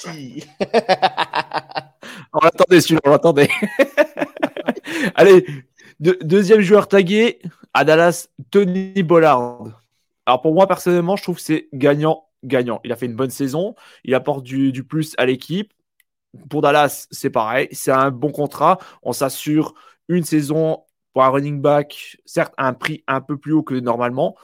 [2.34, 3.50] on l'attendait celui-là, on l'attendait.
[5.16, 5.46] Allez,
[6.00, 7.40] deuxième joueur tagué
[7.74, 9.64] à Dallas, Tony Bollard.
[10.26, 12.82] Alors pour moi, personnellement, je trouve que c'est gagnant-gagnant.
[12.84, 15.74] Il a fait une bonne saison, il apporte du, plus à l'équipe.
[16.50, 18.78] Pour Dallas, c'est pareil, c'est un bon contrat.
[19.02, 19.74] On s'assure
[20.08, 23.74] une saison pour un running back, certes à un prix un peu plus haut que
[23.74, 24.36] normalement,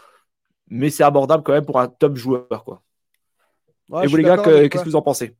[0.68, 2.64] mais c'est abordable quand même pour un top joueur.
[2.64, 2.82] Quoi.
[4.04, 5.36] Et vous les gars, qu'est-ce que vous en pensez?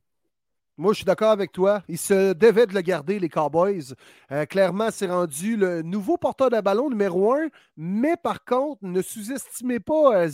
[0.78, 1.82] Moi, je suis d'accord avec toi.
[1.88, 3.94] Il se devait de le garder, les Cowboys.
[4.30, 7.48] Euh, clairement, c'est rendu le nouveau porteur de ballon numéro un.
[7.78, 10.28] Mais par contre, ne sous-estimez pas euh,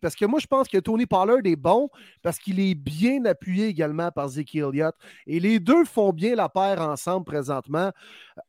[0.00, 1.88] parce que moi, je pense que Tony Pollard est bon
[2.22, 4.94] parce qu'il est bien appuyé également par Ziki Elliott.
[5.26, 7.90] Et les deux font bien la paire ensemble présentement.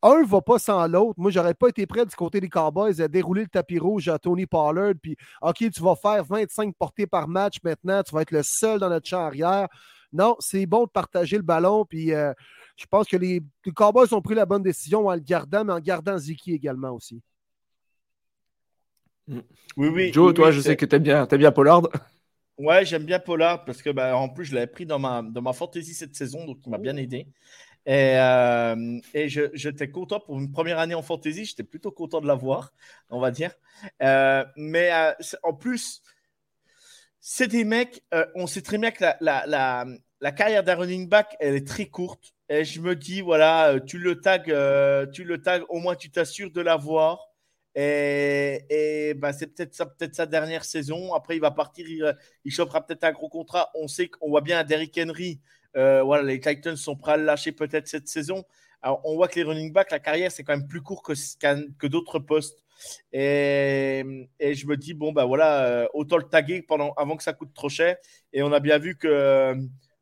[0.03, 1.15] Un ne va pas sans l'autre.
[1.17, 4.19] Moi, j'aurais pas été prêt du côté des Cowboys à dérouler le tapis rouge à
[4.19, 4.93] Tony Pollard.
[5.01, 8.03] Puis, OK, tu vas faire 25 portées par match maintenant.
[8.03, 9.67] Tu vas être le seul dans notre champ arrière.
[10.11, 11.85] Non, c'est bon de partager le ballon.
[11.85, 12.33] Puis euh,
[12.75, 13.41] je pense que les,
[13.75, 17.21] Cowboys ont pris la bonne décision en le gardant, mais en gardant Ziki également aussi.
[19.27, 19.43] Oui,
[19.77, 20.13] oui.
[20.13, 21.83] Joe, toi, je sais que tu aimes bien, bien Pollard.
[22.57, 25.41] Ouais, j'aime bien Pollard parce que bah, en plus, je l'avais pris dans ma, dans
[25.41, 27.27] ma fantasy cette saison, donc il m'a bien aidé.
[27.85, 32.27] Et, euh, et j'étais content pour une première année en fantasy, j'étais plutôt content de
[32.27, 32.73] l'avoir,
[33.09, 33.53] on va dire.
[34.03, 34.91] Euh, mais
[35.43, 36.01] en plus,
[37.21, 39.45] c'est des mecs, euh, on sait très bien que la,
[40.19, 42.33] la, carrière d'un running back, elle est très courte.
[42.49, 46.09] Et je me dis, voilà, euh, tu le tags, euh, tu le au moins tu
[46.09, 47.27] t'assures de l'avoir.
[47.75, 51.13] Et, et bah, c'est peut-être sa, peut sa dernière saison.
[51.13, 52.15] Après, il va partir, il,
[52.45, 53.69] il chopera peut-être un gros contrat.
[53.75, 55.39] On sait qu'on voit bien Derrick Henry.
[55.75, 58.43] voilà, les Titans sont prêts à le lâcher peut-être cette saison.
[58.83, 62.19] On voit que les running backs, la carrière, c'est quand même plus court que, d'autres
[62.19, 62.63] postes.
[63.11, 64.03] Et,
[64.39, 67.53] je me dis, bon, ben voilà, euh, autant le taguer pendant, avant que ça coûte
[67.53, 67.97] trop cher.
[68.31, 69.53] Et on a bien vu que,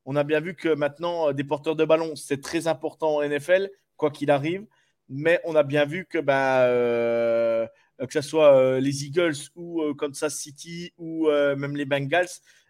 [0.05, 3.69] on a bien vu que maintenant, des porteurs de ballon, c'est très important en NFL,
[3.95, 4.65] quoi qu'il arrive.
[5.09, 7.67] Mais on a bien vu que, ben, euh,
[7.99, 12.27] que ce soit euh, les Eagles ou Kansas City ou même les Bengals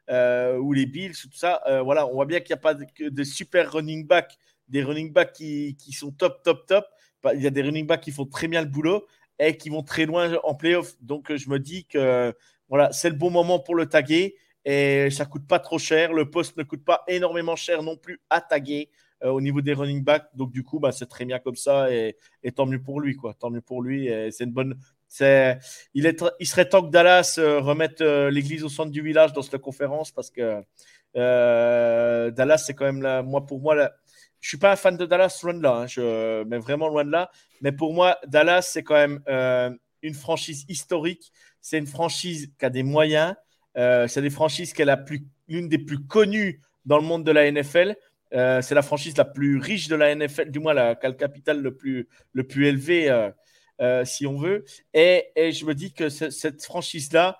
[0.10, 3.24] ou les Bills, tout ça, voilà, on voit bien qu'il n'y a pas de, de,
[3.26, 4.38] super running back,
[4.68, 6.86] des running backs qui, sont top, top, top.
[7.34, 9.05] Il y a des running backs qui font très bien le boulot
[9.39, 10.95] et qui vont très loin en playoff.
[11.01, 12.34] Donc, je me dis que
[12.70, 16.11] voilà, c'est le bon moment pour le taguer et ça coûte pas trop cher.
[16.13, 18.89] Le poste ne coûte pas énormément cher non plus à taguer
[19.24, 20.28] euh, au niveau des running backs.
[20.36, 22.18] Donc, du coup, bah, c'est très bien comme ça et,
[22.55, 23.15] tant mieux pour lui.
[23.15, 23.34] Quoi.
[23.34, 24.09] Tant mieux pour lui.
[24.32, 24.78] C'est une bonne.
[25.07, 25.57] C'est,
[25.93, 29.32] il, est, il serait temps que Dallas euh, remette euh, l'église au centre du village
[29.32, 30.61] dans cette conférence parce que
[31.15, 33.89] Dallas, c'est quand même, moi, pour moi,
[34.39, 37.03] je suis pas un fan de Dallas, loin de là, hein, je, mais vraiment loin
[37.03, 37.31] de là.
[37.61, 39.69] Mais pour moi, Dallas, c'est quand même euh,
[40.01, 41.31] une franchise historique.
[41.61, 43.35] C'est une franchise qui a des moyens.
[43.77, 44.88] Euh, c'est des franchises qui est
[45.47, 47.95] l'une des plus connues dans le monde de la NFL.
[48.33, 51.61] Euh, c'est la franchise la plus riche de la NFL, du moins la, le capital
[51.61, 53.31] le plus, le plus élevé,
[54.05, 54.65] si on veut.
[54.93, 57.39] Et, je me dis que cette franchise-là,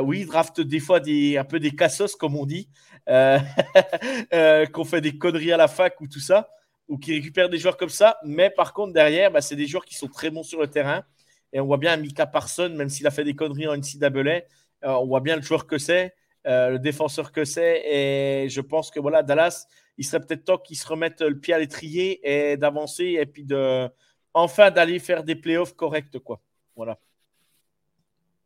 [0.00, 2.68] oui, draft des fois un peu des cassos, comme on dit.
[3.08, 3.38] Euh,
[4.32, 6.50] euh, qu'on fait des conneries à la fac ou tout ça,
[6.88, 8.18] ou qui récupèrent des joueurs comme ça.
[8.24, 11.04] Mais par contre, derrière, bah, c'est des joueurs qui sont très bons sur le terrain.
[11.52, 14.42] Et on voit bien Mika Parson, même s'il a fait des conneries en NCAA, euh,
[14.82, 17.82] on voit bien le joueur que c'est, le défenseur que c'est.
[17.86, 19.66] Et je pense que voilà, Dallas,
[19.98, 23.44] il serait peut-être temps qu'ils se remettent le pied à l'étrier et d'avancer et puis
[23.44, 23.88] de
[24.34, 26.18] enfin d'aller faire des playoffs corrects.
[26.18, 26.40] Quoi.
[26.76, 26.98] Voilà.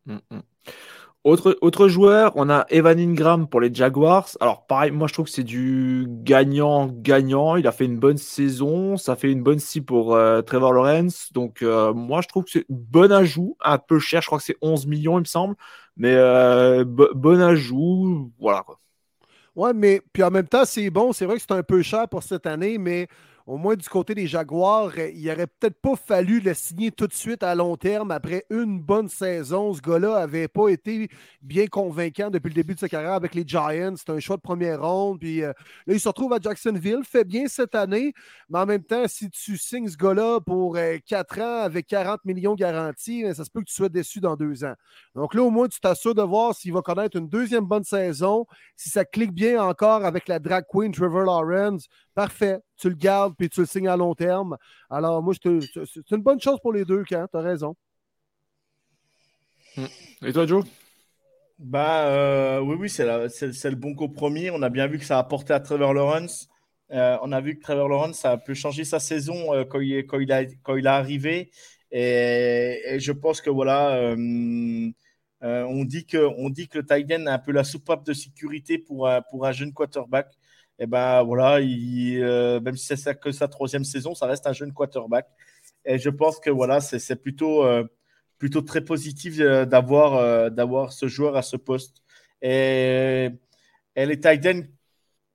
[0.05, 0.41] Mm, mm.
[1.23, 4.27] Autre, autre joueur, on a Evan Ingram pour les Jaguars.
[4.39, 7.57] Alors pareil, moi je trouve que c'est du gagnant-gagnant.
[7.57, 11.31] Il a fait une bonne saison, ça fait une bonne scie pour euh, Trevor Lawrence.
[11.31, 14.45] Donc euh, moi je trouve que c'est bon ajout, un peu cher, je crois que
[14.45, 15.55] c'est 11 millions il me semble.
[15.95, 18.65] Mais euh, bon ajout, voilà.
[19.55, 22.07] Ouais, mais puis en même temps c'est bon, c'est vrai que c'est un peu cher
[22.09, 23.07] pour cette année, mais
[23.51, 27.05] au moins du côté des Jaguars, euh, il n'aurait peut-être pas fallu le signer tout
[27.05, 29.73] de suite à long terme après une bonne saison.
[29.73, 31.09] Ce gars-là n'avait pas été
[31.41, 33.97] bien convaincant depuis le début de sa carrière avec les Giants.
[33.97, 35.19] C'était un choix de première ronde.
[35.19, 35.51] Puis euh,
[35.85, 38.13] là, il se retrouve à Jacksonville, fait bien cette année,
[38.49, 42.23] mais en même temps, si tu signes ce gars-là pour 4 euh, ans avec 40
[42.23, 44.75] millions garantis, ben, ça se peut que tu sois déçu dans deux ans.
[45.13, 48.45] Donc là, au moins, tu t'assures de voir s'il va connaître une deuxième bonne saison,
[48.77, 51.89] si ça clique bien encore avec la drag queen Trevor Lawrence.
[52.15, 54.57] Parfait tu le gardes puis tu le signes à long terme.
[54.89, 57.75] Alors, moi, c'est une bonne chose pour les deux, Quand tu as raison.
[59.77, 59.85] Hmm.
[60.25, 60.65] Et toi, Joe?
[61.59, 64.49] Bah, euh, oui, oui, c'est le bon compromis.
[64.49, 66.49] On a bien vu que ça a apporté à Trevor Lawrence.
[66.91, 69.79] Euh, on a vu que Trevor Lawrence ça a pu changer sa saison euh, quand,
[69.79, 71.51] il, quand, il a, quand il est arrivé.
[71.91, 77.39] Et, je pense que voilà, on, dit que, on dit que le Titan a un
[77.39, 80.27] peu la soupape de sécurité pour, pour un jeune quarterback
[80.81, 84.47] et eh ben voilà, il, euh, même si c'est que sa troisième saison, ça reste
[84.47, 85.27] un jeune quarterback.
[85.85, 87.83] Et je pense que voilà, c'est plutôt, euh,
[88.39, 92.01] plutôt très positif euh, d'avoir ce joueur à ce poste.
[92.41, 93.29] Et,
[93.95, 94.67] les Titans,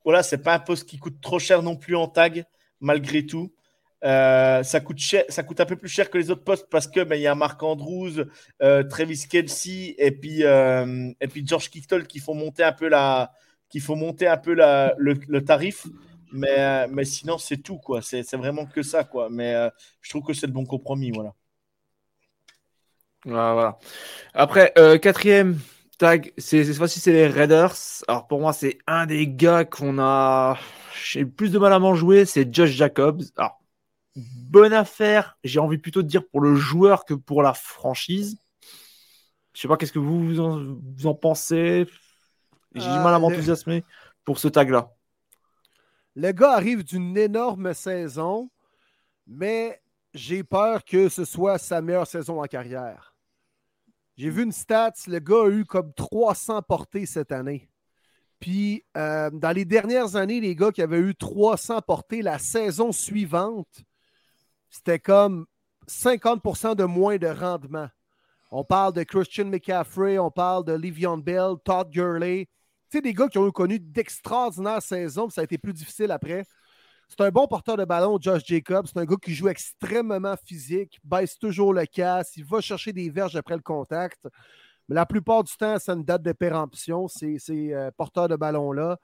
[0.04, 2.44] voilà, c'est pas un poste qui coûte trop cher non plus en tag,
[2.80, 3.54] malgré tout.
[4.02, 7.04] ça, coûte cher, ça coûte un peu plus cher que les autres postes parce que
[7.04, 8.24] ben, il y a Marc Andrews,
[8.58, 13.30] Travis Kelsey et puis, et puis George Kittle qui font monter un peu la,
[13.76, 15.86] qu'il faut monter un peu le, tarif.
[16.32, 18.00] Mais, sinon, c'est tout, quoi.
[18.00, 19.28] C'est vraiment que ça, quoi.
[19.30, 19.68] Mais euh,
[20.00, 21.34] je trouve que c'est le bon compromis, voilà.
[23.26, 23.78] Voilà.
[24.32, 25.58] Après, euh, quatrième
[25.98, 27.76] tag, cette fois-ci, c'est les Raiders.
[28.08, 30.58] Alors, pour moi, c'est un des gars qu'on a.
[31.04, 33.24] J'ai plus de mal à m'en jouer, c'est Josh Jacobs.
[33.36, 33.60] Alors,
[34.14, 38.38] bonne affaire, j'ai envie plutôt de dire pour le joueur que pour la franchise.
[39.52, 41.86] Je sais pas, qu'est-ce que vous en pensez?
[42.80, 43.84] J'ai du mal à euh, m'enthousiasmer
[44.24, 44.90] pour ce tag-là.
[46.14, 48.50] Le gars arrive d'une énorme saison,
[49.26, 49.82] mais
[50.14, 53.14] j'ai peur que ce soit sa meilleure saison en carrière.
[54.16, 57.68] J'ai vu une stat, le gars a eu comme 300 portées cette année.
[58.40, 62.92] Puis, euh, dans les dernières années, les gars qui avaient eu 300 portées la saison
[62.92, 63.84] suivante,
[64.70, 65.46] c'était comme
[65.86, 67.88] 50% de moins de rendement.
[68.50, 72.48] On parle de Christian McCaffrey, on parle de Livion Bell, Todd Gurley.
[73.00, 76.44] Des gars qui ont connu d'extraordinaires saisons, ça a été plus difficile après.
[77.08, 78.86] C'est un bon porteur de ballon, Josh Jacobs.
[78.86, 83.10] C'est un gars qui joue extrêmement physique, baisse toujours le casse, il va chercher des
[83.10, 84.26] verges après le contact.
[84.88, 88.36] Mais la plupart du temps, ça une date de péremption, ces, ces euh, porteurs de
[88.36, 88.98] ballon-là.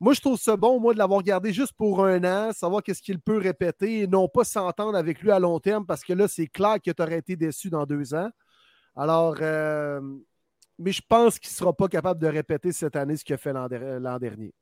[0.00, 3.02] Moi, je trouve ça bon, moi, de l'avoir gardé juste pour un an, savoir qu'est-ce
[3.02, 6.28] qu'il peut répéter et non pas s'entendre avec lui à long terme parce que là,
[6.28, 8.30] c'est clair que tu aurais été déçu dans deux ans.
[8.96, 10.00] Alors, euh,
[10.78, 13.38] mais je pense qu'il ne sera pas capable de répéter cette année ce qu'il a
[13.38, 14.52] fait l'an dernier.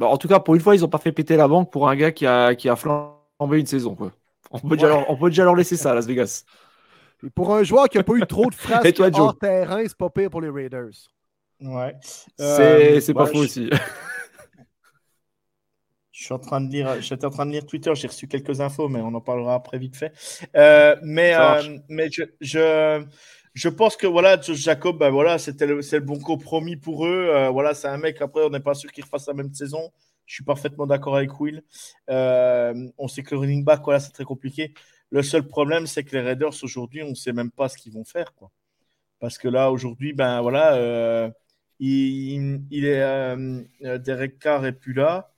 [0.00, 1.96] en tout cas, pour une fois, ils n'ont pas fait péter la banque pour un
[1.96, 3.96] gars qui a, qui a flambé une saison.
[4.50, 6.44] On, peut déjà leur, on peut déjà leur laisser ça à Las Vegas.
[7.24, 10.10] Et pour un joueur qui n'a pas eu trop de phrases hors terrain, c'est pas
[10.10, 10.92] pire pour les Raiders.
[11.60, 11.94] Ouais.
[12.38, 13.70] C'est euh, pas faux aussi.
[16.12, 18.60] Je suis en train de lire, j'étais en train de lire Twitter, j'ai reçu quelques
[18.60, 20.12] infos, mais on en parlera après vite fait.
[20.54, 23.04] Euh, mais, euh, mais je, je,
[23.54, 27.28] je pense que voilà, Jacob, ben voilà, c'était le, c'est le bon compromis pour eux.
[27.30, 29.92] Euh, voilà, c'est un mec, après, on n'est pas sûr qu'il refasse la même saison.
[30.26, 31.62] Je suis parfaitement d'accord avec Will.
[32.10, 34.74] Euh, on sait que le running back, voilà, c'est très compliqué.
[35.10, 37.92] Le seul problème, c'est que les Raiders, aujourd'hui, on ne sait même pas ce qu'ils
[37.92, 38.34] vont faire.
[38.34, 38.50] Quoi.
[39.20, 41.30] Parce que là, aujourd'hui, ben voilà, euh,
[41.78, 43.36] il, est,
[44.00, 45.30] Derek Carr est plus là.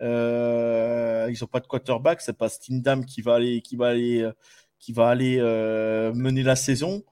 [0.00, 2.22] Ils n'ont pas de quarterback.
[2.22, 4.28] C'est pas Stindam qui va aller, qui va aller,
[4.80, 5.38] qui va aller
[6.14, 7.04] mener la saison.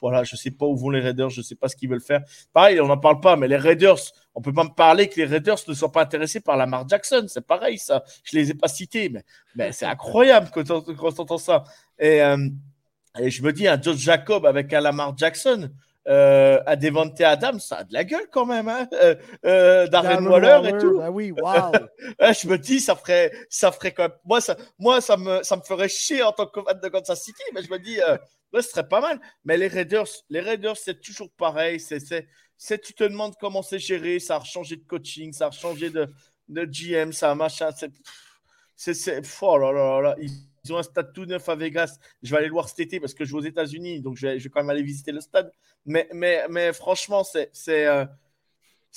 [0.00, 2.22] Voilà, je sais pas où vont les Raiders, je sais pas ce qu'ils veulent faire.
[2.52, 3.98] Pareil, on n'en parle pas, mais les Raiders,
[4.34, 7.26] on peut pas me parler que les Raiders ne soient pas intéressés par Lamar Jackson.
[7.28, 8.02] C'est pareil, ça.
[8.24, 9.12] Je les ai pas cités,
[9.54, 11.64] mais, c'est incroyable quand on, entend ça.
[11.98, 12.20] Et,
[13.18, 15.70] et, je me dis, un Josh Jacob avec un Lamar Jackson,
[16.08, 19.14] euh, à Devante Adams, ça a de la gueule quand même, hein euh,
[19.44, 20.98] euh Darren, Waller, et tout.
[20.98, 21.72] Bah oui, wow.
[22.20, 24.18] je me dis, ça ferait, ça ferait quand même.
[24.24, 27.22] Moi, ça, moi, ça me, ça me ferait chier en tant que fan de Kansas
[27.22, 28.16] City, mais je me dis, euh,
[28.54, 29.20] ce serait pas mal.
[29.44, 31.78] Mais les Raiders, les Raiders, c'est toujours pareil.
[31.78, 32.00] C'est,
[32.56, 34.20] c'est, tu te demandes comment c'est géré.
[34.20, 36.08] Ça a changé de coaching, ça a changé de,
[36.48, 37.70] de GM, ça a machin.
[38.74, 40.16] C'est, c'est, oh là là là.
[40.18, 41.98] Ils ont un stade tout neuf à Vegas.
[42.22, 44.26] Je vais aller le voir cet été parce que je vais aux États-Unis, donc je
[44.26, 45.50] vais, quand même aller visiter le stade.
[45.86, 47.50] Mais, mais, mais franchement, c'est
[47.86, 48.04] euh,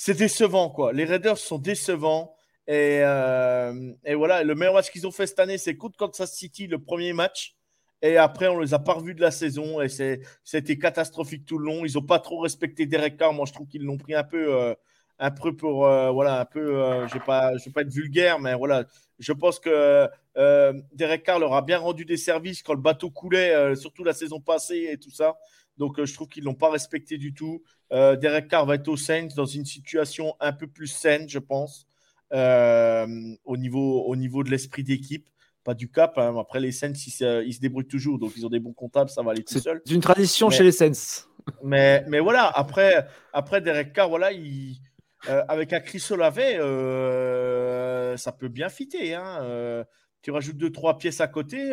[0.08, 0.70] décevant.
[0.70, 0.92] quoi.
[0.92, 2.34] Les Raiders sont décevants.
[2.66, 6.32] Et, euh, et voilà, le meilleur match qu'ils ont fait cette année, c'est contre Kansas
[6.32, 7.56] City, le premier match.
[8.02, 9.80] Et après, on les a pas revus de la saison.
[9.80, 11.84] Et c'était catastrophique tout le long.
[11.84, 13.32] Ils n'ont pas trop respecté Derek Carr.
[13.32, 14.54] Moi, je trouve qu'ils l'ont pris un peu.
[14.54, 14.74] Euh,
[15.18, 18.54] un peu pour voilà un peu je vais pas je vais pas être vulgaire mais
[18.54, 18.84] voilà
[19.18, 23.10] je pense que euh, Derek Carr leur a bien rendu des services quand le bateau
[23.10, 25.36] coulait, euh, surtout la saison passée et tout ça.
[25.76, 27.62] Donc, euh, je trouve qu'ils ne l'ont pas respecté du tout.
[27.90, 31.86] Derek Carr va être au Saints dans une situation un peu plus saine, je pense,
[32.32, 35.28] au, niveau, au niveau de l'esprit d'équipe.
[35.62, 36.18] Pas du cap.
[36.18, 36.34] Hein.
[36.40, 38.18] Après, les Saints, ils se, débrouillent toujours.
[38.18, 39.80] Donc, ils ont des bons comptables, ça va aller tout seul.
[39.84, 41.26] C'est une tradition chez les Saints.
[41.62, 44.80] Mais, mais voilà, après, après Derek Carr, voilà, il
[45.28, 49.14] euh, avec un Chris Olave, euh, ça peut bien fitter.
[49.14, 49.38] Hein.
[49.42, 49.84] Euh,
[50.22, 51.72] tu rajoutes deux, trois pièces à côté.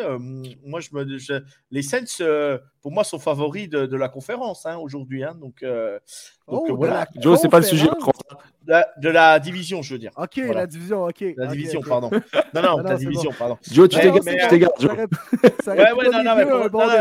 [0.65, 1.06] moi, je me,
[1.72, 2.26] les Saints,
[2.82, 5.23] pour moi, sont favoris de, la conférence hein, aujourd'hui.
[5.23, 5.36] Hein.
[5.40, 7.07] donc, donc oh, voilà.
[7.15, 7.88] Joe, c'est pas le sujet.
[8.65, 10.11] De la, division, je veux dire.
[10.18, 11.23] Ok, la division, ok.
[11.38, 12.10] La division, pardon.
[12.53, 13.57] Non, non, la division, pardon.
[13.72, 14.91] Joe, tu t'égares, Joe.
[14.91, 16.45] Ouais, ouais, non, non, mais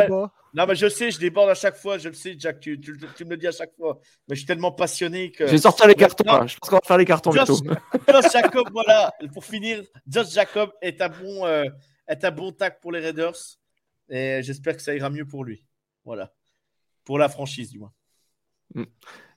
[0.08, 1.98] non, mais je sais, je déborde à chaque fois.
[1.98, 3.98] Je le sais, Jack, tu, me le dis à chaque fois.
[4.28, 5.46] Mais je suis tellement passionné que.
[5.46, 6.46] Je vais sortir les cartons.
[6.46, 7.80] Je pense qu'on va faire les cartons Josh, bientôt.
[8.08, 9.12] Josh Jacob, voilà.
[9.32, 11.64] Pour finir, Josh Jacob est un bon, euh,
[12.08, 13.36] est un bon tag pour les Raiders.
[14.08, 15.64] Et j'espère que ça ira mieux pour lui.
[16.04, 16.32] Voilà.
[17.04, 17.92] Pour la franchise, du moins.
[18.74, 18.84] Hmm.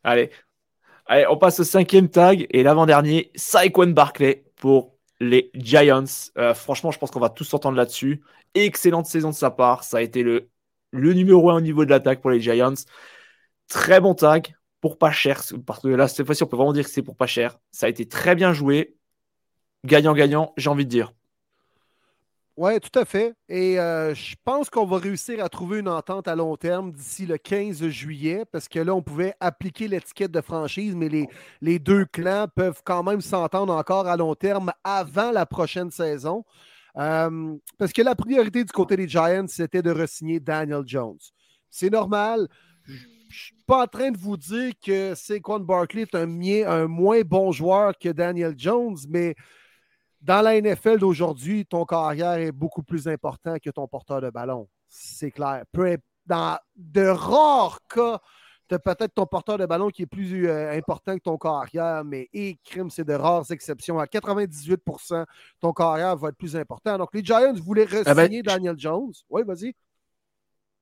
[0.04, 0.32] Allez.
[1.06, 6.04] Allez, on passe au cinquième tag et l'avant-dernier, Saquon Barclay pour les Giants.
[6.38, 8.24] Euh, franchement, je pense qu'on va tous s'entendre là-dessus.
[8.54, 9.84] Excellente saison de sa part.
[9.84, 10.50] Ça a été le
[10.94, 12.74] le numéro 1 au niveau de l'attaque pour les Giants.
[13.68, 16.84] Très bon tag pour pas cher, parce que là, cette fois-ci, on peut vraiment dire
[16.84, 17.58] que c'est pour pas cher.
[17.72, 18.96] Ça a été très bien joué.
[19.86, 21.14] Gagnant-gagnant, j'ai envie de dire.
[22.56, 23.34] Oui, tout à fait.
[23.50, 27.26] Et euh, je pense qu'on va réussir à trouver une entente à long terme d'ici
[27.26, 31.10] le 15 juillet, parce que là, on pouvait appliquer l'étiquette de franchise, mais
[31.62, 36.46] les deux clans peuvent quand même s'entendre encore à long terme avant la prochaine saison.
[36.98, 41.18] Euh, parce que la priorité du côté des Giants, c'était de re-signer Daniel Jones.
[41.70, 42.48] C'est normal.
[42.86, 42.98] Je ne
[43.32, 46.28] suis pas en train de vous dire que Saquon Barkley est un,
[46.68, 49.36] un moins bon joueur que Daniel Jones, mais
[50.22, 54.70] dans la NFL d'aujourd'hui, ton carrière est beaucoup plus important que ton porteur de ballon.
[54.88, 55.64] C'est clair.
[56.26, 58.22] dans de rares cas,
[58.80, 62.04] tu as peut-être ton porteur de ballon qui est plus euh, important que ton carrière,
[62.04, 64.00] mais et crime, c'est de rares exceptions.
[64.00, 65.26] À 98%
[65.60, 66.98] ton carrière va être plus important.
[66.98, 69.14] Donc, les Giants voulaient ah ben, re Daniel Jones.
[69.30, 69.74] Oui, vas-y.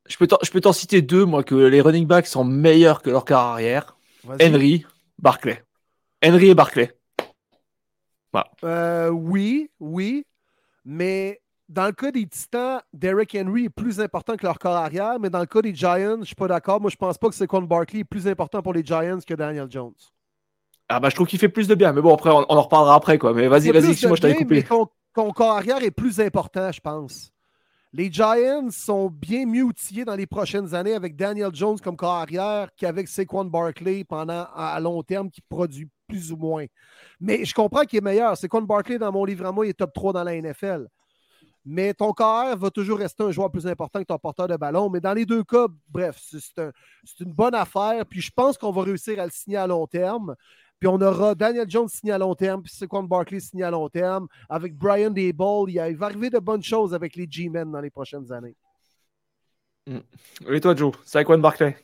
[0.07, 3.95] Je peux t'en citer deux, moi, que les running backs sont meilleurs que leur carrière.
[4.41, 4.85] Henry,
[5.19, 5.63] Barclay.
[6.23, 6.91] Henry et Barclay.
[8.63, 10.26] Euh, oui, oui,
[10.85, 11.40] mais
[11.72, 15.30] dans le cas des Titans, Derrick Henry est plus important que leur corps arrière, mais
[15.30, 16.81] dans le cas des Giants, je ne suis pas d'accord.
[16.81, 19.68] Moi, je pense pas que Saquon Barkley est plus important pour les Giants que Daniel
[19.69, 19.93] Jones.
[20.89, 22.95] Ah bah je trouve qu'il fait plus de bien, mais bon après on, en reparlera
[22.95, 23.34] après quoi.
[23.34, 24.61] Mais vas-y, vas-y, moi je t'avais coupé.
[24.61, 27.31] ton, ton corps arrière est plus important, je pense.
[27.93, 32.15] Les Giants sont bien mieux outillés dans les prochaines années avec Daniel Jones comme corps
[32.15, 36.65] arrière qu'avec Saquon Barkley pendant à, long terme qui produit plus ou moins.
[37.22, 38.35] Mais je comprends qu'il est meilleur.
[38.35, 40.88] Saquon Barkley dans mon livre à moi, il est top 3 dans la NFL.
[41.63, 44.89] Mais ton corps va toujours rester un joueur plus important que ton porteur de ballon.
[44.89, 48.05] Mais dans les deux cas, bref, c'est une bonne affaire.
[48.05, 50.35] Puis je pense qu'on va réussir à le signer à long terme.
[50.79, 53.88] Puis on aura Daniel Jones signé à long terme, puis Saquon Barkley signé à long
[53.88, 54.27] terme.
[54.49, 58.31] Avec Brian Dayball, il, va arriver de bonnes choses avec les G-Men dans les prochaines
[58.31, 58.55] années.
[59.85, 59.99] Mm.
[60.49, 61.77] Et toi, Joe, Saquon Barkley?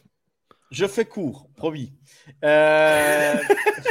[0.71, 1.93] Je fais court, promis.
[2.43, 3.35] Euh...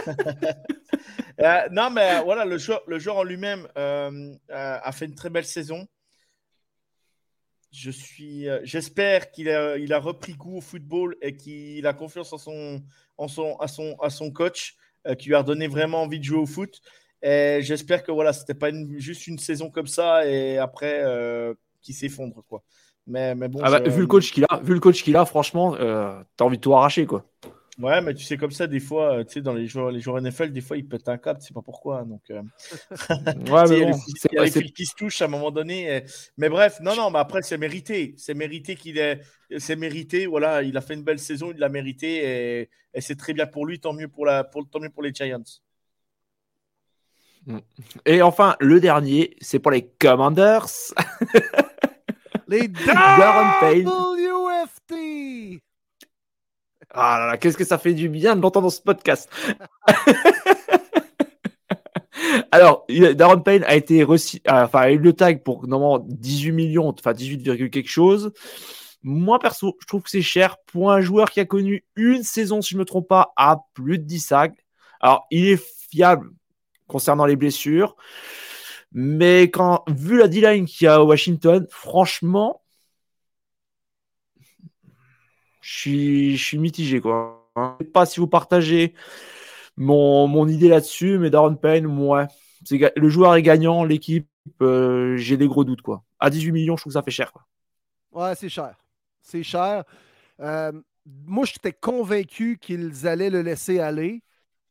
[1.41, 5.15] Euh, non, mais voilà, le joueur, le joueur en lui-même euh, euh, a fait une
[5.15, 5.87] très belle saison.
[7.73, 12.33] Je suis, j'espère qu'il a, il a repris goût au football et qu'il a confiance
[12.33, 12.83] en son,
[13.19, 14.77] en son, à, son, à son coach,
[15.19, 16.81] qui lui a donné vraiment envie de jouer au foot.
[17.23, 21.05] Et j'espère que voilà, c'était pas juste une saison comme ça et après
[21.83, 22.63] qui s'effondre quoi.
[23.07, 23.61] Mais, mais bon.
[23.63, 26.57] Ah bah, vu le coach qu'il a, vu le coach qu'il a, franchement, t'as envie
[26.57, 27.27] de tout arracher quoi.
[27.79, 30.21] Ouais, mais tu sais, comme ça, des fois, tu sais, dans les joueurs, les joueurs
[30.21, 32.05] NFL, des fois, ils pètent un câble, tu sais pas pourquoi.
[32.05, 32.41] Donc, euh...
[33.51, 33.99] ouais, mais bon,
[34.33, 36.03] il y a les fils qui se touchent à un moment donné.
[36.39, 38.15] Mais bref, non, non, mais après, c'est mérité.
[38.17, 39.21] C'est mérité qu'il ait.
[39.59, 43.15] C'est mérité, voilà, il a fait une belle saison, il l'a mérité et, et c'est
[43.15, 44.43] très bien pour lui, tant mieux pour, la...
[44.43, 44.69] pour...
[44.69, 45.43] Tant mieux pour les Giants.
[47.47, 47.59] Mm.
[48.07, 50.67] Et enfin, le dernier, c'est pour les Commanders.
[52.49, 53.87] les WFT.
[56.91, 59.29] Ah là là, qu'est-ce que ça fait du bien de l'entendre dans ce podcast.
[62.51, 66.53] Alors, Darren Payne a été reçu, euh, enfin, a eu le tag pour normalement 18
[66.53, 68.33] millions, enfin 18, quelque chose.
[69.03, 72.63] Moi, perso, je trouve que c'est cher pour un joueur qui a connu une saison,
[72.63, 74.65] si je ne me trompe pas, à plus de 10 sacs.
[75.01, 76.31] Alors, il est fiable
[76.89, 77.97] concernant les blessures.
[78.93, 82.63] Mais quand, vu la D-line qu'il y a à Washington, franchement,
[85.67, 87.01] je suis, mitigé.
[87.01, 87.51] Quoi.
[87.57, 88.95] Je sais pas si vous partagez
[89.77, 92.29] mon, mon idée là-dessus, mais Darren Payne, moi,
[92.71, 94.29] le joueur est gagnant, l'équipe,
[94.63, 95.83] euh, j'ai des gros doutes.
[95.83, 96.05] Quoi.
[96.21, 97.33] À 18 millions, je trouve que ça fait cher.
[97.33, 97.45] Quoi.
[98.13, 98.77] Ouais, c'est cher.
[99.21, 99.83] C'est cher.
[100.41, 100.71] Euh,
[101.05, 104.23] moi, j'étais convaincu qu'ils allaient le laisser aller,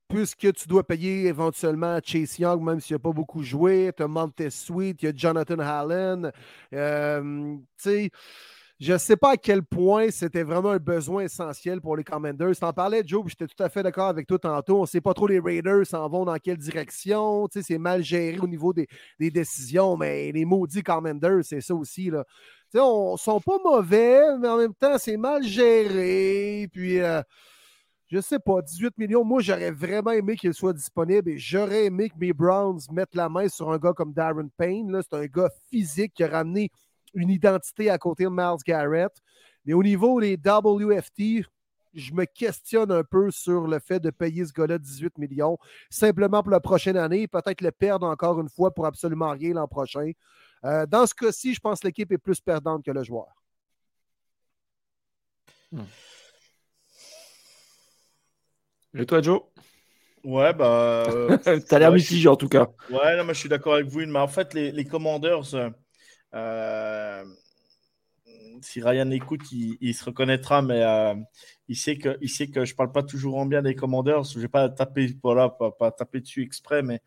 [0.07, 3.91] puisque tu dois payer éventuellement Chase Young, même s'il n'a pas beaucoup joué.
[3.97, 6.31] Tu as Montez Sweet, il y a Jonathan Allen.
[6.73, 8.11] Euh, tu sais
[8.85, 12.55] je ne sais pas à quel point c'était vraiment un besoin essentiel pour les Commanders.
[12.55, 14.77] Tu en parlais, Joe, j'étais tout à fait d'accord avec toi tantôt.
[14.77, 17.47] On ne sait pas trop les Raiders s'en vont dans quelle direction.
[17.49, 18.87] C'est mal géré au niveau des,
[19.19, 22.11] décisions, mais les maudits Commanders, c'est ça aussi.
[22.11, 22.25] Là.
[22.69, 26.69] Tu sais, on ne sont pas mauvais, mais en même temps, c'est mal géré.
[26.71, 27.23] Puis, euh,
[28.05, 31.85] je ne sais pas, 18 millions, moi, j'aurais vraiment aimé qu'il soit disponible et j'aurais
[31.85, 35.01] aimé que mes Browns mettent la main sur un gars comme Darren Payne.
[35.01, 36.69] C'est un gars physique qui a ramené
[37.15, 39.11] une identité à côté de Miles Garrett.
[39.65, 41.45] Mais au niveau des WFT,
[41.93, 45.57] je me questionne un peu sur le fait de payer ce gars-là 18 millions,
[45.89, 49.67] simplement pour la prochaine année, peut-être le perdre encore une fois pour absolument rien l'an
[49.67, 50.11] prochain.
[50.65, 53.27] Euh, dans ce cas-ci, je pense que l'équipe est plus perdante que le joueur.
[55.71, 55.83] Hmm.
[58.97, 59.41] Et toi, Joe?
[60.23, 61.03] Ouais, bah.
[61.07, 61.37] Euh,
[61.69, 62.67] T'as l'air mitigé en tout cas.
[62.89, 63.99] Ouais, non, mais je suis d'accord avec vous.
[64.05, 65.69] Mais en fait, les, les Commanders, euh, euh,
[68.61, 71.15] si Ryan écoute, il, se reconnaîtra, mais euh,
[71.67, 74.23] il, sait que, je parle pas toujours en bien des commandeurs.
[74.23, 75.15] Je vais pas taper,
[75.97, 77.01] taper dessus exprès, mais,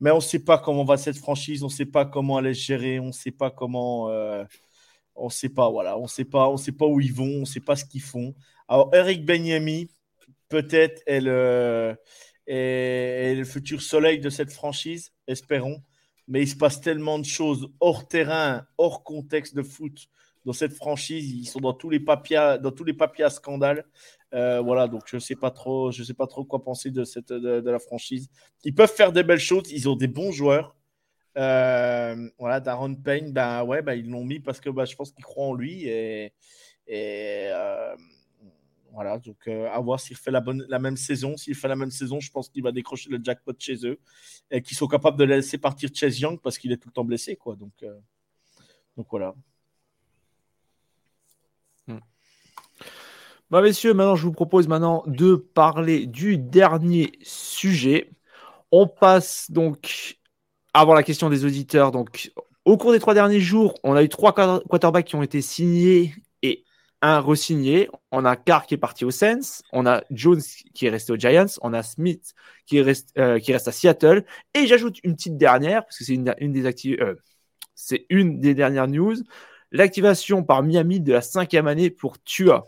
[0.00, 2.54] on ne sait pas comment va cette franchise, on ne sait pas comment elle est
[2.54, 4.10] gérée, on ne sait pas comment.
[4.10, 4.44] Euh,
[5.16, 7.44] on sait pas, voilà, on sait pas, on sait pas où ils vont, on ne
[7.44, 8.34] sait pas ce qu'ils font.
[8.68, 9.90] Alors, Eric Benyami,
[10.48, 11.96] peut-être, est le
[13.44, 15.82] futur soleil de cette franchise, espérons
[16.30, 20.08] mais il se passe tellement de choses hors terrain, hors contexte de foot
[20.44, 21.32] dans cette franchise.
[21.32, 23.84] Ils sont dans tous les papiers, dans tous les papiers à scandale.
[24.32, 27.32] Euh, voilà, donc je sais pas trop, je sais pas trop quoi penser de cette
[27.32, 28.30] de, la franchise.
[28.64, 29.70] Ils peuvent faire des belles choses.
[29.72, 30.76] Ils ont des bons joueurs.
[31.36, 35.10] Euh, voilà, Darren Payne, ben ouais, ben, ils l'ont mis parce que ben, je pense
[35.10, 36.32] qu'ils croient en lui et,
[36.86, 37.96] et euh,
[38.92, 41.36] voilà, donc euh, à voir s'il fait la, bonne, la même saison.
[41.36, 43.98] S'il fait la même saison, je pense qu'il va décrocher le jackpot chez eux
[44.50, 47.04] et qu'ils sont capables de laisser partir Chase Young parce qu'il est tout le temps
[47.04, 47.36] blessé.
[47.36, 47.56] Quoi.
[47.56, 47.98] Donc, euh,
[48.96, 49.34] donc voilà.
[51.86, 51.98] Hmm.
[53.50, 58.10] Bah, messieurs, maintenant je vous propose maintenant de parler du dernier sujet.
[58.72, 60.18] On passe donc
[60.74, 61.92] avant la question des auditeurs.
[61.92, 62.32] Donc,
[62.64, 66.14] au cours des trois derniers jours, on a eu trois quarterbacks qui ont été signés
[67.02, 67.88] un re-signé.
[68.10, 69.62] On a Carr qui est parti au Sens.
[69.72, 70.40] On a Jones
[70.74, 71.46] qui est resté aux Giants.
[71.62, 72.34] On a Smith
[72.66, 74.24] qui reste, euh, qui reste à Seattle.
[74.54, 77.14] Et j'ajoute une petite dernière, parce que c'est une, des euh,
[77.74, 79.16] c'est une des dernières news.
[79.72, 82.64] L'activation par Miami de la cinquième année pour Tua.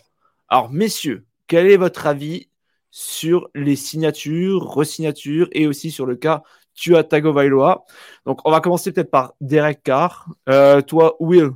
[0.48, 2.48] Alors, messieurs, quel est votre avis
[2.90, 6.42] sur les signatures, re-signatures et aussi sur le cas
[6.74, 7.84] Tua Tagovailoa?
[8.24, 10.28] Donc, on va commencer peut-être par Derek Carr.
[10.48, 11.50] Euh, toi, Will,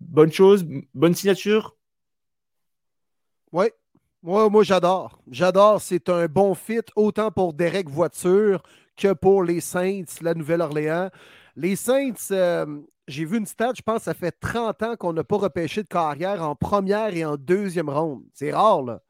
[0.00, 0.64] bonne chose,
[0.94, 1.76] bonne signature.
[3.52, 3.66] Oui,
[4.22, 5.20] moi, j'adore.
[5.30, 5.80] J'adore.
[5.80, 8.62] C'est un bon fit autant pour Derek Voiture
[8.96, 11.10] que pour les Saints, la Nouvelle-Orléans.
[11.56, 12.66] Les Saints, euh,
[13.06, 15.82] j'ai vu une stat, je pense que ça fait 30 ans qu'on n'a pas repêché
[15.82, 18.24] de carrière en première et en deuxième ronde.
[18.34, 19.00] C'est rare, là.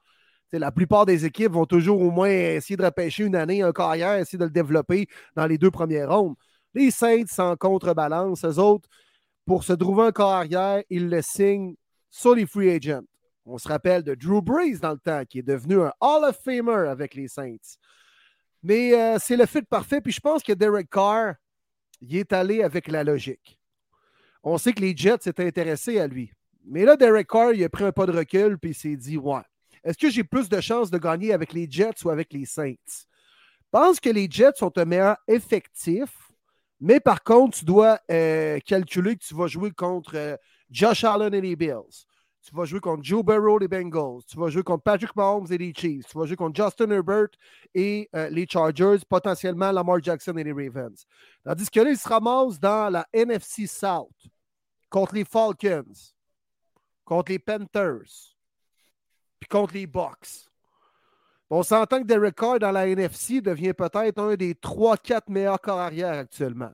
[0.52, 4.14] la plupart des équipes vont toujours au moins essayer de repêcher une année en carrière,
[4.16, 6.36] essayer de le développer dans les deux premières rondes.
[6.74, 8.88] Les Saints, sans contrebalance, eux autres,
[9.48, 11.74] pour se trouver un carrière, il le signe
[12.10, 13.06] sur les free agents.
[13.46, 16.38] On se rappelle de Drew Brees dans le temps, qui est devenu un Hall of
[16.44, 17.78] Famer avec les Saints.
[18.62, 20.02] Mais euh, c'est le fit parfait.
[20.02, 21.36] Puis je pense que Derek Carr,
[22.02, 23.58] il est allé avec la logique.
[24.42, 26.30] On sait que les Jets étaient intéressés à lui.
[26.66, 29.16] Mais là, Derek Carr, il a pris un pas de recul puis il s'est dit
[29.16, 29.40] Ouais,
[29.82, 32.74] est-ce que j'ai plus de chances de gagner avec les Jets ou avec les Saints?
[32.84, 36.10] Je pense que les Jets sont un meilleur effectif,
[36.80, 40.36] mais par contre, tu dois euh, calculer que tu vas jouer contre euh,
[40.70, 42.06] Josh Allen et les Bills.
[42.42, 44.22] Tu vas jouer contre Joe Burrow et les Bengals.
[44.26, 46.06] Tu vas jouer contre Patrick Mahomes et les Chiefs.
[46.06, 47.28] Tu vas jouer contre Justin Herbert
[47.74, 51.04] et euh, les Chargers, potentiellement Lamar Jackson et les Ravens.
[51.44, 54.08] Tandis que là, ils se ramassent dans la NFC South
[54.88, 55.92] contre les Falcons,
[57.04, 58.36] contre les Panthers,
[59.38, 60.47] puis contre les Bucks.
[61.50, 65.78] On s'entend que Derek Carr dans la NFC devient peut-être un des 3-4 meilleurs corps
[65.78, 66.70] arrière actuellement.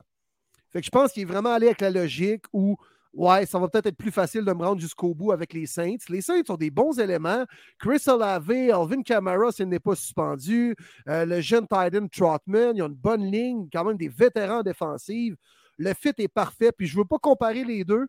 [0.71, 2.77] Fait que je pense qu'il est vraiment allé avec la logique où
[3.17, 5.97] Ouais, ça va peut-être être plus facile de me rendre jusqu'au bout avec les Saints.
[6.09, 7.45] Les Saints ont des bons éléments.
[7.79, 10.75] Chris Olave, Alvin Kamara, s'il n'est pas suspendu.
[11.09, 15.35] Euh, le jeune Titan Trotman, ils ont une bonne ligne, quand même des vétérans défensifs.
[15.79, 16.73] Le fit est parfait.
[16.77, 18.07] Puis je ne veux pas comparer les deux,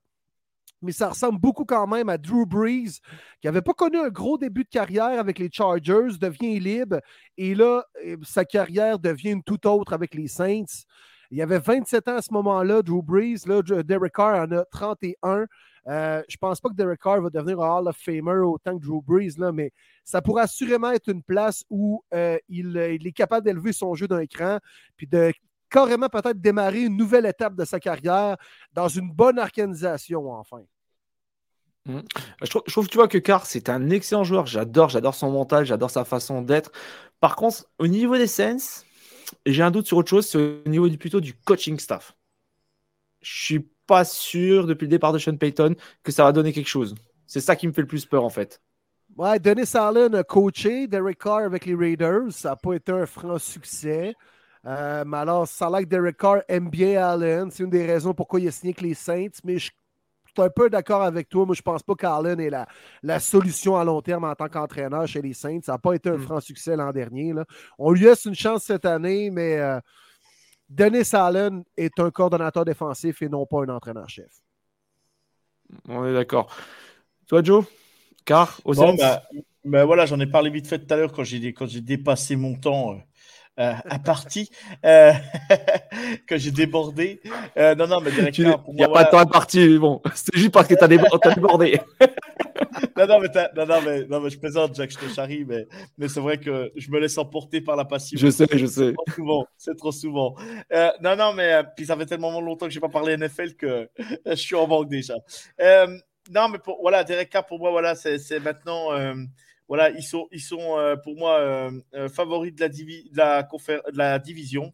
[0.82, 3.00] mais ça ressemble beaucoup quand même à Drew Brees,
[3.42, 7.00] qui n'avait pas connu un gros début de carrière avec les Chargers, devient libre,
[7.38, 10.86] et là, euh, sa carrière devient une toute autre avec les Saints.
[11.32, 13.46] Il avait 27 ans à ce moment-là, Drew Brees.
[13.46, 15.48] Là, Derek Carr en a 31.
[15.88, 18.78] Euh, je ne pense pas que Derek Carr va devenir un Hall of Famer autant
[18.78, 19.72] que Drew Brees, là, mais
[20.04, 24.26] ça pourrait assurément être une place où euh, il, est capable d'élever son jeu d'un
[24.26, 24.60] cran,
[24.98, 25.32] puis de
[25.70, 28.38] carrément peut-être démarrer une nouvelle étape de sa carrière
[28.74, 30.62] dans une bonne organisation, enfin.
[31.86, 32.00] Mmh.
[32.42, 34.48] Je, trouve, je, trouve, tu vois, que Carr, c'est un excellent joueur.
[34.48, 36.72] J'adore, j'adore son mental, j'adore sa façon d'être.
[37.20, 38.86] Par contre, au niveau des Sens,
[39.46, 42.16] j'ai un doute sur autre chose, c'est au niveau du, plutôt du coaching staff.
[43.22, 46.68] Je suis pas sûr, depuis le départ de Sean Payton, que ça va donner quelque
[46.68, 46.96] chose.
[47.28, 48.62] C'est ça qui me fait le plus peur, en fait.
[49.16, 52.32] Ouais, Dennis Allen a coaché Derek Carr avec les Raiders.
[52.32, 54.14] Ça n'a pas été un franc succès.
[54.66, 57.52] Euh, mais alors, ça a l'air que Derek Carr aime bien Allen.
[57.52, 59.40] C'est une des raisons pourquoi il a signé avec les Saints.
[59.44, 59.74] Mais je suis
[60.38, 61.46] un peu d'accord avec toi.
[61.46, 62.68] Moi, je pense pas qu'Allen est la,
[63.04, 65.60] la, solution à long terme en tant qu'entraîneur chez les Saints.
[65.64, 66.22] Ça n'a pas été un mm.
[66.22, 67.34] franc succès l'an dernier.
[67.34, 67.46] Là.
[67.78, 69.80] On lui laisse une chance cette année, mais euh,
[70.68, 74.32] Dennis Allen est un coordonnateur défensif et non pas un entraîneur-chef.
[75.88, 76.56] On est d'accord.
[77.28, 77.66] Toi, Joe?
[78.24, 79.24] Car aux bon, bah,
[79.64, 82.94] bah, voilà, j'en ai parlé vite fait tout à l'heure quand j'ai dépassé mon temps.
[82.94, 82.98] Euh,
[83.58, 84.50] euh, à partie
[84.86, 85.14] euh,
[86.28, 87.22] que j'ai débordé.
[87.56, 88.46] Euh, non, non, mais Il
[88.76, 90.02] n'y a pas de temps à partie, bon.
[90.14, 91.80] C'est juste parce que tu as, débordé.
[92.98, 95.68] non, non, mais non, non, mais, non, mais je plaisante, Jack, je te charrie, mais,
[95.98, 98.18] mais c'est vrai que je me laisse emporter par la passion.
[98.20, 98.88] Je sais, je sais.
[98.88, 99.48] C'est trop souvent.
[99.58, 100.36] C'est trop souvent.
[100.74, 103.54] Euh, non, non, mais puis ça fait tellement longtemps que je n'ai pas parlé NFL
[103.56, 103.90] que
[104.26, 105.16] je suis en manque déjà.
[106.30, 108.90] non, mais pour, voilà, Derek Carr, pour moi, voilà, c'est maintenant
[109.68, 112.62] voilà, ils sont, euh, pour moi euh, euh, favoris de
[113.94, 114.74] la, division.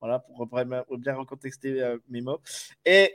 [0.00, 0.48] Voilà, pour
[0.98, 2.40] bien recontexter mes mots.
[2.84, 3.14] Et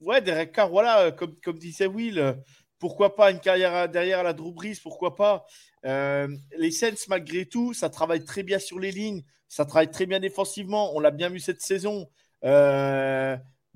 [0.00, 2.36] ouais, Derek Carr, voilà, comme, comme disait Will,
[2.78, 5.46] pourquoi pas une carrière derrière la Drew Brees, pourquoi pas?
[5.82, 10.20] les Saints, malgré tout, ça travaille très bien sur les lignes, ça travaille très bien
[10.20, 10.94] défensivement.
[10.94, 12.06] On l'a bien vu cette saison.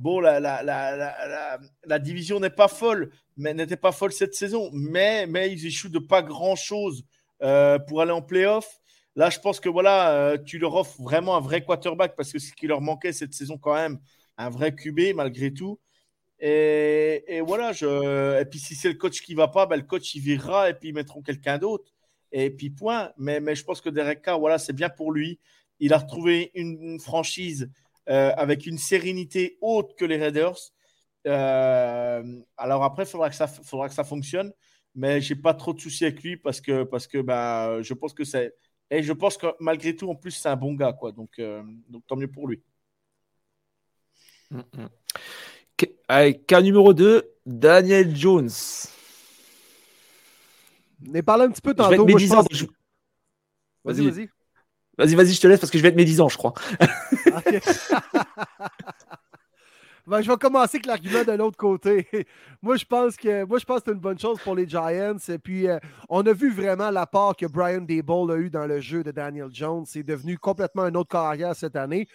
[0.01, 4.71] Bon, la, la, la, la division n'est pas folle, mais n'était pas folle cette saison.
[4.73, 7.05] Mais, mais ils échouent de pas grand-chose
[7.43, 8.81] euh, pour aller en playoff.
[9.17, 12.39] Là, je pense que voilà, euh, tu leur offres vraiment un vrai quarterback parce que
[12.39, 13.99] ce qui leur manquait cette saison quand même,
[14.39, 15.79] un vrai QB malgré tout.
[16.43, 18.41] Et, voilà, je...
[18.41, 20.75] et puis si c'est le coach qui va pas, ben, le coach il virera et
[20.75, 21.93] puis ils mettront quelqu'un d'autre.
[22.33, 23.13] Et puis point.
[23.19, 25.39] Mais, mais je pense que Derek Carr, voilà, c'est bien pour lui.
[25.81, 27.71] Il a retrouvé une, franchise
[28.09, 30.57] euh, avec une sérénité haute que les Raiders.
[31.27, 34.53] Euh, alors après, il faudra, que ça, faudra que ça fonctionne,
[34.95, 38.15] mais j'ai pas trop de soucis avec lui parce que, parce que bah, je pense
[38.15, 38.55] que c'est.
[38.91, 40.93] Et je pense que malgré tout, en plus, c'est un bon gars.
[40.93, 42.63] Quoi, donc, euh, donc tant mieux pour lui.
[44.51, 44.63] Mm,
[46.47, 48.51] cas numéro 2, Daniel Jones.
[51.09, 52.07] On est parlé un petit peu tantôt.
[52.07, 52.67] Moi, je
[53.85, 54.29] Vas-y, vas-y.
[55.01, 56.53] Vas-y, vas-y, je te laisse parce que je vais être mes 10 ans, je crois.
[60.07, 62.09] Ben, je vais commencer avec l'argument de l'autre côté.
[62.63, 65.19] moi, je pense que c'est une bonne chose pour les Giants.
[65.29, 65.79] Et puis, euh,
[66.09, 69.51] on a vu vraiment l'apport que Brian Dable a eu dans le jeu de Daniel
[69.53, 69.85] Jones.
[69.87, 72.09] C'est devenu complètement un autre carrière cette année.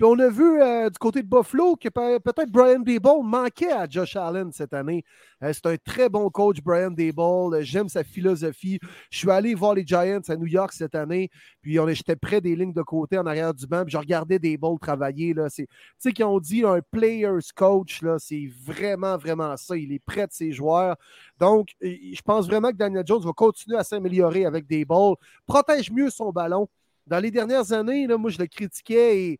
[0.00, 3.86] Puis on a vu euh, du côté de Buffalo que peut-être Brian Dable manquait à
[3.86, 5.04] Josh Allen cette année.
[5.42, 7.60] Euh, c'est un très bon coach, Brian Dable.
[7.60, 8.78] J'aime sa philosophie.
[9.10, 11.28] Je suis allé voir les Giants à New York cette année,
[11.60, 14.78] puis j'étais près des lignes de côté en arrière du banc, puis je regardais Dable
[14.80, 15.34] travailler.
[15.34, 15.66] Tu
[15.98, 19.76] sais, qui ont dit un player's coach, c'est vraiment, vraiment ça.
[19.76, 20.96] Il est près de ses joueurs.
[21.38, 25.16] Donc, je pense vraiment que Daniel Jones va continuer à s'améliorer avec Dable.
[25.46, 26.70] Protège mieux son ballon
[27.06, 29.38] Dans les dernières années, moi, je le critiquais et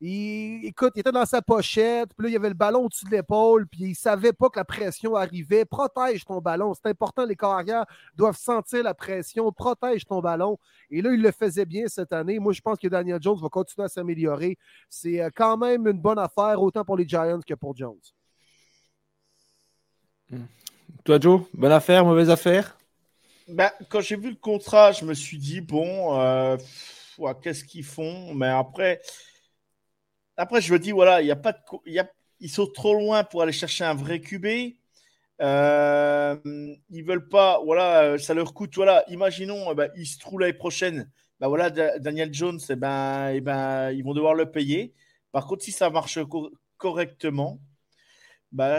[0.00, 3.04] il, écoute, il était dans sa pochette, puis là, il y avait le ballon au-dessus
[3.06, 5.64] de l'épaule, puis il savait pas que la pression arrivait.
[5.64, 6.74] Protège ton ballon.
[6.74, 9.50] C'est important, les carrières doivent sentir la pression.
[9.52, 10.58] Protège ton ballon.
[10.90, 12.38] Et là, il le faisait bien cette année.
[12.38, 14.58] Moi, je pense que Daniel Jones va continuer à s'améliorer.
[14.90, 18.00] C'est euh, quand même une bonne affaire, autant pour les Giants que pour Jones.
[21.04, 22.76] Toi, Joe, bonne affaire, mauvaise affaire?
[23.46, 26.56] Ben, Quand j'ai vu le contrat, je me suis dit, bon, euh,
[27.42, 28.34] qu'est-ce qu'ils font?
[28.34, 29.00] Mais après,
[30.36, 31.58] après, je me dis, voilà, il y a pas de,
[32.40, 34.46] ils sont trop loin pour aller chercher un vrai QB.
[35.40, 36.36] Euh,
[36.90, 40.52] ils veulent pas, voilà, ça leur coûte, voilà, imaginons, eh ben, ils se trouvent l'année
[40.52, 41.10] prochaine.
[41.40, 44.94] Ben voilà, Daniel Jones, eh ben, eh ben, ils vont devoir le payer.
[45.32, 46.18] Par contre, si ça marche
[46.78, 47.60] correctement,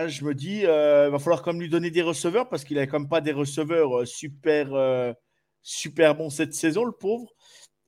[0.07, 2.77] je me dis, il euh, va falloir quand même lui donner des receveurs parce qu'il
[2.77, 5.13] n'a quand même pas des receveurs euh, super, euh,
[5.61, 7.29] super bons cette saison, le pauvre.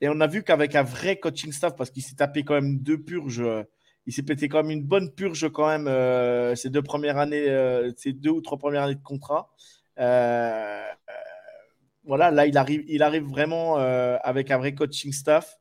[0.02, 2.80] Et on a vu qu'avec un vrai coaching staff, parce qu'il s'est tapé quand même
[2.80, 3.44] deux purges,
[4.07, 7.49] il s'est pété quand même une bonne purge quand même euh, ces deux premières années,
[7.49, 9.49] euh, ces deux ou trois premières années de contrat.
[9.99, 10.82] Euh,
[12.06, 15.57] voilà, là il arrive, il arrive vraiment avec un vrai coaching staff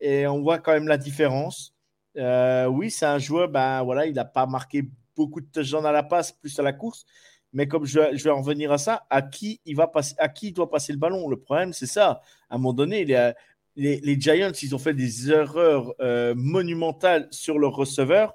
[0.00, 1.74] et on voit quand même la différence.
[2.16, 4.84] oui, c'est un joueur, ben voilà, il n'a pas marqué
[5.14, 7.04] beaucoup de gens à la passe, plus à la course.
[7.52, 10.48] Mais comme je, vais en revenir à ça, à qui il va passer, à qui
[10.48, 11.28] il doit passer le ballon?
[11.28, 12.22] Le problème, c'est ça.
[12.48, 13.34] À un moment donné, il y
[13.76, 18.34] les, Giants, ils ont fait des erreurs euh, monumentales sur leur receveur.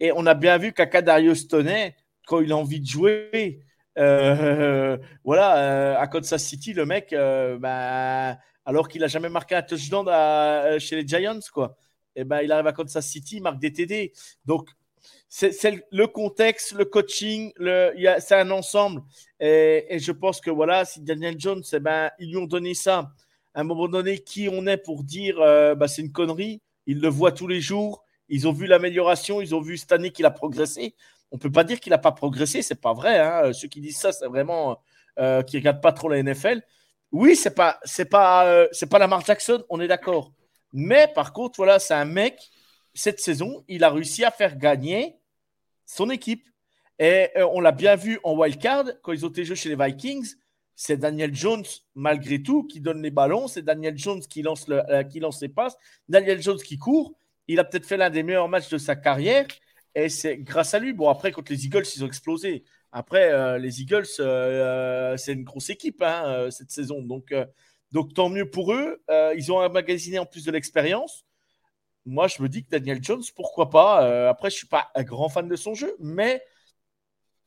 [0.00, 1.94] Et on a bien vu qu'Akadarius Toney,
[2.26, 3.60] quand il a envie de jouer,
[3.98, 7.14] euh, voilà, euh, à Kansas City, le mec,
[7.60, 10.06] bah, alors qu'il n'a jamais marqué un touchdown
[10.78, 11.76] chez les Giants, quoi.
[12.16, 14.12] Et ben, il arrive à Kansas City, il marque des TD.
[14.44, 14.68] Donc,
[15.28, 15.52] c'est
[15.92, 17.52] le contexte, le coaching,
[18.18, 19.02] c'est un ensemble.
[19.38, 22.74] Et, et, je pense que voilà, si Daniel Jones, eh ben, ils lui ont donné
[22.74, 23.12] ça
[23.58, 27.00] à un moment donné, qui on est pour dire euh, bah, c'est une connerie Ils
[27.00, 28.04] le voient tous les jours.
[28.28, 29.40] Ils ont vu l'amélioration.
[29.40, 30.94] Ils ont vu cette année qu'il a progressé.
[31.32, 32.62] On ne peut pas dire qu'il n'a pas progressé.
[32.62, 33.18] C'est pas vrai.
[33.18, 33.52] Hein.
[33.52, 34.80] Ceux qui disent ça, c'est vraiment
[35.18, 36.62] euh, qui ne regardent pas trop la NFL.
[37.10, 39.64] Oui, c'est pas c'est pas euh, c'est pas Lamar Jackson.
[39.70, 40.32] On est d'accord.
[40.72, 42.52] Mais par contre, voilà, c'est un mec.
[42.94, 45.16] Cette saison, il a réussi à faire gagner
[45.84, 46.46] son équipe.
[47.00, 49.84] Et on l'a bien vu en wild card quand ils ont été joués chez les
[49.84, 50.36] Vikings
[50.80, 51.64] c'est Daniel Jones,
[51.96, 53.48] malgré tout, qui donne les ballons.
[53.48, 55.76] C'est Daniel Jones qui lance, euh, qui lance les passes.
[56.08, 57.18] Daniel Jones qui court.
[57.48, 59.44] Il a peut-être fait l'un des meilleurs matchs de sa carrière.
[59.96, 60.92] Et c'est grâce à lui.
[60.92, 62.62] Bon, après, contre les Eagles, ils ont explosé.
[62.92, 67.02] Après, euh, les Eagles, euh, c'est une grosse équipe hein, cette saison.
[67.02, 67.34] Donc,
[67.90, 69.02] donc, tant mieux pour eux.
[69.36, 71.24] ils ont emmagasiné en plus de l'expérience.
[72.06, 75.02] Moi, je me dis que Daniel Jones, pourquoi pas Après, je ne suis pas un
[75.02, 76.40] grand fan de son jeu, mais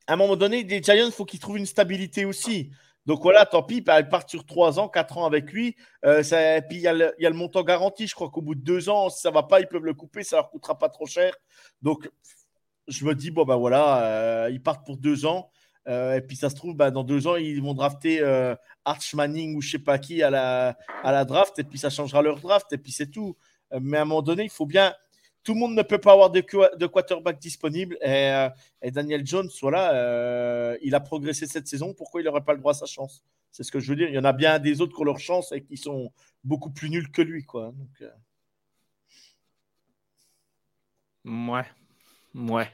[0.05, 2.71] à un moment donné, les Giants, il faut qu'ils trouvent une stabilité aussi.
[3.05, 5.75] Donc voilà, tant pis, elle part sur 3 ans, 4 ans avec lui.
[6.05, 8.07] Euh, et puis il y, a le montant garanti.
[8.07, 10.23] Je crois qu'au bout de 2 ans, si ça va pas, ils peuvent le couper,
[10.23, 11.33] ça ne leur coûtera pas trop cher.
[11.81, 12.09] Donc
[12.87, 15.49] je me dis, bon ben voilà, euh, ils partent pour 2 ans.
[15.87, 18.21] Euh, et puis ça se trouve, ben, dans 2 ans, ils vont drafter
[18.85, 21.57] Arch Manning ou je ne sais pas qui à la, à la draft.
[21.57, 22.71] Et puis ça changera leur draft.
[22.73, 23.35] Et puis c'est tout.
[23.81, 24.93] mais à un moment donné, il faut bien
[25.43, 26.41] tout le monde ne peut pas avoir de,
[26.87, 27.97] quarterback disponible.
[28.01, 28.49] Et, euh,
[28.91, 31.93] Daniel Jones, voilà, euh, il a progressé cette saison.
[31.93, 33.23] Pourquoi il n'aurait pas le droit à sa chance?
[33.51, 34.09] C'est ce que je veux dire.
[34.09, 36.11] Il y en a bien des autres qui ont leur chance et qui sont
[36.43, 37.43] beaucoup plus nuls que lui.
[37.43, 37.73] Quoi.
[38.01, 38.09] Euh.
[41.25, 41.65] Ouais.
[42.33, 42.69] Ouais.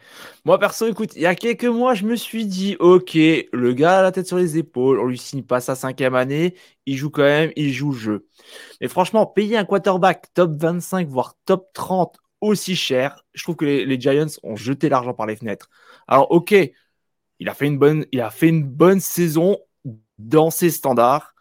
[0.45, 3.99] Moi, perso, écoute, il y a quelques mois, je me suis dit, OK, le gars
[3.99, 6.53] a la tête sur les épaules, on lui signe pas sa cinquième année,
[6.85, 8.27] il joue quand même, il joue le jeu.
[8.81, 13.23] Mais franchement, payer un quarterback top 25, voire top 30 aussi cher.
[13.33, 15.69] Je trouve que les, Giants ont jeté l'argent par les fenêtres.
[16.07, 16.55] Alors, ok,
[17.39, 19.57] il a fait une bonne, saison
[20.17, 21.35] dans ses standards,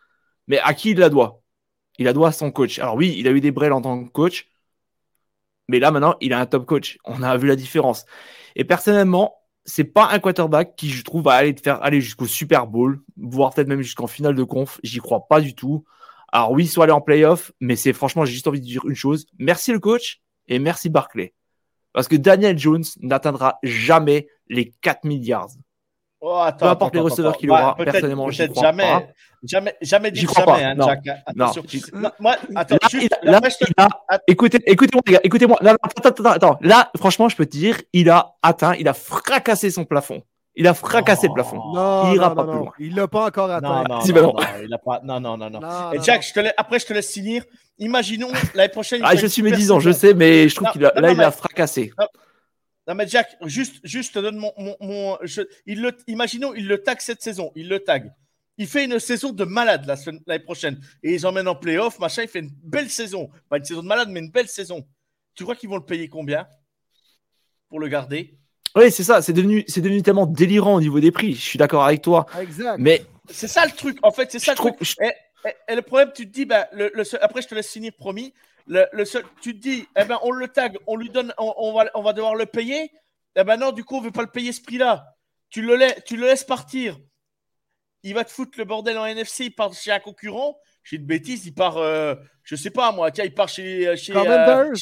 [0.46, 1.42] mais à qui il la doit?
[1.98, 2.78] Il la doit à son coach.
[2.78, 4.48] Alors oui, il a eu des brels en tant que coach,
[5.68, 6.98] mais là maintenant, il a un top coach.
[7.04, 8.04] On a vu la différence.
[8.54, 12.26] Et personnellement, c'est pas un quarterback qui, je trouve, va aller te faire aller jusqu'au
[12.26, 14.78] Super Bowl, voire peut-être même jusqu'en finale de conf.
[14.82, 15.84] J'y crois pas du tout.
[16.32, 18.84] Alors oui, ils sont allés en playoff, mais c'est franchement, j'ai juste envie de dire
[18.86, 19.26] une chose.
[19.38, 21.34] Merci le coach, et merci Barclay.
[21.92, 25.48] Parce que Daniel Jones n'atteindra jamais les 4 milliards.
[26.20, 29.06] Oh, attends, Peu importe les receveurs qu'il aura, personnellement, je crois jamais, pas.
[29.44, 30.58] jamais, jamais dit jamais, pas.
[30.58, 30.86] Hein, non.
[30.88, 31.22] Jack.
[31.26, 31.62] Attention.
[31.92, 32.10] Non.
[32.18, 33.88] Moi, attends, là, juste, là, là, il a,
[34.26, 35.58] écoutez, écoutez-moi, les gars, écoutez-moi.
[35.60, 36.58] Attends, attends, attends.
[36.62, 40.22] Là, franchement, je peux te dire, il a atteint, il a fracassé son plafond.
[40.58, 41.62] Il a fracassé le plafond.
[41.74, 42.72] Non, il ira pas plus loin.
[42.78, 43.84] Il l'a pas encore atteint.
[43.84, 44.34] Non, non, non,
[44.64, 45.00] il a pas...
[45.04, 45.92] non, non, non, non.
[45.92, 46.54] Et Jack, je te laisse...
[46.56, 47.44] après, je te laisse finir.
[47.78, 49.02] Imaginons l'année prochaine.
[49.04, 50.92] Ah, je suis médisant, je sais, mais je trouve qu'il a...
[50.98, 51.92] là, il a fracassé.
[52.88, 54.52] Non, mais Jack, juste, juste te donne mon.
[54.56, 55.42] mon, mon je...
[55.66, 55.94] il le...
[56.06, 57.52] Imaginons, il le tag cette saison.
[57.54, 58.12] Il le tag.
[58.58, 59.86] il fait une saison de malade
[60.26, 60.80] l'année prochaine.
[61.02, 63.30] Et ils emmènent en playoff, machin, il fait une belle saison.
[63.48, 64.86] Pas une saison de malade, mais une belle saison.
[65.34, 66.46] Tu crois qu'ils vont le payer combien
[67.68, 68.38] pour le garder?
[68.76, 69.22] Oui, c'est ça.
[69.22, 71.34] C'est devenu, c'est devenu tellement délirant au niveau des prix.
[71.34, 72.26] Je suis d'accord avec toi.
[72.40, 72.76] Exact.
[72.78, 73.98] Mais c'est ça le truc.
[74.02, 74.74] En fait, c'est ça le truc.
[75.68, 76.90] Et, le problème, tu te dis, bah, le,
[77.22, 78.34] après, je te laisse finir, promis.
[78.66, 81.88] Le, seul, tu te dis, eh ben, on le tag, on lui donne, on, va,
[81.94, 82.90] on va devoir le payer.
[83.36, 85.14] Eh ben non, du coup, on ne veut pas le payer ce prix-là.
[85.50, 86.98] Tu le, tu le laisses partir.
[88.02, 90.58] Il va te foutre le bordel en NFC, il part chez un concurrent.
[90.82, 93.96] J'ai une bêtise, il part, euh, je sais pas moi, il part chez.
[93.96, 94.74] chez, euh, euh,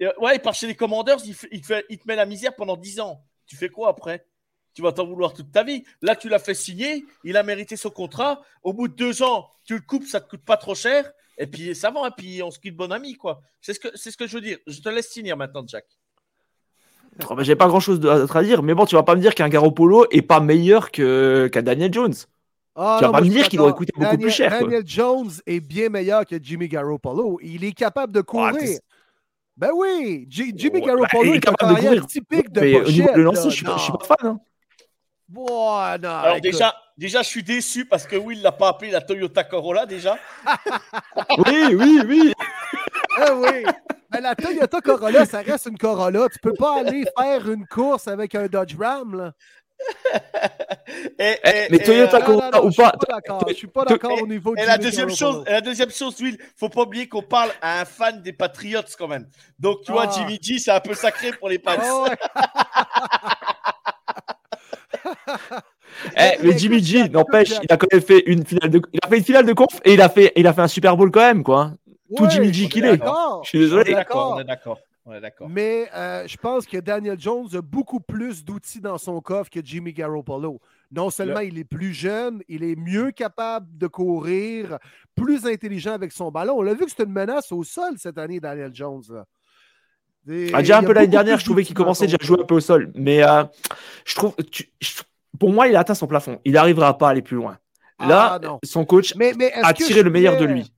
[0.00, 2.76] ouais, il part chez les Commanders, il, il, te il te met la misère pendant
[2.76, 3.22] 10 ans.
[3.46, 4.26] Tu fais quoi après?
[4.74, 5.84] Tu vas t'en vouloir toute ta vie.
[6.00, 8.40] Là, tu l'as fait signer, il a mérité son contrat.
[8.62, 11.10] Au bout de deux ans, tu le coupes, ça te coûte pas trop cher.
[11.38, 13.40] Et puis ça va, et puis on se quitte bon ami, quoi.
[13.60, 14.58] C'est ce que c'est ce que je veux dire.
[14.66, 15.86] Je te laisse finir maintenant, Jack.
[17.28, 19.34] Oh, J'ai pas grand chose d'autre à dire, mais bon, tu vas pas me dire
[19.34, 22.14] qu'un Garoppolo est pas meilleur qu'un Daniel Jones.
[22.76, 24.50] Ah, tu vas pas me dire qu'il aurait coûté beaucoup plus cher.
[24.50, 27.38] Daniel Jones est bien meilleur que Jimmy Garoppolo.
[27.42, 28.78] Il est capable de courir.
[29.60, 32.06] Ben oui, Jimmy Garoppolo bah, est, capable de courir.
[32.06, 34.16] typique de Au niveau de lancer, je, suis pas, suis pas fan.
[34.26, 34.40] Hein.
[36.02, 39.84] Alors déjà, déjà, je suis déçu parce que Will l'a pas appelé la Toyota Corolla
[39.84, 40.16] déjà.
[41.46, 42.32] oui, oui, oui.
[43.18, 43.66] ah oui.
[44.10, 46.26] Mais la Toyota Corolla, ça reste une Corolla.
[46.32, 49.32] Tu peux pas aller faire une course avec un Dodge Ram là.
[51.18, 52.92] Et, eh, mais Toyota Corolla ou pas
[53.48, 56.68] Je suis pas d'accord au niveau et la deuxième chose, la deuxième chose, Will, faut
[56.68, 59.26] pas oublier qu'on parle à un fan des Patriots quand même.
[59.58, 60.12] Donc tu vois, ah.
[60.12, 61.76] Jimmy G, c'est un peu sacré pour les Pats.
[66.16, 69.08] Eh, mais Jimmy G, n'empêche, il a quand même fait une finale de, il a
[69.08, 71.10] fait une finale de conf et il a fait, il a fait un Super Bowl
[71.10, 71.72] quand même, quoi.
[72.16, 73.00] Tout Jimmy G qu'il est.
[73.42, 73.92] Je suis désolé.
[73.92, 74.40] D'accord,
[75.06, 75.48] d'accord.
[75.48, 79.60] Mais euh, je pense que Daniel Jones a beaucoup plus d'outils dans son coffre que
[79.62, 80.60] Jimmy Garoppolo.
[80.92, 84.78] Non seulement il est plus jeune, il est mieux capable de courir,
[85.14, 86.58] plus intelligent avec son ballon.
[86.58, 89.24] On l'a vu que c'était une menace au sol cette année, Daniel Jones.
[90.52, 92.56] Ah, déjà un peu l'année dernière, je trouvais qu'il commençait déjà à jouer un peu
[92.56, 92.92] au sol.
[92.94, 93.44] Mais euh,
[94.04, 94.34] je trouve,
[95.38, 96.40] pour moi, il a atteint son plafond.
[96.44, 97.58] Il n'arrivera pas à aller plus loin.
[97.98, 99.14] Là, ah, son coach
[99.62, 100.72] a tiré le meilleur de lui.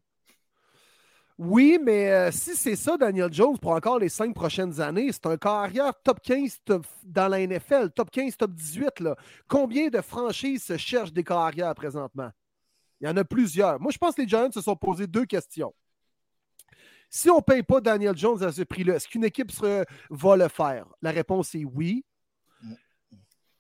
[1.38, 5.26] Oui, mais euh, si c'est ça, Daniel Jones, pour encore les cinq prochaines années, c'est
[5.26, 6.60] un carrière top 15
[7.04, 9.00] dans la NFL, top 15, top 18.
[9.00, 9.16] Là.
[9.48, 12.30] Combien de franchises se cherchent des carrières présentement?
[13.00, 13.80] Il y en a plusieurs.
[13.80, 15.74] Moi, je pense que les Giants se sont posés deux questions.
[17.10, 19.50] Si on ne paye pas Daniel Jones à ce prix-là, est-ce qu'une équipe
[20.10, 20.86] va le faire?
[21.02, 22.04] La réponse est oui.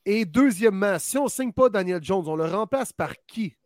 [0.04, 3.56] Et deuxièmement, si on ne signe pas Daniel Jones, on le remplace par qui?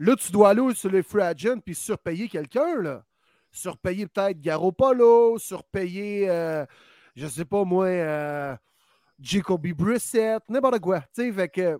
[0.00, 3.04] Là, tu dois aller sur les free agents puis surpayer quelqu'un, là.
[3.52, 6.64] Surpayer peut-être Garoppolo, surpayer, euh,
[7.14, 8.56] je sais pas moi, euh,
[9.20, 11.00] Jacoby Brissett, n'importe quoi.
[11.14, 11.78] Tu sais, que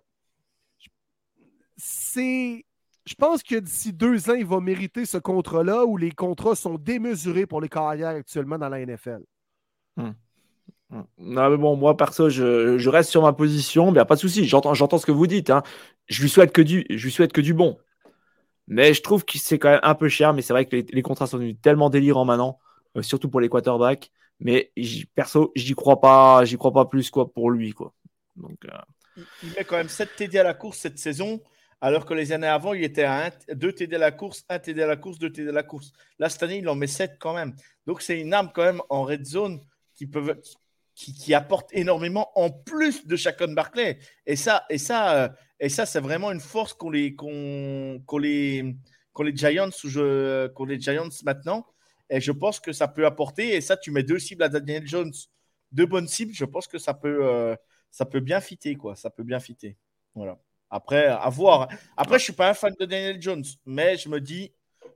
[1.75, 2.63] c'est
[3.07, 6.75] je pense que d'ici deux ans, il va mériter ce contrat-là où les contrats sont
[6.75, 9.21] démesurés pour les carrières actuellement dans la NFL.
[9.97, 10.11] Hmm.
[10.91, 11.01] Hmm.
[11.17, 13.91] Non, mais bon, moi, perso, je, reste sur ma position.
[13.91, 15.49] Mais pas de souci, j'entends, j'entends ce que vous dites.
[15.49, 15.63] Hein.
[16.07, 17.79] Je, lui souhaite que du, je lui souhaite que du bon.
[18.71, 20.33] Mais je trouve que c'est quand même un peu cher.
[20.33, 22.57] Mais c'est vrai que les, contrats sont devenus tellement délirants maintenant,
[22.95, 24.11] euh, surtout pour les quarterbacks.
[24.39, 24.71] Mais
[25.13, 27.73] perso, j'y crois pas, j'y crois pas plus quoi pour lui.
[27.73, 27.93] Quoi.
[28.39, 28.47] Euh,
[29.43, 31.41] il, met quand même 7 TD à la course cette saison
[31.81, 34.83] alors que les années avant, il était à 2 TD à la course, 1 TD
[34.83, 35.91] à la course, 2 TD à la course.
[36.17, 37.55] Là, cette année, il en met 7 quand même.
[37.87, 39.59] Donc, c'est une arme quand même en red zone
[39.95, 43.97] qui, apporte énormément en plus de Chacon Barclay.
[44.27, 45.29] Et ça, et ça, euh,
[45.61, 47.15] et ça c'est vraiment une force qu'ont les,
[48.19, 48.75] les,
[49.19, 51.65] les, Giants, ou les Giants maintenant.
[52.11, 53.55] Et je pense que ça peut apporter.
[53.55, 55.13] Et ça, tu mets deux cibles à Daniel Jones,
[55.71, 56.33] deux bonnes cibles.
[56.33, 57.55] Je pense que ça peut, euh,
[57.89, 58.97] ça peut bien fitter, quoi.
[58.97, 59.77] Ça peut bien fitter.
[60.13, 60.37] Voilà.
[60.69, 61.69] Après, à voir.
[61.95, 64.53] Après, je suis pas un fan de Daniel Jones, mais je me dis,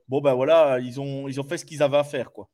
[0.08, 2.50] bon, ben voilà, ils ont, ils ont fait ce qu'ils avaient à faire, quoi.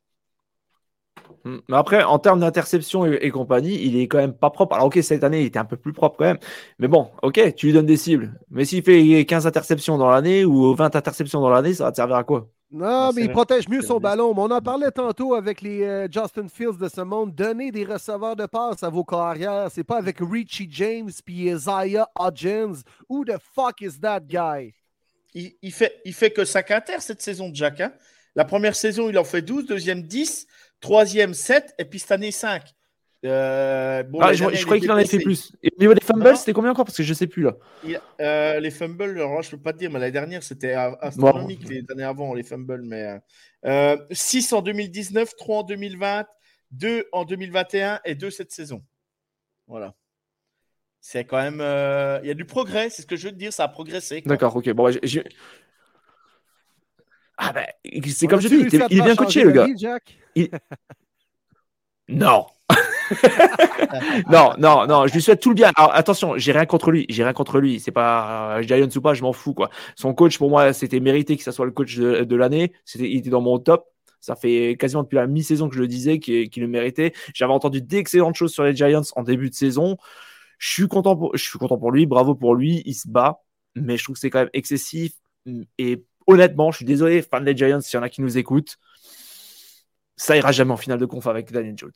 [1.45, 1.57] Hmm.
[1.67, 4.75] Mais après, en termes d'interception et, compagnie, il est quand même pas propre.
[4.75, 6.39] Alors, ok, cette année, il était un peu plus propre quand même.
[6.79, 8.39] Mais bon, ok, tu lui donnes des cibles.
[8.49, 11.97] Mais s'il fait 15 interceptions dans l'année ou 20 interceptions dans l'année, ça va te
[11.97, 12.47] servir à quoi?
[12.71, 14.33] Non, mais il protège mieux son ballon.
[14.35, 17.35] on en parlait tantôt avec les euh, Justin Fields de ce monde.
[17.35, 19.67] Donnez des receveurs de passe à vos carrières.
[19.71, 22.81] C'est pas avec Richie James puis Isaiah Hodgins.
[23.07, 24.73] Who the fuck is that guy?
[25.35, 27.79] Il, il, fait, il fait que 5 inter cette saison, Jack.
[27.79, 27.93] Hein?
[28.35, 30.47] La première saison, il en fait 12, deuxième 10,
[30.83, 32.61] troisième 7, et puis cette année 5.
[33.25, 35.53] Euh, ah, je, croyais qu'il en avait fait plus.
[35.63, 36.83] Et au niveau des fumbles, c'était combien encore?
[36.83, 37.55] Parce que je ne sais plus là.
[38.19, 41.67] Euh, les fumbles, alors, je ne peux pas te dire, mais l'année dernière, c'était astronomique
[41.69, 42.81] les années avant, les fumbles.
[42.83, 43.21] Mais,
[44.11, 46.25] 6 euh, en 2019, 3 en 2020,
[46.71, 48.83] 2 en 2021 et 2 cette saison.
[49.67, 49.93] Voilà.
[50.99, 51.61] C'est quand même.
[51.61, 53.67] euh, Il y a du progrès, c'est ce que je veux te dire, ça a
[53.69, 54.21] progressé.
[54.25, 54.69] D'accord, ok.
[54.71, 55.21] Bon, bah,
[57.37, 57.65] Ah ben,
[58.09, 59.65] c'est comme je dis, il, il est bien coaché, le gars.
[59.65, 59.87] d'avis,
[62.09, 62.47] Non.
[64.29, 65.71] non, non, non, je lui souhaite tout le bien.
[65.75, 67.79] Alors attention, j'ai rien contre lui, j'ai rien contre lui.
[67.79, 69.69] C'est pas euh, Giants ou pas, je m'en fous quoi.
[69.95, 72.73] Son coach pour moi, c'était mérité que ça soit le coach de, de l'année.
[72.85, 73.85] C'était, il était dans mon top.
[74.19, 77.13] Ça fait quasiment depuis la mi-saison que je le disais qu'il, qu'il le méritait.
[77.33, 79.97] J'avais entendu d'excellentes choses sur les Giants en début de saison.
[80.57, 83.41] Je suis content pour, je suis content pour lui, bravo pour lui, il se bat,
[83.75, 85.13] mais je trouve que c'est quand même excessif.
[85.77, 88.77] Et honnêtement, je suis désolé, fan des Giants, s'il y en a qui nous écoutent,
[90.15, 91.91] ça ira jamais en finale de conf avec Daniel Jones.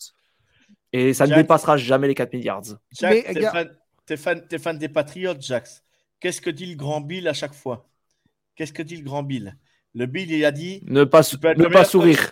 [0.94, 2.62] Et ça ne dépassera jamais les 4 milliards.
[3.02, 3.66] Mais, t'es gars-
[4.18, 5.84] fan, des Patriots, Jax.
[6.20, 7.88] Qu'est-ce que dit le grand Bill à chaque fois?
[8.56, 9.56] Qu'est-ce que dit le grand Bill?
[9.94, 12.32] Le Bill, il a dit Ne pas, sou- peux être ne le pas meilleur sourire.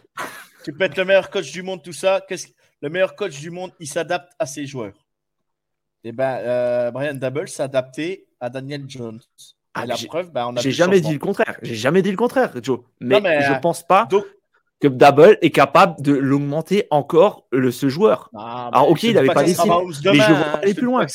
[0.64, 2.22] Tu peux être le meilleur coach du monde, tout ça.
[2.28, 2.48] Qu'est-ce...
[2.82, 4.94] Le meilleur coach du monde, il s'adapte à ses joueurs.
[6.04, 9.20] Et ben, euh, Brian Double s'est adapté à Daniel Jones.
[9.74, 11.58] Ah, la j'ai- preuve, ben, on a J'ai jamais dit le contraire.
[11.62, 12.82] J'ai jamais dit le contraire, Joe.
[13.00, 14.26] Mais, Non, mais, je euh, pense pas Donc,
[14.80, 18.30] que Double est capable de l'augmenter encore le, ce joueur.
[18.36, 19.44] Ah, Alors, ok, il dis avait pas pas
[20.14, 20.60] mais je vois hein.
[20.62, 21.06] aller plus loin.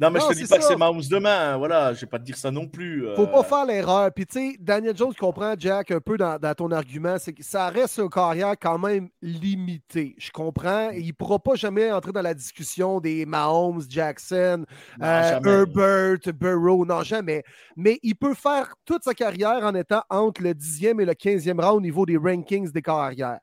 [0.00, 1.56] Non, mais Non, je te dis pas que c'est Mahomes demain.
[1.56, 3.04] Voilà, je vais pas te dire ça non plus.
[3.16, 3.26] Faut euh.
[3.26, 4.12] pas faire l'erreur.
[4.14, 7.42] Puis, tu sais, Daniel Jones comprend, Jack, un peu dans, dans ton argument, c'est que
[7.42, 10.14] ça reste une carrière quand même limitée.
[10.16, 10.90] Je comprends.
[10.90, 14.64] Il ne pourra pas jamais entrer dans la discussion des Mahomes, Jackson,
[15.00, 15.40] Non, euh.
[15.42, 16.86] Herbert, Burrow.
[16.86, 17.42] Non, jamais.
[17.76, 21.60] Mais il peut faire toute sa carrière en étant entre le 10e et le 15e
[21.60, 23.40] rang au niveau des rankings des carrières.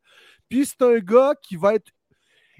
[0.47, 1.91] Puis, c'est un gars qui va être.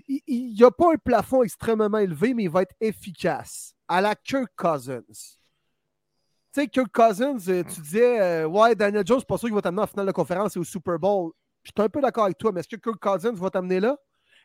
[0.10, 3.75] Il n'y a pas un plafond extrêmement élevé, mais il va être efficace.
[3.88, 5.02] À la Kirk Cousins.
[5.08, 9.62] Tu sais, Kirk Cousins, euh, tu disais, euh, ouais, Daniel Jones, pas sûr qu'il va
[9.62, 11.32] t'amener en finale de conférence et au Super Bowl.
[11.64, 13.98] Je suis un peu d'accord avec toi, mais est-ce que Kirk Cousins va t'amener là?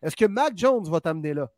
[0.02, 1.50] Est-ce que Mac Jones va t'amener là?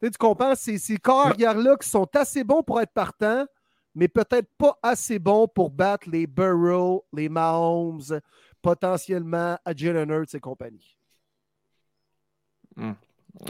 [0.00, 0.54] Tu sais, tu comprends?
[0.54, 3.46] C'est ces carrières-là qui sont assez bons pour être partants,
[3.94, 8.20] mais peut-être pas assez bons pour battre les Burrow, les Mahomes,
[8.62, 10.96] potentiellement à Jalen Hurts et compagnie.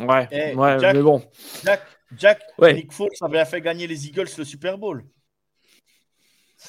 [0.00, 1.22] Ouais, Eh, ouais Jack- mais bon.
[1.64, 1.80] Jack,
[2.16, 2.74] Jack Ouais.
[2.74, 5.04] Nick Foles avait fait gagner les Eagles le Super Bowl.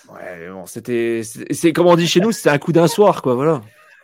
[0.10, 1.22] Ouais, mais bon, c'était.
[1.24, 3.62] C'est comme on dit chez nous, c'était un coup d'un soir, quoi, voilà.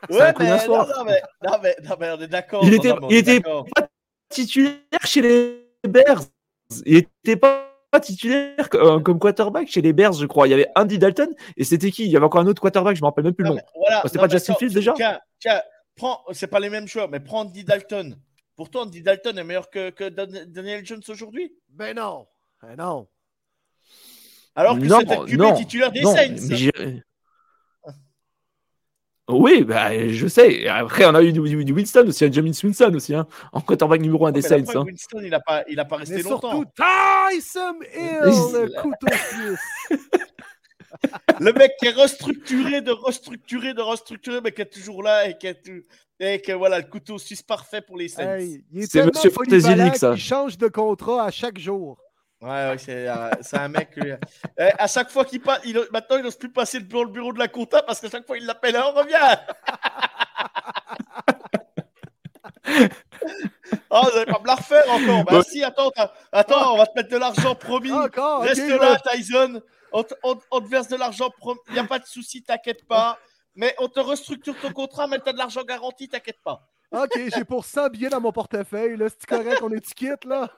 [0.10, 2.64] Ouais, coup mais non, non, mais, non, mais, non, mais on est d'accord.
[2.66, 3.64] Il était, il était pas
[4.30, 6.24] titulaire chez les Bears.
[6.86, 10.48] Il était pas pas titulaire euh, comme quarterback chez les Bears, je crois.
[10.48, 12.06] Il y avait Andy Dalton et c'était qui?
[12.06, 13.60] Il y avait encore un autre quarterback, je me rappelle même plus le nom.
[13.76, 14.94] voilà, C'était pas Justin Fields, déjà?
[14.94, 15.62] Tiens, tiens,
[15.96, 18.18] prends, c'est pas les mêmes joueurs, mais prends Andy Dalton.
[18.56, 21.54] Pourtant, Andy Dalton est meilleur que, que Dan- Daniel Jones aujourd'hui.
[21.70, 22.28] Ben non.
[22.62, 23.08] Ben non.
[24.56, 27.02] Alors que c'était le QB titulaire des Non, Saints.
[29.30, 30.68] Oui, bah, je sais.
[30.68, 34.02] Après, on a eu du, du Winston aussi, un James Winston aussi, hein, en quarterback
[34.02, 34.64] numéro 1 des Saints.
[34.76, 34.84] hein.
[34.84, 36.52] Winston, il a pas, il a pas resté Mais longtemps.
[36.52, 38.20] surtout, Tyson Hill,
[38.66, 40.00] le couteau suisse.
[41.40, 45.38] Le mec qui est restructuré, de restructuré, de restructuré, mais qui est toujours là et
[45.38, 45.84] qui est tout-
[46.20, 48.38] et que voilà, le couteau suisse parfait pour les Saints.
[48.38, 50.12] Hey, il est C'est Monsieur Fantasy ça.
[50.14, 51.98] qu'il change de contrat à chaque jour.
[52.42, 53.90] Ouais, ouais, c'est euh, un mec.
[53.98, 54.18] euh,
[54.60, 57.32] eh, à chaque fois qu'il passe, il, maintenant il n'ose plus passer devant le bureau
[57.34, 59.16] de la compta parce qu'à chaque fois il l'appelle, on revient.
[63.90, 65.24] oh, vous n'allez pas me la refaire encore.
[65.26, 65.44] Bah Ouais.
[65.44, 65.92] si, attends,
[66.32, 67.92] attends, on va te mettre de l'argent promis.
[67.92, 68.78] Encore, Reste ouais.
[68.78, 69.62] là, Tyson.
[69.94, 71.30] On te, on- on te verse de l'argent.
[71.70, 73.18] Il n'y a pas de souci, t'inquiète pas.
[73.56, 76.68] Mais on te restructure ton contrat, mais tu as de l'argent garanti, t'inquiète pas.
[76.92, 78.98] Ok, j'ai pour 100 billets dans mon portefeuille.
[78.98, 80.50] Là, c'est correct, on est quitte là.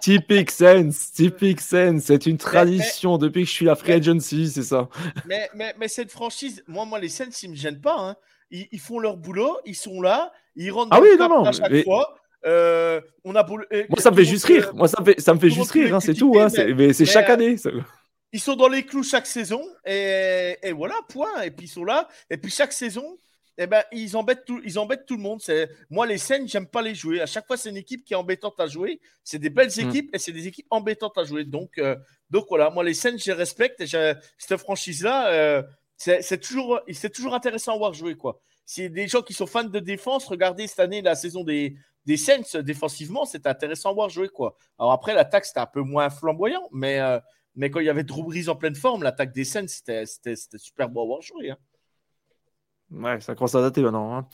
[0.00, 2.04] Typique Sense, typique Sense.
[2.04, 4.88] C'est une tradition depuis que je suis la free agency, c'est ça.
[5.26, 7.96] Mais, mais, mais cette franchise, moi, moi les Saints, ils ne me gênent pas.
[7.98, 8.16] hein.
[8.50, 11.44] Ils, ils font leur boulot, ils sont là, ils rentrent Ah dans oui, le non,
[11.44, 12.16] à chaque mais- fois.
[12.46, 14.72] Euh, on a beau- euh, Moi, ça me fait juste rire.
[14.74, 16.40] Moi, ça me fait, ça me fait juste rire, hein, c'est tout.
[16.40, 17.56] Hein, c'est- mais- c'est mais, chaque euh, année.
[17.58, 17.68] ça.
[18.32, 21.42] Ils sont dans les clous chaque saison et, et voilà, point.
[21.42, 22.08] Et puis ils sont là.
[22.30, 23.18] Et puis chaque saison,
[23.58, 25.40] eh ben, ils, embêtent tout, ils embêtent tout le monde.
[25.42, 25.68] C'est...
[25.90, 27.20] Moi, les scènes, j'aime pas les jouer.
[27.20, 29.00] À chaque fois, c'est une équipe qui est embêtante à jouer.
[29.22, 29.88] C'est des belles Hmm.
[29.88, 31.44] équipes et c'est des équipes embêtantes à jouer.
[31.44, 31.96] Donc, euh,
[32.30, 33.80] donc voilà, moi, les scènes, je les respecte.
[33.80, 35.62] Et cette franchise-là, euh,
[35.96, 38.16] c'est, c'est toujours, c'est toujours intéressant à voir jouer.
[38.16, 38.40] Quoi.
[38.64, 41.76] Si des gens qui sont fans de défense, regardez cette année la saison des,
[42.06, 44.28] des Saints défensivement, c'est intéressant à voir jouer.
[44.28, 44.56] Quoi.
[44.78, 47.18] Alors après, l'attaque, c'était un peu moins flamboyant, mais, euh,
[47.60, 50.34] mais quand il y avait Drew Brees en pleine forme, l'attaque des Saints, c'était, c'était,
[50.34, 51.50] c'était super beau à voir jouer.
[51.50, 51.58] hein.
[52.90, 54.16] Ouais, ça commence à dater maintenant.
[54.16, 54.26] hein.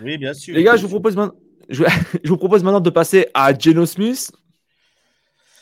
[0.00, 0.56] Oui, bien sûr.
[0.56, 1.38] Les gars, je vous propose maintenant,
[1.68, 1.84] je,
[2.24, 4.32] je vous propose maintenant de passer à Geno Smith.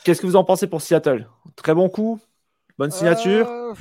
[0.03, 1.29] Qu'est-ce que vous en pensez pour Seattle?
[1.55, 2.19] Très bon coup,
[2.79, 3.47] bonne signature.
[3.47, 3.73] Euh,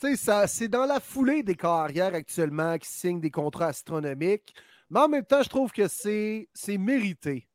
[0.00, 4.54] tu sais, ça- c'est dans la foulée des carrières actuellement qui signent des contrats astronomiques.
[4.88, 7.46] Mais en même temps, je trouve que c'est c'est mérité.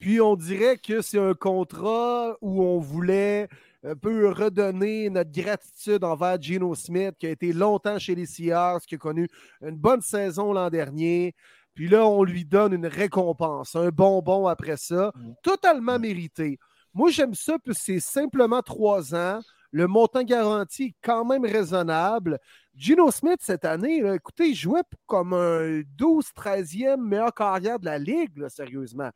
[0.00, 3.48] Puis on dirait que c'est un contrat où on voulait
[3.84, 8.86] un peu redonner notre gratitude envers Gino Smith, qui a été longtemps chez les Seahawks,
[8.86, 9.28] qui a connu
[9.60, 11.34] une bonne saison l'an dernier.
[11.74, 15.32] Puis là, on lui donne une récompense, un bonbon après ça, mm.
[15.42, 16.58] totalement mérité.
[16.92, 19.40] Moi, j'aime ça, puis c'est simplement trois ans.
[19.70, 22.38] Le montant garanti est quand même raisonnable.
[22.74, 28.48] Gino Smith, cette année, écoutez, il jouait comme un 12-13e meilleur carrière de la Ligue,
[28.48, 29.10] sérieusement.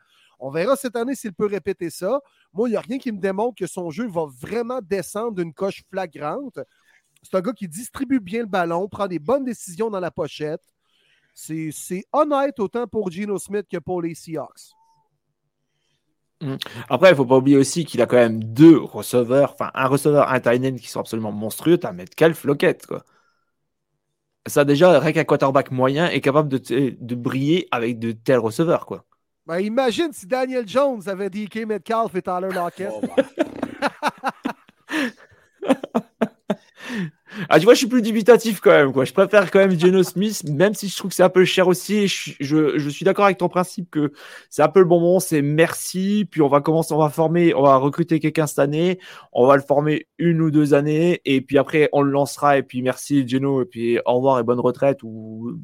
[0.45, 2.21] On verra cette année s'il peut répéter ça.
[2.53, 5.55] Moi, il n'y a rien qui me démontre que son jeu va vraiment descendre d'une
[5.55, 6.59] coche flagrante.
[7.23, 10.63] C'est un gars qui distribue bien le ballon, prend des bonnes décisions dans la pochette.
[11.33, 14.73] C'est honnête autant pour Gino Smith que pour les Seahawks.
[16.41, 16.59] Hum.
[16.89, 19.87] Après, il ne faut pas oublier aussi qu'il a quand même deux receveurs, enfin un
[19.87, 21.79] receveur, un tight qui sont absolument monstrueux.
[21.79, 23.05] Tu as Metcalf, Lockett, quoi.
[24.49, 29.05] Ça, déjà, rien qu'un quarterback moyen est capable de briller avec de tels receveurs, quoi.
[29.45, 32.93] Ben, imagine si Daniel Jones avait DK Metcalf et Tyler Lockett.
[32.93, 33.03] Oh,
[37.49, 38.93] ah, tu vois, je suis plus dubitatif quand même.
[38.93, 39.05] Quoi.
[39.05, 41.67] Je préfère quand même Geno Smith, même si je trouve que c'est un peu cher
[41.67, 42.07] aussi.
[42.07, 44.13] Je, je, suis d'accord avec ton principe que
[44.49, 45.19] c'est un peu le bon moment.
[45.19, 46.25] C'est merci.
[46.31, 49.01] Puis on va commencer, on va former, on va recruter quelqu'un cette année.
[49.33, 51.21] On va le former une ou deux années.
[51.25, 52.59] Et puis après, on le lancera.
[52.59, 53.63] Et puis merci Geno.
[53.63, 55.59] Et puis au revoir et bonne retraite ou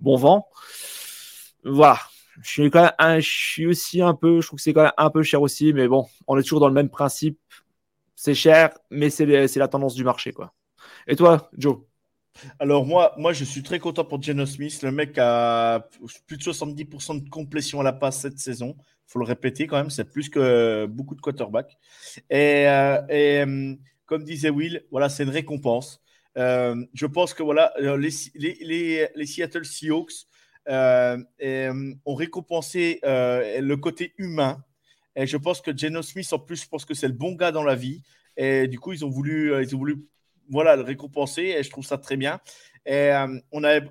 [0.00, 0.48] bon vent.
[1.64, 1.98] Voilà
[2.42, 5.72] je suis aussi un peu, je trouve que c'est quand même un peu cher aussi,
[5.72, 7.38] mais bon, on est toujours dans le même principe.
[8.16, 10.52] C'est cher, mais c'est la tendance du marché, quoi.
[11.06, 11.78] Et toi, Joe?
[12.58, 14.82] Alors moi, moi, je suis très content pour Geno Smith.
[14.82, 15.88] Le mec a
[16.26, 18.76] plus de 70% de complétion à la passe cette saison.
[18.78, 21.76] Il faut le répéter quand même, c'est plus que beaucoup de quarterbacks.
[22.30, 23.74] Et, euh, euh,
[24.06, 26.00] comme disait Will, voilà, c'est une récompense.
[26.38, 30.26] Euh, je pense que voilà, les, les, les Seattle Seahawks
[30.70, 34.62] euh, euh, ont récompensé euh, le côté humain.
[35.16, 37.50] Et je pense que Geno Smith, en plus, je pense que c'est le bon gars
[37.50, 38.02] dans la vie.
[38.36, 40.06] Et du coup, ils ont voulu, ils ont voulu
[40.48, 41.54] voilà, le récompenser.
[41.58, 42.40] Et je trouve ça très bien.
[42.86, 43.10] Et
[43.52, 43.88] on avait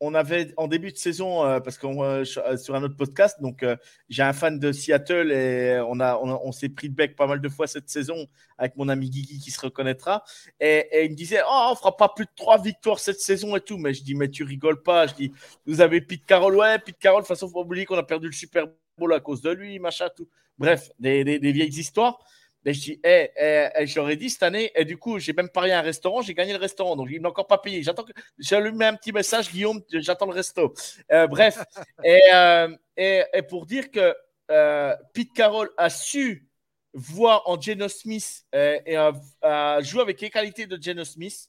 [0.00, 3.40] on avait en début de saison, euh, parce qu'on euh, euh, sur un autre podcast,
[3.40, 3.64] donc
[4.08, 7.40] j'ai un fan de Seattle et on, a, on, s'est pris de bec pas mal
[7.40, 8.26] de fois cette saison
[8.58, 10.24] avec mon ami Guigui qui se reconnaîtra.
[10.60, 13.60] Et, il me disait Oh, on fera pas plus de trois victoires cette saison et
[13.60, 13.78] tout.
[13.78, 15.06] Mais je dis Mais tu rigoles pas.
[15.06, 15.32] Je dis
[15.66, 18.26] Vous avez Pete Carroll, ouais, Pete Carroll, de toute façon, faut oublier qu'on a perdu
[18.26, 18.66] le Super
[18.98, 20.28] Bowl à cause de lui, machin, tout.
[20.58, 22.18] Bref, des, des vieilles histoires.
[22.66, 25.50] Et je dis, hey, eh, eh, eh, dit cette année, et du coup, j'ai même
[25.50, 27.82] parié à un restaurant, j'ai gagné le restaurant, donc il m'a encore pas payé.
[27.82, 30.72] J'attends que, j'ai allumé un petit message, Guillaume, j'attends le resto.
[31.12, 31.62] Euh, bref,
[32.32, 34.14] euh, et, et, pour dire que
[34.50, 36.48] euh, Pete Carroll a su
[36.94, 41.48] voir en Geno Smith et a, joué avec les qualités de Geno Smith.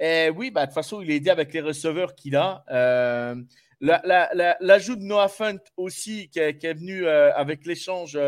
[0.00, 2.64] Et oui, bah, de toute façon, il est aidé avec les receveurs qu'il a.
[3.80, 8.18] L'ajout de Noah Font aussi, qui est, qui est venu avec l'échange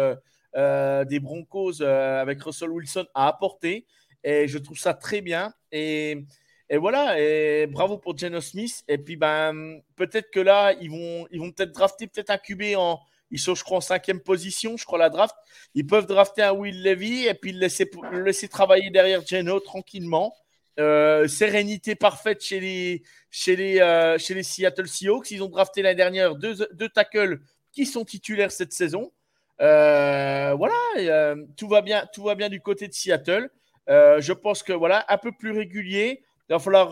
[0.57, 3.87] des Broncos euh, avec Russell Wilson à apporter.
[4.25, 5.53] Et je trouve ça très bien.
[5.71, 6.27] Et,
[6.73, 8.83] voilà, et bravo pour Geno Smith.
[8.89, 12.77] Et puis, ben, peut-être que là, ils vont, ils vont peut-être drafter peut-être un QB
[12.77, 12.99] en.
[13.31, 15.35] Ils sont, je crois, en cinquième position, je crois, la draft.
[15.75, 20.35] Ils peuvent drafter un Will Levy et puis le laisser, laisser travailler derrière Geno tranquillement.
[20.79, 25.31] Euh, sérénité parfaite chez les, chez, les, chez les Seattle Seahawks.
[25.33, 27.41] Ils ont drafté l'année dernière deux, deux tackles
[27.73, 29.13] qui sont titulaires cette saison.
[29.61, 33.51] Euh, voilà, euh, tout va bien, tout va bien du côté de Seattle.
[33.89, 36.23] Euh, je pense que voilà, un peu plus régulier.
[36.49, 36.91] Il va falloir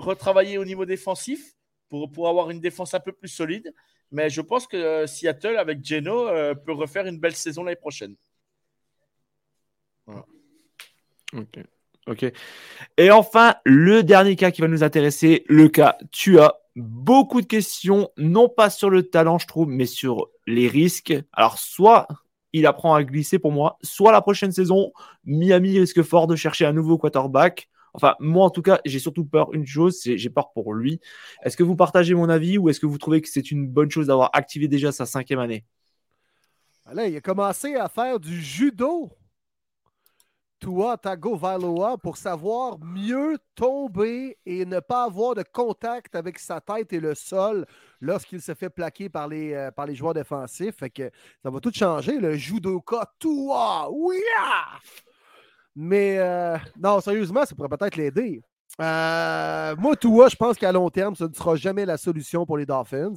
[0.00, 1.54] retravailler au niveau défensif
[1.88, 3.74] pour, avoir une défense un peu plus solide.
[4.10, 6.26] Mais je pense que Seattle, avec Geno,
[6.64, 8.16] peut refaire une belle saison l'année prochaine.
[11.34, 11.58] Ok.
[12.06, 12.24] Ok.
[12.96, 18.10] Et enfin, le dernier cas qui va nous intéresser, le cas Tua beaucoup de questions,
[18.16, 21.14] non pas sur le talent, je trouve, mais sur les risques.
[21.32, 22.06] Alors, soit
[22.52, 24.92] il apprend à glisser pour moi, soit la prochaine saison,
[25.24, 27.68] Miami risque fort de chercher un nouveau quarterback.
[27.94, 31.00] Enfin, moi, en tout cas, j'ai surtout peur une chose, c'est j'ai peur pour lui.
[31.44, 33.90] Est-ce que vous partagez mon avis ou est-ce que vous trouvez que c'est une bonne
[33.90, 35.64] chose d'avoir activé déjà sa cinquième année?
[36.92, 39.10] Là, il a commencé à faire du judo
[40.62, 46.92] Tua Tagovailoa pour savoir mieux tomber et ne pas avoir de contact avec sa tête
[46.92, 47.66] et le sol
[48.00, 50.76] lorsqu'il se fait plaquer par les, euh, joueurs défensifs.
[50.76, 51.10] Fait que
[51.42, 52.16] ça va tout changer.
[52.20, 54.20] Le judoka Tua, oui!
[55.74, 58.40] Mais euh, non, sérieusement, ça pourrait peut-être l'aider.
[58.80, 62.56] Euh, moi, Tua, je pense qu'à long terme, ce ne sera jamais la solution pour
[62.56, 63.14] les Dolphins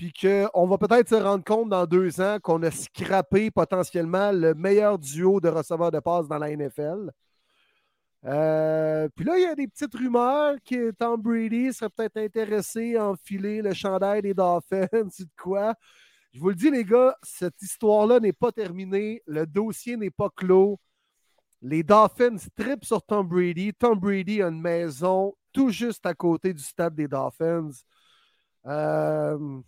[0.00, 4.54] puis qu'on va peut-être se rendre compte dans deux ans qu'on a scrappé potentiellement le
[4.54, 7.10] meilleur duo de receveurs de passe dans la NFL.
[8.24, 12.96] Euh, puis là, il y a des petites rumeurs que Tom Brady serait peut-être intéressé
[12.96, 15.74] à enfiler le chandail des Dolphins, de quoi.
[16.32, 19.22] Je vous le dis, les gars, cette histoire-là n'est pas terminée.
[19.26, 20.80] Le dossier n'est pas clos.
[21.60, 23.74] Les Dolphins tripent sur Tom Brady.
[23.74, 27.68] Tom Brady a une maison tout juste à côté du stade des Dolphins.
[28.64, 29.60] Euh,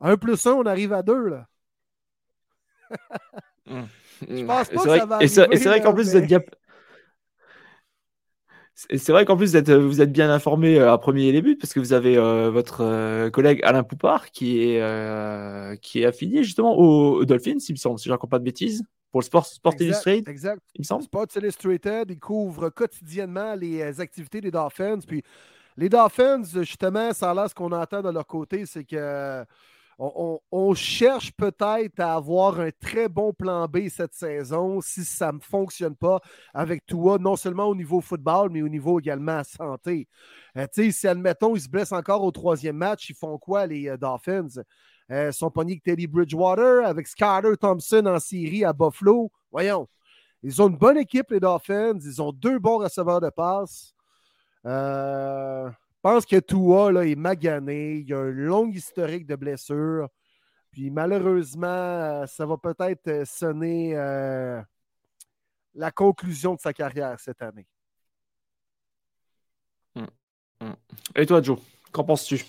[0.00, 1.46] un plus un, on arrive à deux, là.
[3.70, 3.86] Hum.
[4.22, 6.26] Je pense pas que ça va Et c'est vrai qu'en plus, vous êtes
[8.78, 11.72] c'est vrai qu'en plus, vous êtes, vous êtes bien informé euh, à premier début parce
[11.72, 16.76] que vous avez euh, votre euh, collègue Alain Poupard qui est, qui est affilié justement
[16.78, 19.46] aux, Dolphins, il me semble, si je ne raconte pas de bêtises, pour le Sport,
[19.46, 20.28] Sport Illustrated.
[20.28, 20.62] Exact.
[20.76, 21.02] Il me semble.
[21.02, 25.00] Sport Illustrated, il couvre quotidiennement les activités des Dolphins.
[25.04, 25.24] Puis
[25.76, 29.44] les Dolphins, justement, ça a l'air ce qu'on entend de leur côté, c'est que
[29.98, 35.40] on, cherche peut-être à avoir un très bon plan B cette saison si ça ne
[35.40, 36.20] fonctionne pas
[36.54, 40.08] avec toi, non seulement au niveau football, mais au niveau également santé.
[40.56, 43.96] Euh, si, admettons, ils se blessent encore au troisième match, ils font quoi, les euh,
[43.96, 44.62] Dolphins?
[45.10, 49.32] Euh, sont pognés avec Teddy Bridgewater, avec Skyler Thompson en série à Buffalo.
[49.50, 49.88] Voyons.
[50.42, 51.98] Ils ont une bonne équipe, les Dolphins.
[52.04, 53.94] Ils ont deux bons receveurs de passe.
[54.66, 55.70] Euh,
[56.02, 57.98] pense que Tua là, est magané.
[57.98, 60.08] Il a un long historique de blessures.
[60.70, 64.62] Puis malheureusement, euh, ça va peut-être euh, sonner euh,
[65.74, 67.66] la conclusion de sa carrière cette année.
[69.96, 70.06] Hum,
[70.60, 70.76] hum.
[71.16, 71.58] Et toi, Joe,
[71.92, 72.44] qu'en penses-tu?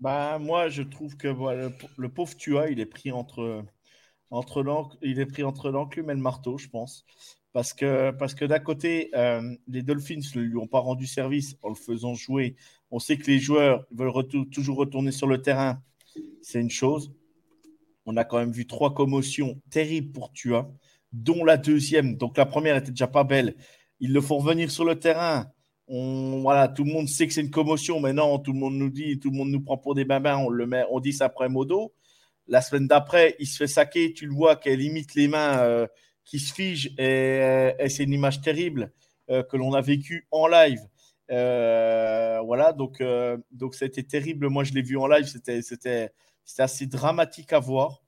[0.00, 3.64] Ben, moi, je trouve que le, pauvre Tua, il est pris entre,
[4.30, 4.64] entre
[5.02, 7.04] il est pris entre l'enclume et le marteau, je pense.
[7.52, 9.10] Parce que, parce que d'un côté,
[9.68, 12.56] les Dolphins ne lui ont pas rendu service en le faisant jouer
[12.94, 14.12] on sait que les joueurs veulent
[14.52, 15.82] toujours retourner sur le terrain.
[16.42, 17.12] C'est une chose.
[18.06, 20.70] On a quand même vu trois commotions terribles pour Tua,
[21.12, 22.16] dont la deuxième.
[22.16, 23.56] Donc la première était déjà pas belle.
[23.98, 25.50] Ils le font revenir sur le terrain.
[25.88, 28.90] Voilà, tout le monde sait que c'est une commotion, mais non, tout le monde nous
[28.90, 30.36] dit, tout le monde nous prend pour des babins.
[30.36, 31.92] On le met, on dit ça après modo.
[32.46, 34.12] La semaine d'après, il se fait saquer.
[34.12, 35.88] Tu le vois qu'elle limite les mains euh,
[36.24, 38.92] qui se figent et, c'est une image terrible
[39.30, 40.78] euh, que l'on a vécue en live.
[41.30, 44.48] Euh, voilà, donc, euh, donc c'était terrible.
[44.48, 46.12] Moi, je l'ai vu en live, c'était,
[46.58, 48.02] assez dramatique à voir.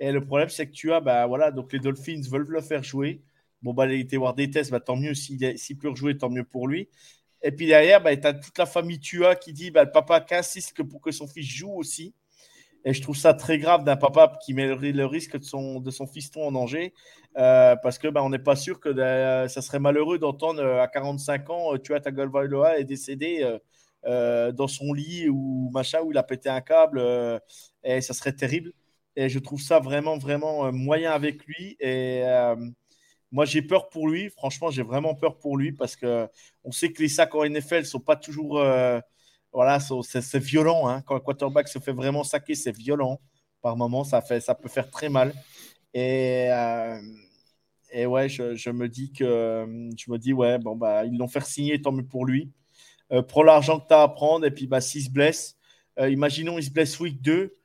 [0.00, 2.82] Et le problème, c'est que tu as, bah, voilà, donc les Dolphins veulent le faire
[2.82, 3.22] jouer.
[3.62, 5.38] Bon, bah, voir des tests, bah, tant mieux s'il,
[5.78, 6.88] peut rejouer, tant mieux pour lui.
[7.42, 10.20] Et puis derrière, bah, tu as toute la famille Tua qui dit, bah, le papa
[10.20, 12.14] qui insiste pour que son fils joue aussi.
[12.84, 15.90] Et je trouve ça très grave d'un papa qui met le risque de son, de
[15.90, 16.92] son fiston en danger.
[17.38, 20.82] Euh, parce que ben, on n'est pas sûr que euh, ça serait malheureux d'entendre euh,
[20.82, 23.58] à 45 ans, tu as ta Golvailoa est décédé
[24.04, 27.02] dans son lit ou machin, où il a pété un câble.
[27.82, 28.72] et ça serait terrible.
[29.16, 31.76] Et je trouve ça vraiment, vraiment moyen avec lui.
[31.80, 32.22] Et
[33.32, 34.28] moi, j'ai peur pour lui.
[34.28, 36.28] Franchement, j'ai vraiment peur pour lui parce que
[36.64, 38.62] on sait que les sacs en NFL ne sont pas toujours
[39.54, 40.88] voilà, c'est violent.
[40.88, 41.00] Hein.
[41.02, 43.20] Quand un quarterback se fait vraiment saquer, c'est violent.
[43.62, 45.32] Par moment, ça, fait, ça peut faire très mal.
[45.94, 47.00] Et, euh,
[47.92, 49.64] et ouais, je, me dis que
[49.96, 52.50] je me dis, ouais, bon, bah, ils l'ont fait signer, tant mieux pour lui.
[53.12, 55.56] Euh, prends l'argent que tu as à prendre, et puis bah, s'il se blesse,
[56.00, 57.56] euh, imaginons il se blesse week 2.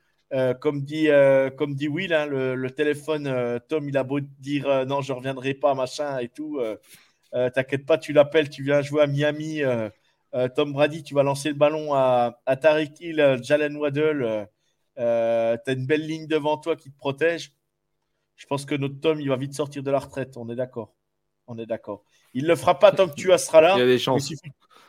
[0.60, 1.08] comme, dit,
[1.58, 5.18] comme dit Will, hein, le, le, téléphone, Tom, il a beau dire non, je ne
[5.18, 6.60] reviendrai pas, machin et tout.
[7.32, 9.62] T'inquiète pas, tu l'appelles, tu viens jouer à Miami
[10.54, 14.48] Tom Brady, tu vas lancer le ballon à, à Tariq Hill, euh, Jalen Waddle.
[14.98, 17.52] Euh, tu as une belle ligne devant toi qui te protège.
[18.36, 20.36] Je pense que notre Tom, il va vite sortir de la retraite.
[20.36, 20.94] On est d'accord.
[21.46, 22.04] On est d'accord.
[22.32, 23.74] Il ne le fera pas tant que tu as sera là.
[23.76, 24.32] Il y a des chances.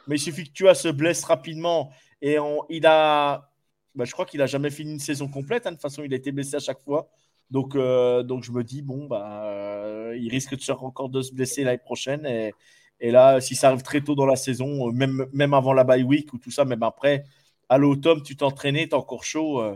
[0.07, 1.91] Mais il suffit, que tu as se blesse rapidement.
[2.21, 2.37] Et
[2.69, 3.49] il a.
[3.93, 5.67] Bah, je crois qu'il n'a jamais fini une saison complète.
[5.67, 5.71] Hein.
[5.71, 7.09] De toute façon, il a été blessé à chaque fois.
[7.49, 11.77] Donc, donc je me dis, bon, bah, il risque de encore de se blesser l'année
[11.77, 12.25] prochaine.
[12.25, 12.53] Et,
[13.01, 15.83] et là, si ça arrive très tôt dans la saison, euh, même, même avant la
[15.83, 17.25] bye week ou tout ça, même après,
[17.67, 19.75] à l'automne, tu t'entraînais, tu es encore chaud, euh,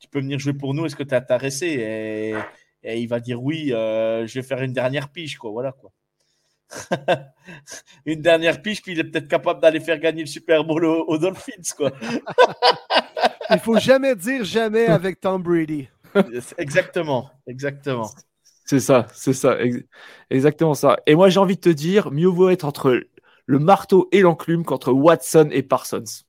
[0.00, 2.34] tu peux venir jouer pour nous, est-ce que tu es intéressé et,
[2.82, 5.52] et, il va dire oui, euh, je vais faire une dernière pige, quoi.
[5.52, 5.92] Voilà, quoi.
[8.06, 11.18] une dernière pige, puis il est peut-être capable d'aller faire gagner le Super Bowl aux,
[11.18, 11.92] Dolphins, quoi.
[13.50, 15.88] il faut jamais dire jamais avec Tom Brady.
[16.58, 18.10] exactement, exactement.
[18.64, 19.58] C'est ça, c'est ça,
[20.30, 20.96] exactement ça.
[21.06, 23.02] Et moi, j'ai envie de te dire, mieux vaut être entre
[23.46, 26.24] le marteau et l'enclume qu'entre Watson et Parsons.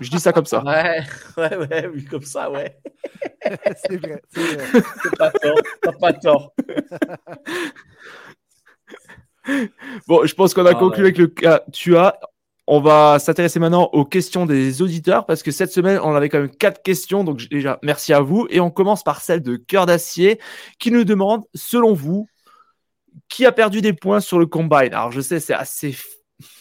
[0.00, 0.62] Je dis ça comme ça.
[0.64, 1.02] Ouais,
[1.36, 2.78] ouais, ouais, oui, comme ça, ouais.
[3.88, 4.82] c'est vrai, c'est vrai.
[5.18, 6.54] pas tort, t'as pas tort.
[10.06, 12.18] bon, je pense qu'on a ah conclu avec le cas tu as.
[12.66, 16.38] On va s'intéresser maintenant aux questions des auditeurs parce que cette semaine, on avait quand
[16.38, 17.24] même quatre questions.
[17.24, 18.46] Donc, déjà, merci à vous.
[18.50, 20.40] Et on commence par celle de Cœur d'Acier
[20.78, 22.28] qui nous demande, selon vous,
[23.28, 24.94] qui a perdu des points sur le combine?
[24.94, 25.96] Alors, je sais, c'est assez.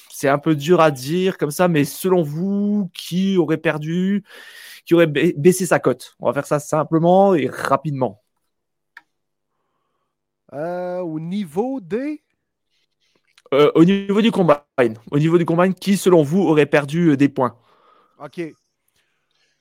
[0.10, 4.24] C'est un peu dur à dire comme ça, mais selon vous, qui aurait perdu
[4.86, 6.16] qui aurait baissé sa cote?
[6.20, 8.22] On va faire ça simplement et rapidement.
[10.54, 12.24] Euh, au niveau des.
[13.54, 15.74] Euh, au niveau du combine.
[15.74, 17.56] Qui, selon vous, aurait perdu des points?
[18.24, 18.42] OK.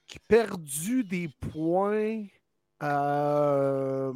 [0.06, 2.24] Qui perdu des points.
[2.82, 4.12] Euh...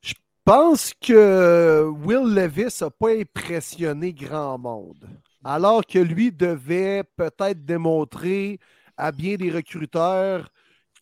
[0.00, 0.14] Je
[0.44, 5.08] pense que Will Levis n'a pas impressionné grand monde.
[5.44, 8.58] Alors que lui devait peut-être démontrer
[8.96, 10.48] à bien des recruteurs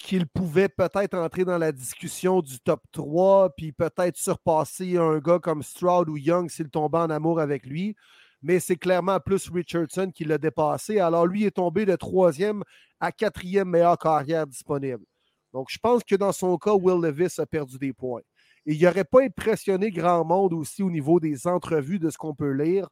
[0.00, 5.38] qu'il pouvait peut-être entrer dans la discussion du top 3, puis peut-être surpasser un gars
[5.38, 7.94] comme Stroud ou Young s'il tombait en amour avec lui.
[8.42, 10.98] Mais c'est clairement plus Richardson qui l'a dépassé.
[10.98, 12.64] Alors lui est tombé de troisième
[12.98, 15.04] à quatrième meilleure carrière disponible.
[15.52, 18.22] Donc je pense que dans son cas, Will Levis a perdu des points.
[18.64, 22.34] Et il n'aurait pas impressionné grand monde aussi au niveau des entrevues de ce qu'on
[22.34, 22.88] peut lire.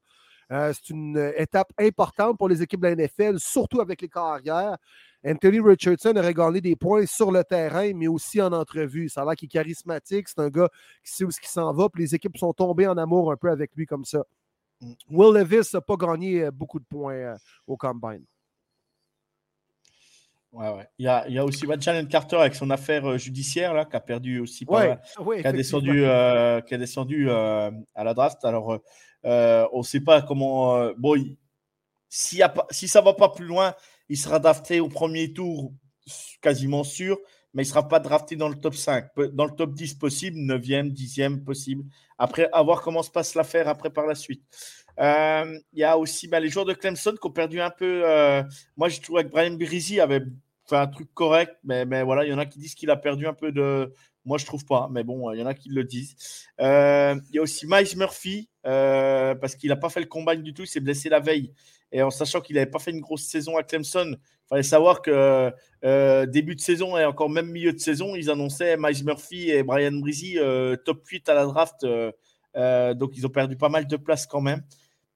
[0.51, 4.77] Euh, c'est une étape importante pour les équipes de la NFL, surtout avec les carrières.
[5.27, 9.09] Anthony Richardson aurait gagné des points sur le terrain, mais aussi en entrevue.
[9.09, 10.29] Ça a l'air qu'il est charismatique.
[10.29, 10.69] C'est un gars
[11.05, 11.89] qui sait où ce qui s'en va.
[11.89, 14.23] Puis les équipes sont tombées en amour un peu avec lui comme ça.
[14.81, 14.93] Mm.
[15.11, 18.25] Will Levis n'a pas gagné euh, beaucoup de points euh, au combine.
[20.59, 20.89] Ouais, ouais.
[20.99, 23.85] Il, y a, il y a aussi Jalen Carter avec son affaire euh, judiciaire là,
[23.85, 28.13] qui a perdu aussi pas qui, a descendu, euh, qui a descendu euh, à la
[28.13, 28.45] draft.
[28.45, 28.81] Alors,
[29.23, 30.91] on ne sait pas comment.
[30.97, 31.15] bon,
[32.09, 33.73] si, a pas, si ça ne va pas plus loin,
[34.09, 35.73] il sera drafté au premier tour,
[36.43, 37.19] quasiment sûr,
[37.55, 39.11] mais il ne sera pas drafté dans le top 5.
[39.35, 41.85] Dans le top 10 possible, 9e, 10e possible.
[42.19, 44.43] Après, à voir comment se passe l'affaire après par la suite.
[44.99, 48.03] Il y a aussi bah, les joueurs de Clemson qui ont perdu un peu.
[48.77, 50.25] moi, je trouve que Brian Brizzi avait
[50.77, 53.35] un truc correct, mais, voilà, il y en a qui disent qu'il a perdu un
[53.35, 53.93] peu de.
[54.25, 56.15] Moi, je trouve pas, mais bon, il y en a qui le disent.
[56.61, 60.37] Euh, il y a aussi Miles Murphy, euh, parce qu'il n'a pas fait le combat
[60.37, 61.53] du tout, il s'est blessé la veille.
[61.93, 65.01] Et en sachant qu'il n'avait pas fait une grosse saison à Clemson, il fallait savoir
[65.01, 65.51] que
[65.85, 69.63] euh, début de saison et encore même milieu de saison, ils annonçaient Miles Murphy et
[69.63, 70.37] Brian Brizzy
[70.85, 71.87] top 8 à la draft.
[72.95, 74.63] donc, ils ont perdu pas mal de place quand même.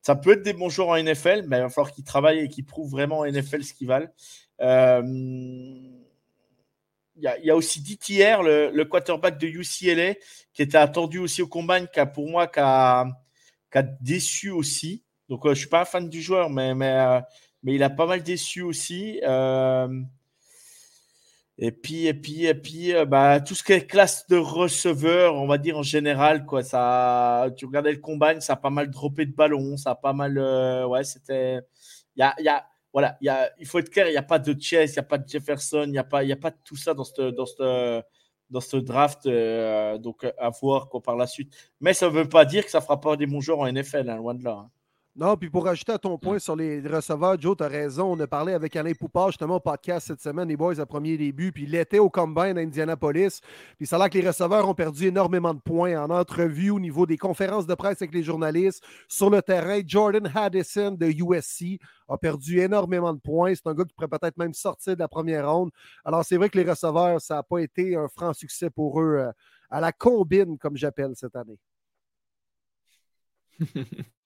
[0.03, 2.49] Ça peut être des bons joueurs en NFL, mais il va falloir qu'ils travaillent et
[2.49, 4.09] qu'ils prouvent vraiment en NFL ce qu'ils valent.
[4.61, 5.03] Euh,
[7.17, 10.15] il y, a aussi DTR, le, quarterback de UCLA,
[10.53, 13.05] qui était attendu aussi au combine, qui a pour moi qui a,
[14.01, 15.05] déçu aussi.
[15.29, 17.21] Donc, euh, je ne suis pas un fan du joueur, mais, mais, euh,
[17.63, 19.21] mais il a pas mal déçu aussi.
[21.59, 25.47] et puis, et puis, et puis bah, tout ce qui est classe de receveur, on
[25.47, 29.27] va dire en général, quoi, ça, tu regardais le combine, ça a pas mal droppé
[29.27, 30.39] de ballon, ça a pas mal.
[30.89, 31.61] ouais, c'était.
[32.17, 33.19] Il y a, y a, voilà,
[33.59, 35.27] il faut être clair, il n'y a pas de Chess, il n'y a pas de
[35.27, 39.27] Jefferson, il n'y a, pas, pas de tout ça dans ce draft.
[39.27, 41.55] Euh, donc, à voir par la suite.
[41.81, 43.73] Mais ça ne veut pas dire que ça ne fera pas des bons joueurs en
[43.73, 44.53] NFL, hein, loin de là.
[44.53, 44.71] Hein.
[45.15, 48.13] Non, puis pour ajouter à ton point sur les receveurs, Joe, tu as raison.
[48.13, 51.19] On a parlé avec Alain Poupard justement au podcast cette semaine, les boys à premier
[51.19, 53.43] début, puis était au combine à Indianapolis.
[53.77, 56.81] Puis ça a l'air que les receveurs ont perdu énormément de points en entrevue au
[56.81, 58.83] niveau des conférences de presse avec les journalistes.
[59.07, 61.79] Sur le terrain, Jordan Haddison de USC
[62.09, 63.55] a perdu énormément de points.
[63.55, 65.73] C'est un gars qui pourrait peut-être même sortir de la première ronde.
[66.07, 69.17] Alors c'est vrai que les receveurs, ça n'a pas été un franc succès pour eux
[69.19, 69.31] euh,
[69.69, 71.59] à la combine, comme j'appelle cette année.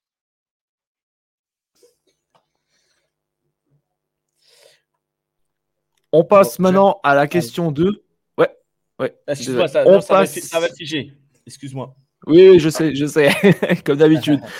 [6.17, 8.03] On passe maintenant à la question 2.
[8.39, 8.49] Ouais,
[8.99, 9.15] ouais.
[9.29, 11.13] Excuse-moi, ça, va, ça figer.
[11.47, 11.95] Excuse-moi.
[12.27, 13.31] Oui, je sais, je sais,
[13.85, 14.41] comme d'habitude.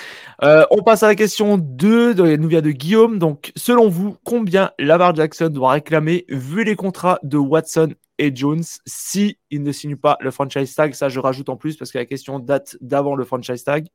[0.43, 3.19] Euh, on passe à la question 2, elle nous vient de Guillaume.
[3.19, 8.63] Donc, selon vous, combien Lamar Jackson doit réclamer vu les contrats de Watson et Jones
[8.85, 10.93] si il ne signe pas le franchise tag?
[10.93, 13.87] Ça, je rajoute en plus parce que la question date d'avant le franchise tag.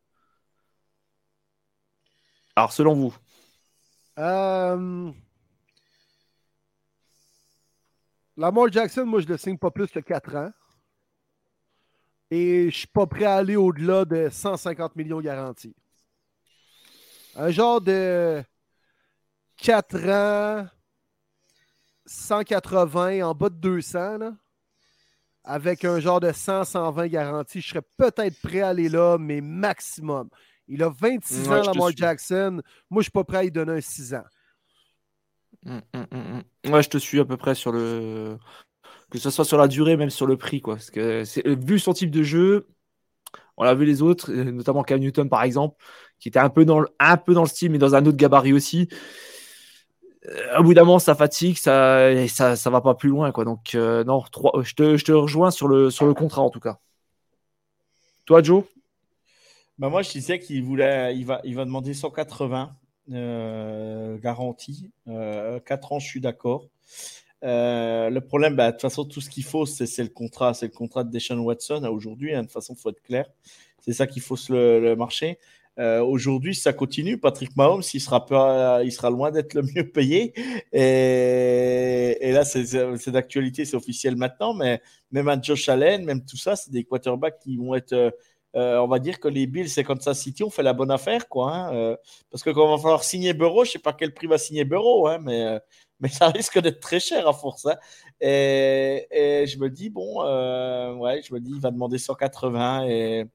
[2.56, 3.16] Alors, selon vous
[4.18, 5.12] euh,
[8.38, 10.52] Lamar Jackson, moi, je le signe pas plus que 4 ans.
[12.30, 15.76] Et je suis pas prêt à aller au-delà de 150 millions garantis.
[17.36, 18.41] Un genre de
[19.58, 20.68] 4 ans,
[22.06, 24.32] 180, en bas de 200,
[25.44, 29.41] avec un genre de 100, 120 garantis, je serais peut-être prêt à aller là, mais
[29.41, 30.30] maximum.
[30.68, 32.62] Il a 26 ans, Lamar Jackson.
[32.90, 34.24] Moi, je suis pas prêt à lui donner un 6 ans.
[35.66, 38.38] Hum, hum, hum, ouais, je te suis à peu près sur le.
[39.10, 40.62] Que ce soit sur la durée, même sur le prix.
[40.62, 40.76] Quoi.
[40.76, 42.68] Parce que euh, vu son type de jeu,
[43.58, 45.76] on a vu les autres, euh, notamment Cam Newton par exemple,
[46.20, 48.18] qui était un peu dans le, un peu dans le style, mais dans un autre
[48.18, 48.88] gabarit aussi.
[50.28, 53.32] Euh, au bout ça fatigue, ça, ça, ça va pas plus loin.
[53.32, 53.44] Quoi.
[53.44, 54.24] Donc, non,
[54.64, 56.78] je, te, je te rejoins sur le, sur le contrat en tout cas.
[58.26, 58.64] Toi, Joe?
[59.78, 62.76] Bah Moi, je disais qu'il voulait, il va, il va demander 180
[63.12, 64.90] garantie.
[65.06, 66.68] 4 ans, je suis d'accord.
[67.42, 70.54] le problème, bah, de toute façon, tout ce qu'il faut, c'est le contrat.
[70.54, 72.34] C'est le contrat de Deshaun Watson aujourd'hui.
[72.34, 73.26] Hein, de toute façon, il faut être clair.
[73.82, 75.40] C'est ça qu'il faut le, marcher.
[75.80, 77.18] Euh, aujourd'hui, ça continue.
[77.18, 80.34] Patrick Mahomes, il sera, il sera loin d'être le mieux payé.
[80.72, 84.54] Et, et là, c'est d'actualité, c'est officiel maintenant.
[84.54, 84.82] Mais
[85.12, 88.16] même un Josh Allen, même tout ça, c'est des quarterbacks qui vont être.
[88.56, 90.91] Euh, euh, on va dire que les Bills et Kansas City ont fait la bonne
[90.91, 91.53] affaire, quoi.
[91.53, 91.95] Hein,
[92.30, 94.65] parce que quand on va falloir signer Bureau, je sais pas quel prix va signer
[94.65, 95.60] Bureau, hein, mais,
[95.99, 97.65] mais ça risque d'être très cher à force.
[97.65, 97.78] Hein.
[98.19, 100.22] Et, et, je me dis, bon,
[100.99, 103.26] ouais, je me dis, il va demander 180 et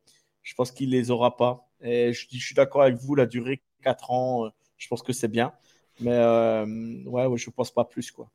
[0.43, 1.69] je pense qu'il les aura pas.
[1.83, 5.29] Et je, suis d'accord avec vous, la durée 4 ans, euh, je pense que c'est
[5.29, 5.53] bien.
[6.01, 8.11] Mais euh, ouais, je pense pas plus.
[8.11, 8.31] Quoi.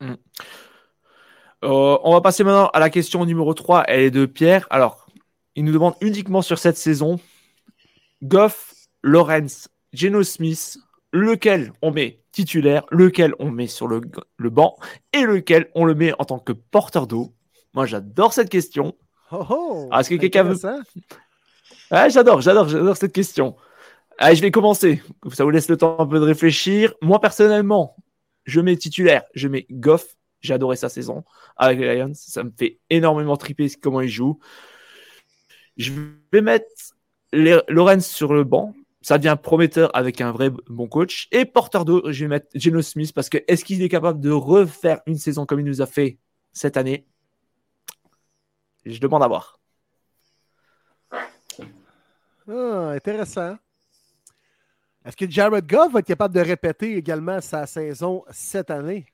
[0.00, 0.14] Hmm.
[1.64, 3.84] Euh, on va passer maintenant à la question numéro 3.
[3.86, 4.66] Elle est de Pierre.
[4.70, 5.06] Alors,
[5.54, 7.20] il nous demande uniquement sur cette saison
[8.22, 10.78] Goff, Lawrence, Geno Smith,
[11.12, 14.00] lequel on met titulaire, lequel on met sur le,
[14.36, 14.76] le banc
[15.12, 17.32] et lequel on le met en tant que porteur d'eau?
[17.74, 18.94] Moi, j'adore cette question.
[19.30, 20.56] Oh, oh Est-ce que quelqu'un veut.
[21.90, 23.56] j'adore, j'adore, j'adore cette question.
[24.18, 25.02] Allez, je vais commencer.
[25.32, 26.94] Ça vous laisse le temps un peu de réfléchir.
[27.00, 27.96] Moi, personnellement,
[28.44, 30.16] je mets titulaire, je mets Goff.
[30.42, 31.24] J'ai adoré sa saison
[31.56, 32.12] avec les Lions.
[32.14, 34.38] Ça me fait énormément triper comment il joue.
[35.76, 35.92] Je
[36.32, 36.66] vais mettre
[37.32, 38.74] Lorenz sur le banc.
[39.00, 41.28] Ça devient prometteur avec un vrai bon coach.
[41.32, 44.30] Et porteur d'eau, je vais mettre Geno Smith parce que est-ce qu'il est capable de
[44.30, 46.18] refaire une saison comme il nous a fait
[46.52, 47.06] cette année?
[48.84, 49.60] Je demande à voir.
[52.48, 53.56] Ah, intéressant.
[55.04, 59.06] Est-ce que Jared Goff va être capable de répéter également sa saison cette année?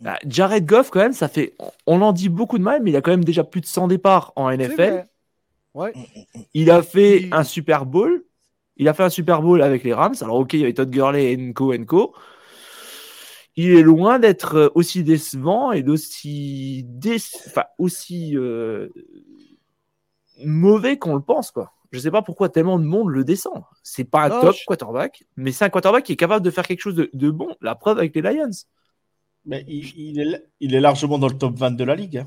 [0.00, 1.54] Bah, Jared Goff, quand même, ça fait.
[1.86, 3.88] On en dit beaucoup de mal, mais il a quand même déjà plus de 100
[3.88, 5.04] départs en NFL.
[5.74, 5.92] Ouais.
[6.54, 8.24] Il a fait un Super Bowl.
[8.76, 10.14] Il a fait un Super Bowl avec les Rams.
[10.20, 12.14] Alors, ok, il y avait Todd Gurley et Nko Nko
[13.58, 16.86] il est loin d'être euh, aussi décevant et d'aussi
[17.48, 18.88] enfin, aussi euh,
[20.44, 21.72] mauvais qu'on le pense quoi.
[21.90, 23.64] Je sais pas pourquoi tellement de monde le descend.
[23.82, 26.82] C'est pas un top quarterback, mais c'est un quarterback qui est capable de faire quelque
[26.82, 27.56] chose de, bon.
[27.60, 28.50] La preuve avec les Lions.
[29.48, 32.22] Mais il, est, il, est, largement dans le top 20 de la ligue.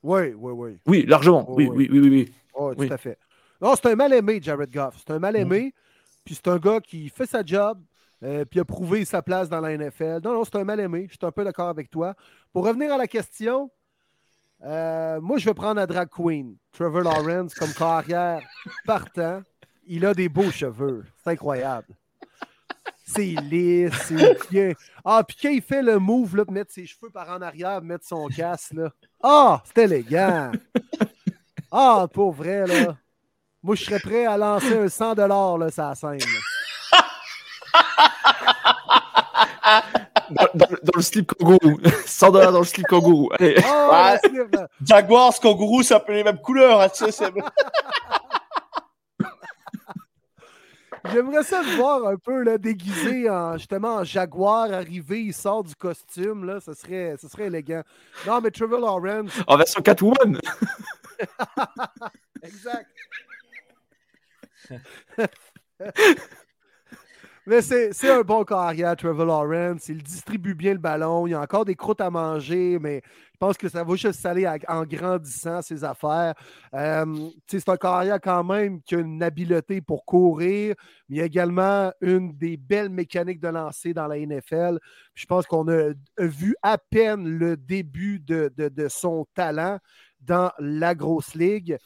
[0.00, 0.78] Oui, oui, oui.
[0.86, 1.44] Oui, largement.
[1.52, 2.86] oui, oui, oui, oui, oui.
[2.86, 3.18] tout à fait.
[3.60, 4.94] Non, c'est un mal aimé, Jared Goff.
[4.98, 5.66] C'est un mal aimé.
[5.66, 5.80] Mm.
[6.24, 7.80] Puis c'est un gars qui fait sa job,
[8.22, 10.20] euh, puis a prouvé sa place dans la NFL.
[10.22, 11.08] Non, non, c'est un mal aimé.
[11.10, 12.14] Je suis un peu d'accord avec toi.
[12.52, 13.68] Pour revenir à la question,
[14.62, 18.40] euh, moi, je vais prendre la drag queen, Trevor Lawrence, comme carrière
[18.86, 19.42] partant.
[19.88, 21.04] Il a des beaux cheveux.
[21.24, 21.88] C'est incroyable.
[23.04, 24.72] C'est lisse, c'est bien.
[25.04, 27.82] Ah, puis quand il fait le move, là, de mettre ses cheveux par en arrière,
[27.82, 28.90] mettre son casque, là.
[29.22, 30.52] Ah, c'est élégant.
[31.70, 32.96] Ah, pour vrai, là.
[33.62, 36.18] Moi, je serais prêt à lancer un 100 là, ça scène.
[40.32, 41.78] dans, le slip kangourou.
[42.06, 43.30] 100 dollars dans le slip kangourou.
[43.38, 43.56] Allez.
[43.66, 43.92] Oh,
[44.84, 46.80] Jaguars, kangourou, c'est un peu les mêmes couleurs.
[46.80, 46.88] Hein,
[51.10, 55.64] J'aimerais ça le voir un peu là, déguisé en justement en jaguar arrivé, il sort
[55.64, 57.82] du costume, là, ce serait, ce serait élégant.
[58.26, 59.32] Non, mais Trevor Lawrence.
[59.46, 60.38] En version Catwoman.
[62.42, 62.90] exact.
[67.44, 69.88] Mais c'est un bon carrière, Trevor Lawrence.
[69.88, 71.26] Il distribue bien le ballon.
[71.26, 74.20] Il y a encore des croûtes à manger, mais je pense que ça va juste
[74.20, 76.34] s'aller en grandissant ses affaires.
[76.72, 77.04] Euh,
[77.48, 80.76] c'est un carrière quand même qui a une habileté pour courir,
[81.08, 84.78] mais il y a également une des belles mécaniques de lancer dans la NFL.
[85.14, 89.80] Je pense qu'on a vu à peine le début de, de son talent
[90.20, 91.76] dans la grosse ligue.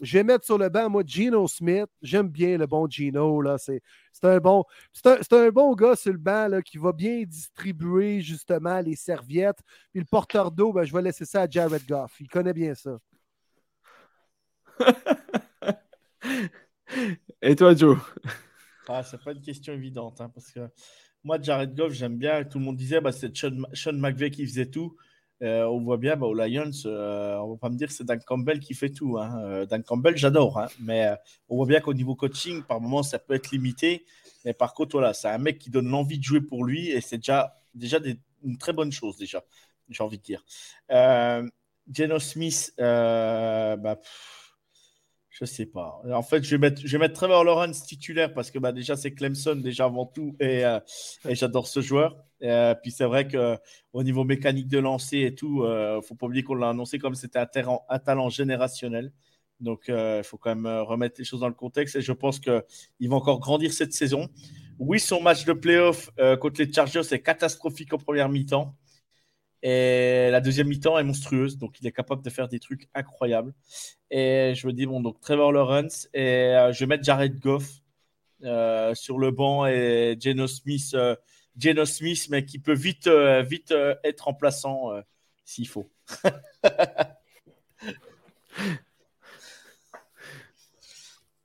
[0.00, 1.86] Je vais mettre sur le banc, moi, Gino Smith.
[2.02, 3.40] J'aime bien le bon Gino.
[3.40, 3.56] Là.
[3.58, 3.80] C'est,
[4.22, 8.80] un bon, c'est, un, bon gars sur le banc là, qui va bien distribuer justement
[8.80, 9.60] les serviettes.
[9.92, 12.16] Puis le porteur d'eau, ben, je vais laisser ça à Jared Goff.
[12.20, 12.98] Il connaît bien ça.
[17.42, 17.98] Et toi, Joe?
[18.88, 20.20] Ah, c'est pas une question évidente.
[20.20, 20.68] Hein, parce que
[21.24, 22.44] moi, Jared Goff, j'aime bien.
[22.44, 24.96] Tout le monde disait bah, c'est Sean, Sean McVay qui faisait tout.
[25.42, 28.20] Euh, on voit bien bah, Lions, euh, on va pas me dire que c'est Dan
[28.24, 29.18] Campbell qui fait tout.
[29.18, 29.38] Hein.
[29.44, 30.68] Euh, Dan Campbell, j'adore, hein.
[30.80, 31.14] mais
[31.48, 34.06] on voit bien qu'au niveau coaching, par moment, ça peut être limité.
[34.44, 37.00] Mais par contre, voilà, c'est un mec qui donne l'envie de jouer pour lui et
[37.00, 37.98] c'est déjà, déjà
[38.44, 39.44] une très bonne chose, déjà,
[39.90, 40.44] j'ai envie de dire.
[41.92, 44.00] Geno Smith, bah,
[45.38, 46.00] je sais pas.
[46.10, 49.84] En fait, je vais mettre, Trevor Lawrence titulaire parce que bah, déjà, c'est Clemson déjà
[49.84, 50.80] avant tout et, euh,
[51.28, 52.16] j'adore ce joueur.
[52.42, 56.24] Euh, puis c'est vrai qu'au niveau mécanique de lancer et tout, ne euh, faut pas
[56.24, 57.48] oublier qu'on l'a annoncé comme c'était un,
[57.86, 59.12] un, talent générationnel.
[59.60, 61.96] Donc, il faut quand même remettre les choses dans le contexte.
[61.96, 62.62] Et je pense qu'il
[63.02, 64.28] va encore grandir cette saison.
[64.78, 66.10] Oui, son match de playoff
[66.40, 68.74] contre les Chargers est catastrophique en première mi-temps.
[69.62, 73.52] Et la deuxième mi-temps est monstrueuse, donc il est capable de faire des trucs incroyables.
[74.10, 77.68] Et je me dis, bon, donc Trevor Lawrence, et je vais mettre Jared Goff
[78.94, 80.94] sur le banc et Geno Smith
[81.58, 85.00] Geno Smith, mais qui peut vite, euh, vite euh, être remplaçant euh,
[85.44, 85.90] s'il faut.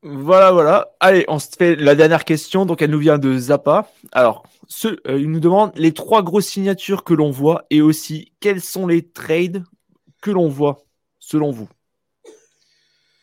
[0.03, 0.91] voilà, voilà.
[0.99, 2.65] Allez, on se fait la dernière question.
[2.65, 3.89] Donc, elle nous vient de Zappa.
[4.11, 4.43] Alors,
[4.73, 8.87] ce, il nous demande les trois grosses signatures que l'on voit et aussi quels sont
[8.87, 9.65] les trades
[10.21, 10.85] que l'on voit
[11.19, 11.67] selon vous.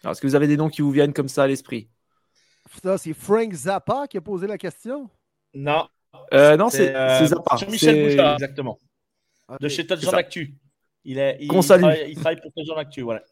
[0.05, 1.89] Est-ce que vous avez des noms qui vous viennent comme ça à l'esprit?
[2.83, 5.09] Ça, c'est Frank Zappa qui a posé la question
[5.55, 5.89] Non,
[6.35, 7.57] euh, non, c'est euh, Zappa.
[7.57, 8.79] Jean-Michel Bouchard, exactement.
[9.59, 10.55] De chez Touchdown Actu.
[11.05, 13.23] Il, est, il, travaille, il, travaille, pour Touchdown Actu, voilà.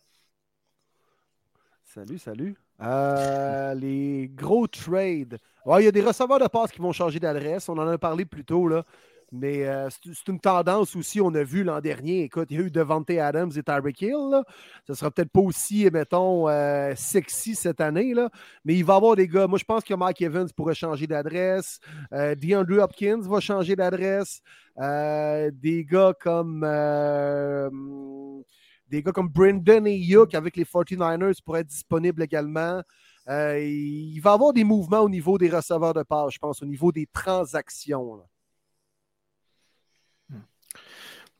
[1.84, 2.56] Salut, salut.
[2.80, 5.38] Euh, les gros trades.
[5.78, 7.68] Il y a des receveurs de passe qui vont changer d'adresse.
[7.68, 8.68] On en a parlé plus tôt.
[9.32, 12.22] Mais euh, c'est une tendance aussi, on a vu l'an dernier.
[12.22, 14.42] Écoute, il y a eu Devante Adams et Tyreek Hill.
[14.86, 18.14] Ça sera peut-être pas aussi, mettons, euh, sexy cette année.
[18.64, 19.48] Mais il va y avoir des gars.
[19.48, 21.80] Moi, je pense que Mike Evans pourrait changer d'adresse.
[22.12, 24.40] Euh, DeAndre Hopkins va changer d'adresse.
[24.78, 26.60] des gars comme.
[28.88, 32.82] des gars comme Brendan et Yook avec les 49ers pourraient être disponibles également.
[33.28, 36.66] Il va y avoir des mouvements au niveau des receveurs de passe, je pense, au
[36.66, 38.22] niveau des transactions.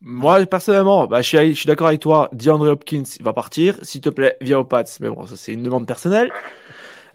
[0.00, 2.28] Moi, personnellement, bah, je suis, d'accord avec toi.
[2.32, 3.78] DeAndre Hopkins, va partir.
[3.82, 4.84] S'il te plaît, viens au Pats.
[5.00, 6.30] Mais bon, ça, c'est une demande personnelle.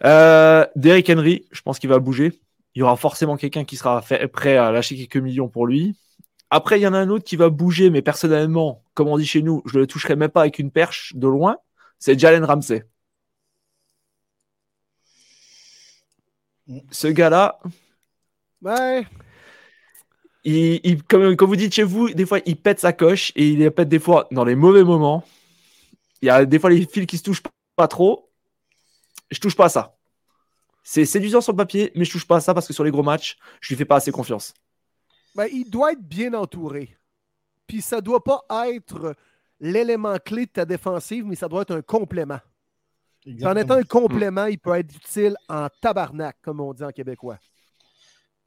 [0.04, 2.40] Euh, Derrick Henry, je pense qu'il va bouger.
[2.74, 5.96] Il y aura forcément quelqu'un qui sera prêt à lâcher quelques millions pour lui.
[6.50, 9.26] Après, il y en a un autre qui va bouger, mais personnellement, comme on dit
[9.26, 11.56] chez nous, je ne le toucherai même pas avec une perche de loin.
[11.98, 12.84] C'est Jalen Ramsey.
[16.90, 17.58] Ce gars-là.
[18.62, 19.06] Ouais
[20.44, 23.70] il, comme, vous dites chez vous, des fois, il pète sa coche et il les
[23.70, 25.24] pète des fois dans les mauvais moments.
[26.20, 27.42] Il y a des fois les fils qui se touchent
[27.76, 28.30] pas trop.
[29.30, 29.96] Je touche pas à ça.
[30.82, 32.90] C'est séduisant sur le papier, mais je touche pas à ça parce que sur les
[32.90, 34.52] gros matchs, je lui fais pas assez confiance.
[35.34, 36.96] Ben, il doit être bien entouré.
[37.66, 39.14] Puis ça doit pas être
[39.60, 42.40] l'élément clé de ta défensive, mais ça doit être un complément.
[43.44, 47.38] En étant un complément, il peut être utile en tabarnak, comme on dit en québécois.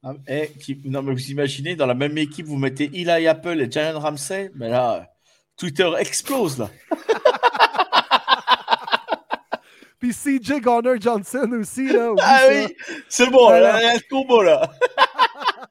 [0.02, 0.50] Ah, eh,
[0.84, 4.50] non, mais vous imaginez, dans la même équipe, vous mettez Eli Apple et Jalen Ramsey,
[4.54, 5.10] mais là,
[5.56, 6.70] Twitter explose, là.
[9.98, 12.12] Puis CJ Garner Johnson aussi, là.
[12.20, 12.76] Ah oui,
[13.08, 14.70] c'est bon, là, il y a combo, là.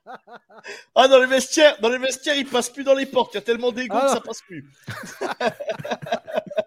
[0.95, 3.34] ah, dans les vestiaires, dans les vestiaires, il passe plus dans les portes.
[3.34, 4.65] Il y a tellement d'égo que ça passe plus.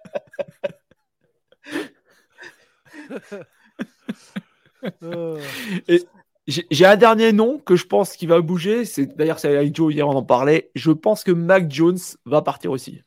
[5.88, 6.06] Et
[6.46, 8.84] j'ai un dernier nom que je pense qu'il va bouger.
[8.84, 10.70] C'est d'ailleurs c'est avec Joe hier on en parlait.
[10.74, 13.02] Je pense que Mac Jones va partir aussi.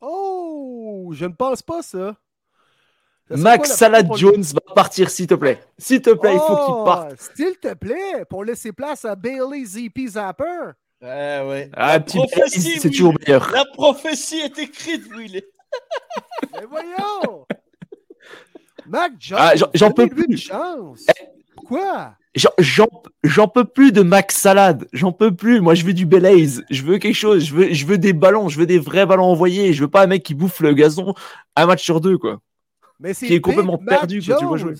[0.00, 2.16] Oh, je ne pense pas ça.
[3.30, 5.60] Max Salad Jones va partir s'il te plaît.
[5.78, 7.14] S'il te plaît, il faut qu'il oh, parte.
[7.36, 10.72] S'il te plaît, pour laisser place à Bailey ZP Zapper.
[11.00, 11.70] Ouais, ouais.
[11.74, 13.50] Ah, prophétie, c'est toujours meilleur.
[13.52, 15.42] La prophétie est écrite, Will.
[16.52, 17.46] Mais voyons.
[18.92, 20.36] Mac Jones, ah, j'en peux plus.
[20.36, 21.06] Chance.
[21.56, 22.14] Pourquoi
[23.24, 24.86] J'en peux plus de Max Salade.
[24.92, 25.62] J'en peux plus.
[25.62, 26.62] Moi, je veux du Belaze.
[26.68, 27.46] Je veux quelque chose.
[27.46, 28.50] Je veux, je veux des ballons.
[28.50, 29.72] Je veux des vrais ballons envoyés.
[29.72, 31.14] Je veux pas un mec qui bouffe le gazon
[31.56, 32.40] un match sur deux, quoi.
[33.00, 34.74] Mais qui est complètement perdu quand tu vois jouer.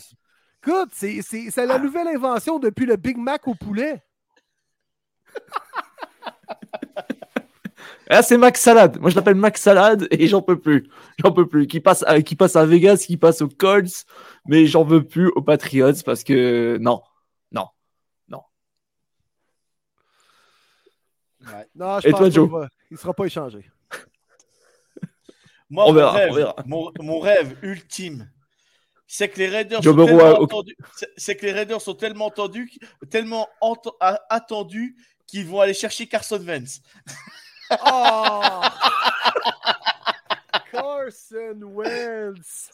[0.62, 4.02] Écoute, c'est la nouvelle invention depuis le Big Mac au poulet.
[8.12, 9.00] Ah, c'est Max Salade.
[9.00, 10.88] Moi, je l'appelle Max Salade et j'en peux plus.
[11.18, 11.66] J'en peux plus.
[11.66, 14.04] Qui passe, à, qui passe à Vegas, qui passe aux Colts,
[14.46, 17.02] mais j'en veux plus aux Patriots parce que non.
[21.74, 23.70] Non, je Et pense toi, Il ne sera pas échangé.
[25.70, 28.30] Moi, on mon, verra, rêve, Mon, rêve ultime,
[29.06, 30.76] c'est que les Raiders sont tellement attendus,
[31.16, 32.78] c'est que les Raiders sont tellement attendus,
[33.10, 33.48] tellement
[34.28, 36.82] attendus qu'ils vont aller chercher Carson Wentz.
[37.86, 38.40] Oh!
[40.72, 42.70] Carson Wentz.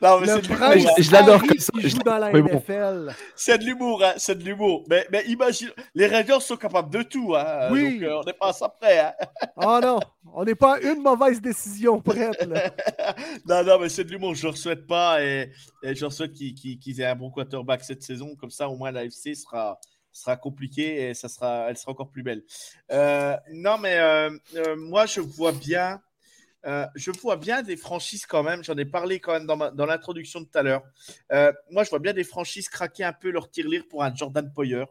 [0.00, 1.72] Non, mais c'est je, l'adore comme ça.
[1.76, 3.14] joue dans la NFL.
[3.34, 4.84] C'est de l'humour, hein, c'est de l'humour.
[4.90, 7.34] Mais, mais, imagine, les Raiders sont capables de tout.
[7.34, 8.00] Hein, oui.
[8.00, 8.98] Donc, euh, on n'est pas ça prêt.
[8.98, 9.12] Hein.
[9.56, 9.98] oh non,
[10.34, 12.46] on n'est pas une mauvaise décision prête.
[12.46, 12.70] Là.
[13.48, 14.34] non, non, mais c'est de l'humour.
[14.34, 15.50] Je ne le souhaite pas et,
[15.82, 18.36] et je leur souhaite qu'ils aient un bon quarterback cette saison.
[18.38, 19.34] Comme ça, au moins, la FC
[20.16, 22.42] sera compliquée et ça sera, elle sera encore plus belle.
[22.90, 24.30] Euh, non, mais euh,
[24.76, 26.00] moi, je vois bien
[26.66, 28.64] euh, je vois bien des franchises quand même.
[28.64, 30.82] J'en ai parlé quand même dans, dans l'introduction de tout à l'heure.
[31.32, 34.52] Euh, moi, je vois bien des franchises craquer un peu leur tirelire pour un Jordan
[34.52, 34.84] Poyer.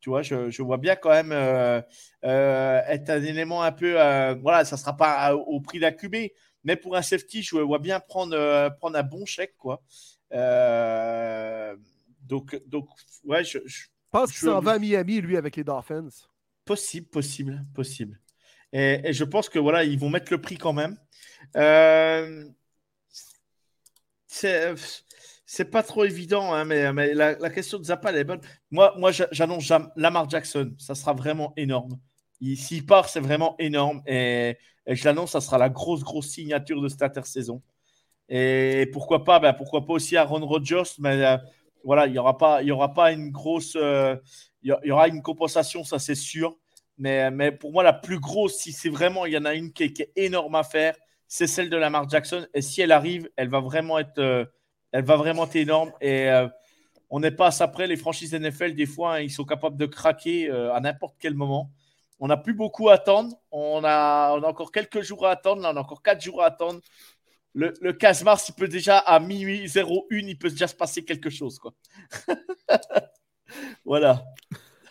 [0.00, 1.80] Tu vois, je, je vois bien quand même euh,
[2.22, 3.92] être un élément un peu.
[4.40, 6.16] voilà, ça ne sera pas au prix d'un QB,
[6.64, 9.56] mais pour un safety, je vois bien prendre, prendre un bon chèque.
[9.58, 9.82] Quoi.
[12.24, 12.88] donc, donc,
[13.24, 13.58] ouais, je
[14.10, 16.08] pense qu'il s'en va à Miami, lui, avec les Dolphins.
[16.64, 18.20] Possible, possible, possible.
[18.72, 20.96] Et, je pense que voilà, ils vont mettre le prix quand même.
[21.56, 22.44] Euh,
[24.26, 28.40] c'est pas trop évident, hein, mais, mais la, question de Zappa, elle est bonne.
[28.70, 30.74] Moi, moi j'annonce Lamar Jackson.
[30.78, 31.98] Ça sera vraiment énorme.
[32.56, 34.02] S'il part, c'est vraiment énorme.
[34.06, 34.56] Et,
[34.86, 37.62] je l'annonce, ça sera la grosse, grosse signature de cette intersaison.
[38.28, 41.36] Et pourquoi pas, ben, pourquoi pas aussi Aaron Rodgers, mais euh,
[41.84, 43.76] voilà, il n'y aura, pas, y aura pas une grosse.
[43.76, 44.16] Euh,
[44.62, 46.56] il y, aura une compensation, ça c'est sûr.
[46.98, 49.84] Mais, pour moi, la plus grosse, si c'est vraiment, il y en a une qui
[49.84, 50.94] est, énorme à faire,
[51.26, 52.46] c'est celle de Lamar Jackson.
[52.52, 54.44] Et si elle arrive, elle va vraiment être, euh,
[54.92, 55.92] elle va vraiment être énorme.
[56.02, 56.46] Et euh,
[57.08, 57.86] on n'est pas à ça près.
[57.86, 61.70] Les franchises NFL, des fois, hein, ils sont capables de craquer à n'importe quel moment.
[62.18, 63.34] On n'a plus beaucoup à attendre.
[63.50, 65.62] On a, on a encore quelques jours à attendre.
[65.62, 66.80] Là, on a encore quatre jours à attendre.
[67.54, 71.04] Le, le 15 mars, il peut déjà, à minuit 01, il peut déjà se passer
[71.04, 71.58] quelque chose.
[71.58, 71.72] Quoi.
[73.84, 74.24] voilà.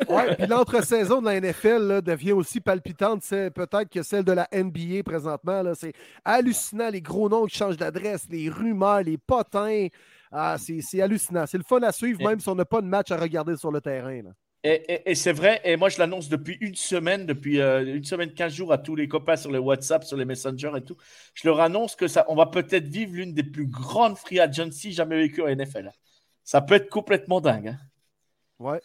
[0.07, 4.47] Ouais, puis l'entre-saison de la NFL devient aussi palpitante, c'est peut-être que celle de la
[4.53, 5.63] NBA présentement.
[5.75, 9.87] C'est hallucinant, les gros noms qui changent d'adresse, les rumeurs, les potins.
[10.31, 11.45] Ah, c'est hallucinant.
[11.47, 13.71] C'est le fun à suivre, même si on n'a pas de match à regarder sur
[13.71, 14.21] le terrain.
[14.63, 18.53] Et, c'est vrai, et moi je l'annonce depuis une semaine, depuis euh, une semaine, 15
[18.53, 20.97] jours à tous les copains sur les WhatsApp, sur les Messenger et tout.
[21.33, 24.91] Je leur annonce que ça, on va peut-être vivre l'une des plus grandes free agency
[24.91, 25.91] jamais vécues en NFL.
[26.43, 27.69] Ça peut être complètement dingue.
[27.69, 27.79] Hein.
[28.59, 28.81] Ouais.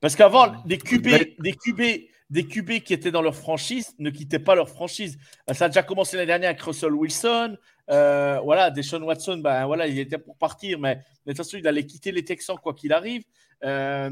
[0.00, 1.06] Parce qu'avant, des QB,
[1.38, 1.80] des QB,
[2.28, 5.16] des QB qui étaient dans leur franchise ne quittaient pas leur franchise.
[5.52, 7.56] Ça a déjà commencé l'année dernière avec Russell Wilson.
[7.90, 10.96] Euh, voilà, Deshaun Watson, ben voilà, il était pour partir, mais,
[11.26, 13.24] de toute façon, il allait quitter les Texans quoi qu'il arrive.
[13.64, 14.10] Euh,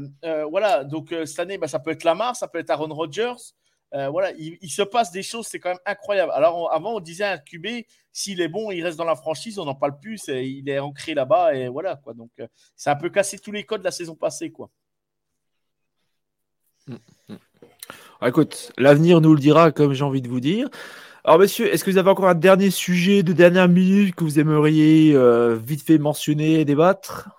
[0.49, 3.53] voilà, donc cette année, ben, ça peut être Lamar, ça peut être Aaron Rodgers.
[3.91, 6.31] voilà, il, se passe des choses, c'est quand même incroyable.
[6.33, 9.65] Alors avant, on disait un QB, s'il est bon, il reste dans la franchise, on
[9.65, 12.13] n'en parle plus, il est ancré là-bas et voilà quoi.
[12.13, 12.31] Donc,
[12.75, 14.69] c'est un peu cassé tous les codes de la saison passée quoi.
[18.19, 20.69] Ah, écoute, l'avenir nous le dira, comme j'ai envie de vous dire.
[21.23, 24.39] Alors, messieurs, est-ce que vous avez encore un dernier sujet de dernière minute que vous
[24.39, 27.29] aimeriez euh, vite fait mentionner et débattre?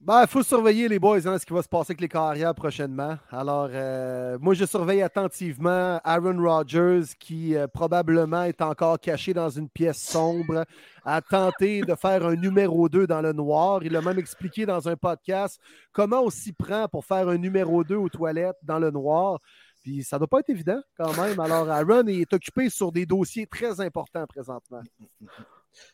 [0.00, 2.54] Ben, il faut surveiller les boys, hein, ce qui va se passer avec les carrières
[2.54, 3.18] prochainement.
[3.30, 9.50] Alors, euh, moi, je surveille attentivement Aaron Rodgers, qui euh, probablement est encore caché dans
[9.50, 10.64] une pièce sombre,
[11.04, 13.80] a tenté de faire un numéro 2 dans le noir.
[13.82, 15.60] Il a même expliqué dans un podcast
[15.92, 19.40] comment on s'y prend pour faire un numéro 2 aux toilettes dans le noir.
[19.86, 21.38] Puis ça ne doit pas être évident quand même.
[21.38, 24.82] Alors, Aaron est occupé sur des dossiers très importants présentement.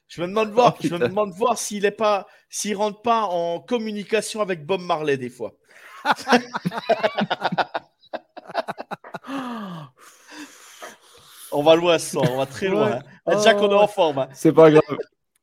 [0.08, 3.60] Je me demande voir, je me demande voir s'il est pas, s'il rentre pas en
[3.60, 5.52] communication avec Bob Marley des fois.
[11.52, 12.98] on va loin ça, on va très loin.
[13.26, 13.36] Ouais.
[13.36, 14.20] Déjà qu'on est en forme.
[14.20, 14.28] Hein.
[14.32, 14.96] C'est pas grave.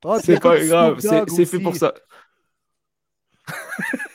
[0.03, 1.93] Oh, c'est pas grave, c'est fait pour ça.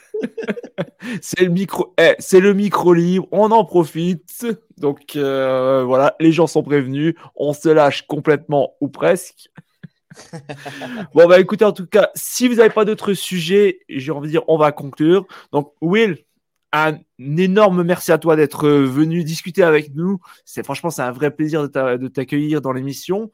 [1.21, 4.47] c'est le micro, eh, c'est le micro libre, on en profite.
[4.79, 9.51] Donc euh, voilà, les gens sont prévenus, on se lâche complètement ou presque
[11.15, 14.33] bon, bah écoutez, en tout cas, si vous n'avez pas d'autres sujets, j'ai envie de
[14.33, 15.27] dire, on va conclure.
[15.53, 16.19] Donc, Will,
[16.73, 20.19] un énorme merci à toi d'être venu discuter avec nous.
[20.45, 23.31] C'est franchement, c'est un vrai plaisir de t'accueillir dans l'émission.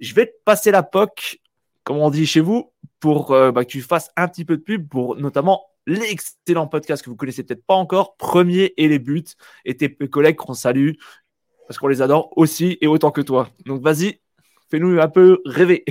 [0.00, 1.40] Je vais te passer la POC,
[1.84, 4.62] comme on dit chez vous, pour euh, bah, que tu fasses un petit peu de
[4.62, 9.24] pub pour notamment l'excellent podcast que vous connaissez peut-être pas encore, Premier et les buts,
[9.64, 10.92] et tes collègues qu'on salue
[11.66, 13.48] parce qu'on les adore aussi et autant que toi.
[13.66, 14.20] Donc vas-y,
[14.70, 15.84] fais-nous un peu rêver.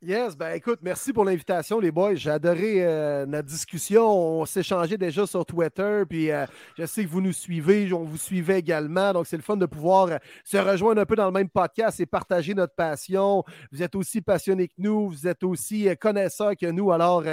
[0.00, 2.14] Yes, ben écoute, merci pour l'invitation, les boys.
[2.14, 4.08] J'ai adoré euh, notre discussion.
[4.08, 6.46] On s'échangeait déjà sur Twitter, puis euh,
[6.78, 9.12] je sais que vous nous suivez, on vous suivait également.
[9.12, 11.98] Donc, c'est le fun de pouvoir euh, se rejoindre un peu dans le même podcast
[11.98, 13.42] et partager notre passion.
[13.72, 16.92] Vous êtes aussi passionnés que nous, vous êtes aussi connaisseurs que nous.
[16.92, 17.24] Alors,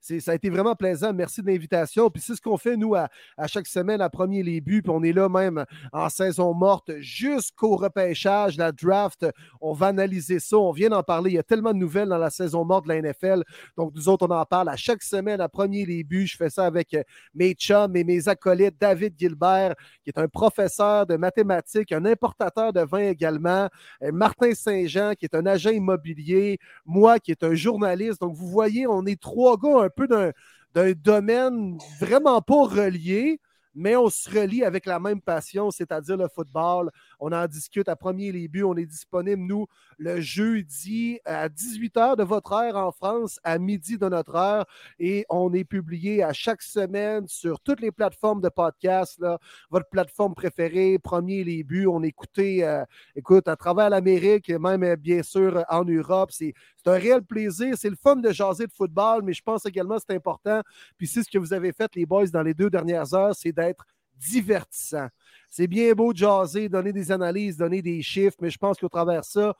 [0.00, 1.12] ça a été vraiment plaisant.
[1.12, 2.08] Merci de l'invitation.
[2.08, 3.10] Puis, c'est ce qu'on fait, nous, à,
[3.48, 4.80] chaque semaine, à premier les buts.
[4.80, 9.26] Puis, on est là même en saison morte jusqu'au repêchage, la draft.
[9.60, 10.56] On va analyser ça.
[10.56, 11.32] On vient d'en parler.
[11.32, 13.42] Il y a tellement de nouvelles dans la saison morte de la NFL.
[13.76, 16.26] Donc, nous autres, on en parle à chaque semaine à premier début.
[16.26, 17.02] Je fais ça avec euh,
[17.34, 18.76] mes chums et mes acolytes.
[18.80, 23.68] David Gilbert, qui est un professeur de mathématiques, un importateur de vin également.
[24.12, 26.58] Martin Saint-Jean, qui est un agent immobilier.
[26.84, 28.20] Moi, qui est un journaliste.
[28.20, 33.40] Donc, vous voyez, on est trois gars un peu d'un domaine vraiment pas relié
[33.74, 36.90] mais on se relie avec la même passion, c'est-à-dire le football.
[37.26, 38.64] On en discute à premier les buts.
[38.64, 43.96] On est disponible, nous, le jeudi à 18h de votre heure en France, à midi
[43.96, 44.66] de notre heure.
[44.98, 49.18] Et on est publié à chaque semaine sur toutes les plateformes de podcast.
[49.20, 49.38] Là,
[49.70, 51.86] votre plateforme préférée, premier les buts.
[51.86, 52.84] On écoutait, euh,
[53.16, 56.30] écoute, à travers l'Amérique, même euh, bien sûr en Europe.
[56.30, 56.52] C'est
[56.84, 57.74] un réel plaisir.
[57.78, 60.60] C'est le fun de jaser de football, mais je pense également que c'est important.
[60.98, 63.52] Puis c'est ce que vous avez fait, les boys, dans les deux dernières heures, c'est
[63.52, 65.08] d'être divertissant.
[65.48, 68.88] C'est bien beau de jaser, donner des analyses, donner des chiffres, mais je pense qu'au
[68.88, 69.54] travers de ça,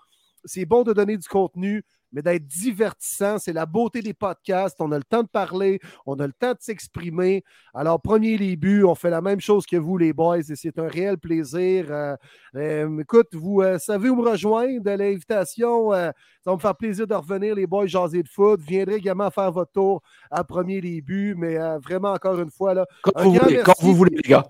[0.44, 1.84] c'est bon de donner du contenu,
[2.14, 3.38] mais d'être divertissant.
[3.38, 4.80] C'est la beauté des podcasts.
[4.80, 7.44] On a le temps de parler, on a le temps de s'exprimer.
[7.74, 10.88] Alors, premier début, on fait la même chose que vous, les boys, et c'est un
[10.88, 11.86] réel plaisir.
[11.90, 12.16] Euh,
[12.54, 15.90] euh, écoute, vous euh, savez où me rejoindre de l'invitation.
[15.90, 16.12] ça
[16.46, 18.60] va me faire plaisir de revenir, les boys, jaser de foot.
[18.60, 22.86] Vous viendrez également faire votre tour à premier début, mais vraiment, encore une fois, là,
[23.02, 24.46] quand, vous voulez, quand vous voulez, les gars.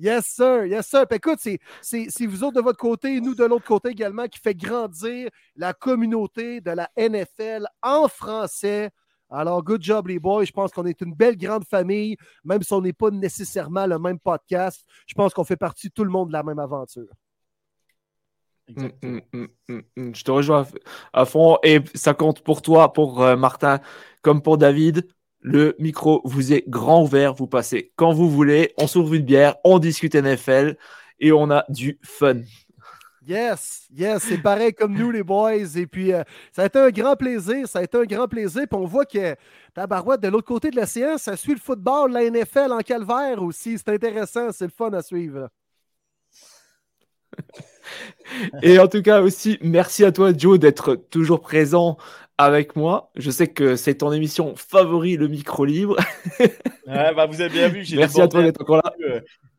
[0.00, 0.66] Yes, sir.
[0.66, 1.04] Yes, sir.
[1.10, 5.30] écoute, c'est vous autres de votre côté, nous de l'autre côté également, qui fait grandir
[5.56, 8.90] la communauté de la NFL en français.
[9.30, 10.44] Alors, good job, les boys.
[10.44, 13.98] Je pense qu'on est une belle grande famille, même si on n'est pas nécessairement le
[13.98, 14.84] même podcast.
[15.06, 17.08] Je pense qu'on fait partie tout le monde de la même aventure.
[18.76, 20.66] Mm, mm, mm, je te rejoins
[21.12, 21.58] à fond.
[21.62, 23.80] Et ça compte pour toi, pour euh, Martin,
[24.22, 25.08] comme pour David.
[25.40, 27.34] Le micro vous est grand ouvert.
[27.34, 28.74] Vous passez quand vous voulez.
[28.76, 30.76] On s'ouvre une bière, on discute NFL
[31.18, 32.40] et on a du fun.
[33.26, 35.76] Yes, yes, c'est pareil comme nous, les boys.
[35.76, 37.68] Et puis, euh, ça a été un grand plaisir.
[37.68, 38.62] Ça a été un grand plaisir.
[38.68, 39.36] Puis on voit que
[39.74, 43.78] Tabarouette, de l'autre côté de l'océan, ça suit le football, la NFL en calvaire aussi.
[43.78, 45.48] C'est intéressant, c'est le fun à suivre.
[48.62, 51.96] Et en tout cas aussi, merci à toi, Joe, d'être toujours présent
[52.44, 53.10] avec moi.
[53.16, 55.96] Je sais que c'est ton émission favori, le micro libre.
[56.86, 57.84] bah, vous avez bien vu.
[57.94, 58.94] Merci à toi d'être encore là.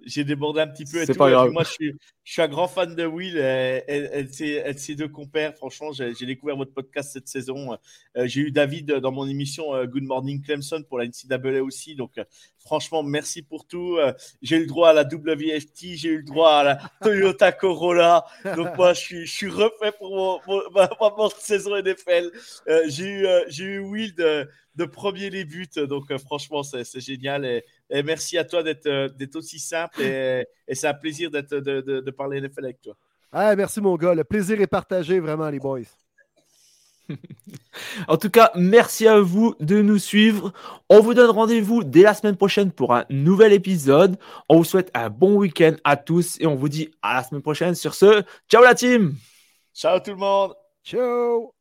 [0.06, 1.06] J'ai débordé un petit peu.
[1.06, 1.52] C'est pas grave.
[1.52, 3.38] Moi, je suis, je suis, un grand fan de Will.
[3.38, 4.32] Elle, elle,
[4.66, 5.56] elle, ses deux compères.
[5.56, 7.78] Franchement, j'ai découvert votre podcast cette saison.
[8.18, 11.96] Euh, j'ai eu David dans mon émission euh, Good Morning Clemson pour la NCAA aussi.
[11.96, 12.24] Donc, euh,
[12.60, 13.98] franchement, merci pour tout.
[14.42, 15.96] j'ai eu le droit à la WFT.
[15.96, 18.26] J'ai eu le droit à la Toyota Corolla.
[18.56, 22.32] Donc, moi, je suis, je suis refait pour mon, ma, ma, saison NFL.
[22.88, 24.48] j'ai eu, j'ai eu Will de
[24.82, 25.68] de premier les buts.
[25.76, 27.46] Donc, euh, franchement, c'est génial.
[27.46, 27.64] Et,
[28.04, 30.02] merci à toi d'être euh, aussi simple.
[30.02, 32.96] Et, c'est un plaisir de, de, de, parler NFL avec toi.
[33.32, 34.14] Ah, merci, mon gars.
[34.14, 35.82] Le plaisir est partagé, vraiment, les boys.
[38.08, 40.54] en tout cas, merci à vous de nous suivre.
[40.90, 44.18] On vous donne rendez-vous dès la semaine prochaine pour un nouvel épisode.
[44.50, 47.42] On vous souhaite un bon week-end à tous et on vous dit à la semaine
[47.42, 47.76] prochaine.
[47.76, 49.16] Sur ce, ciao la team!
[49.74, 50.54] Ciao tout le monde!
[50.84, 51.61] Ciao!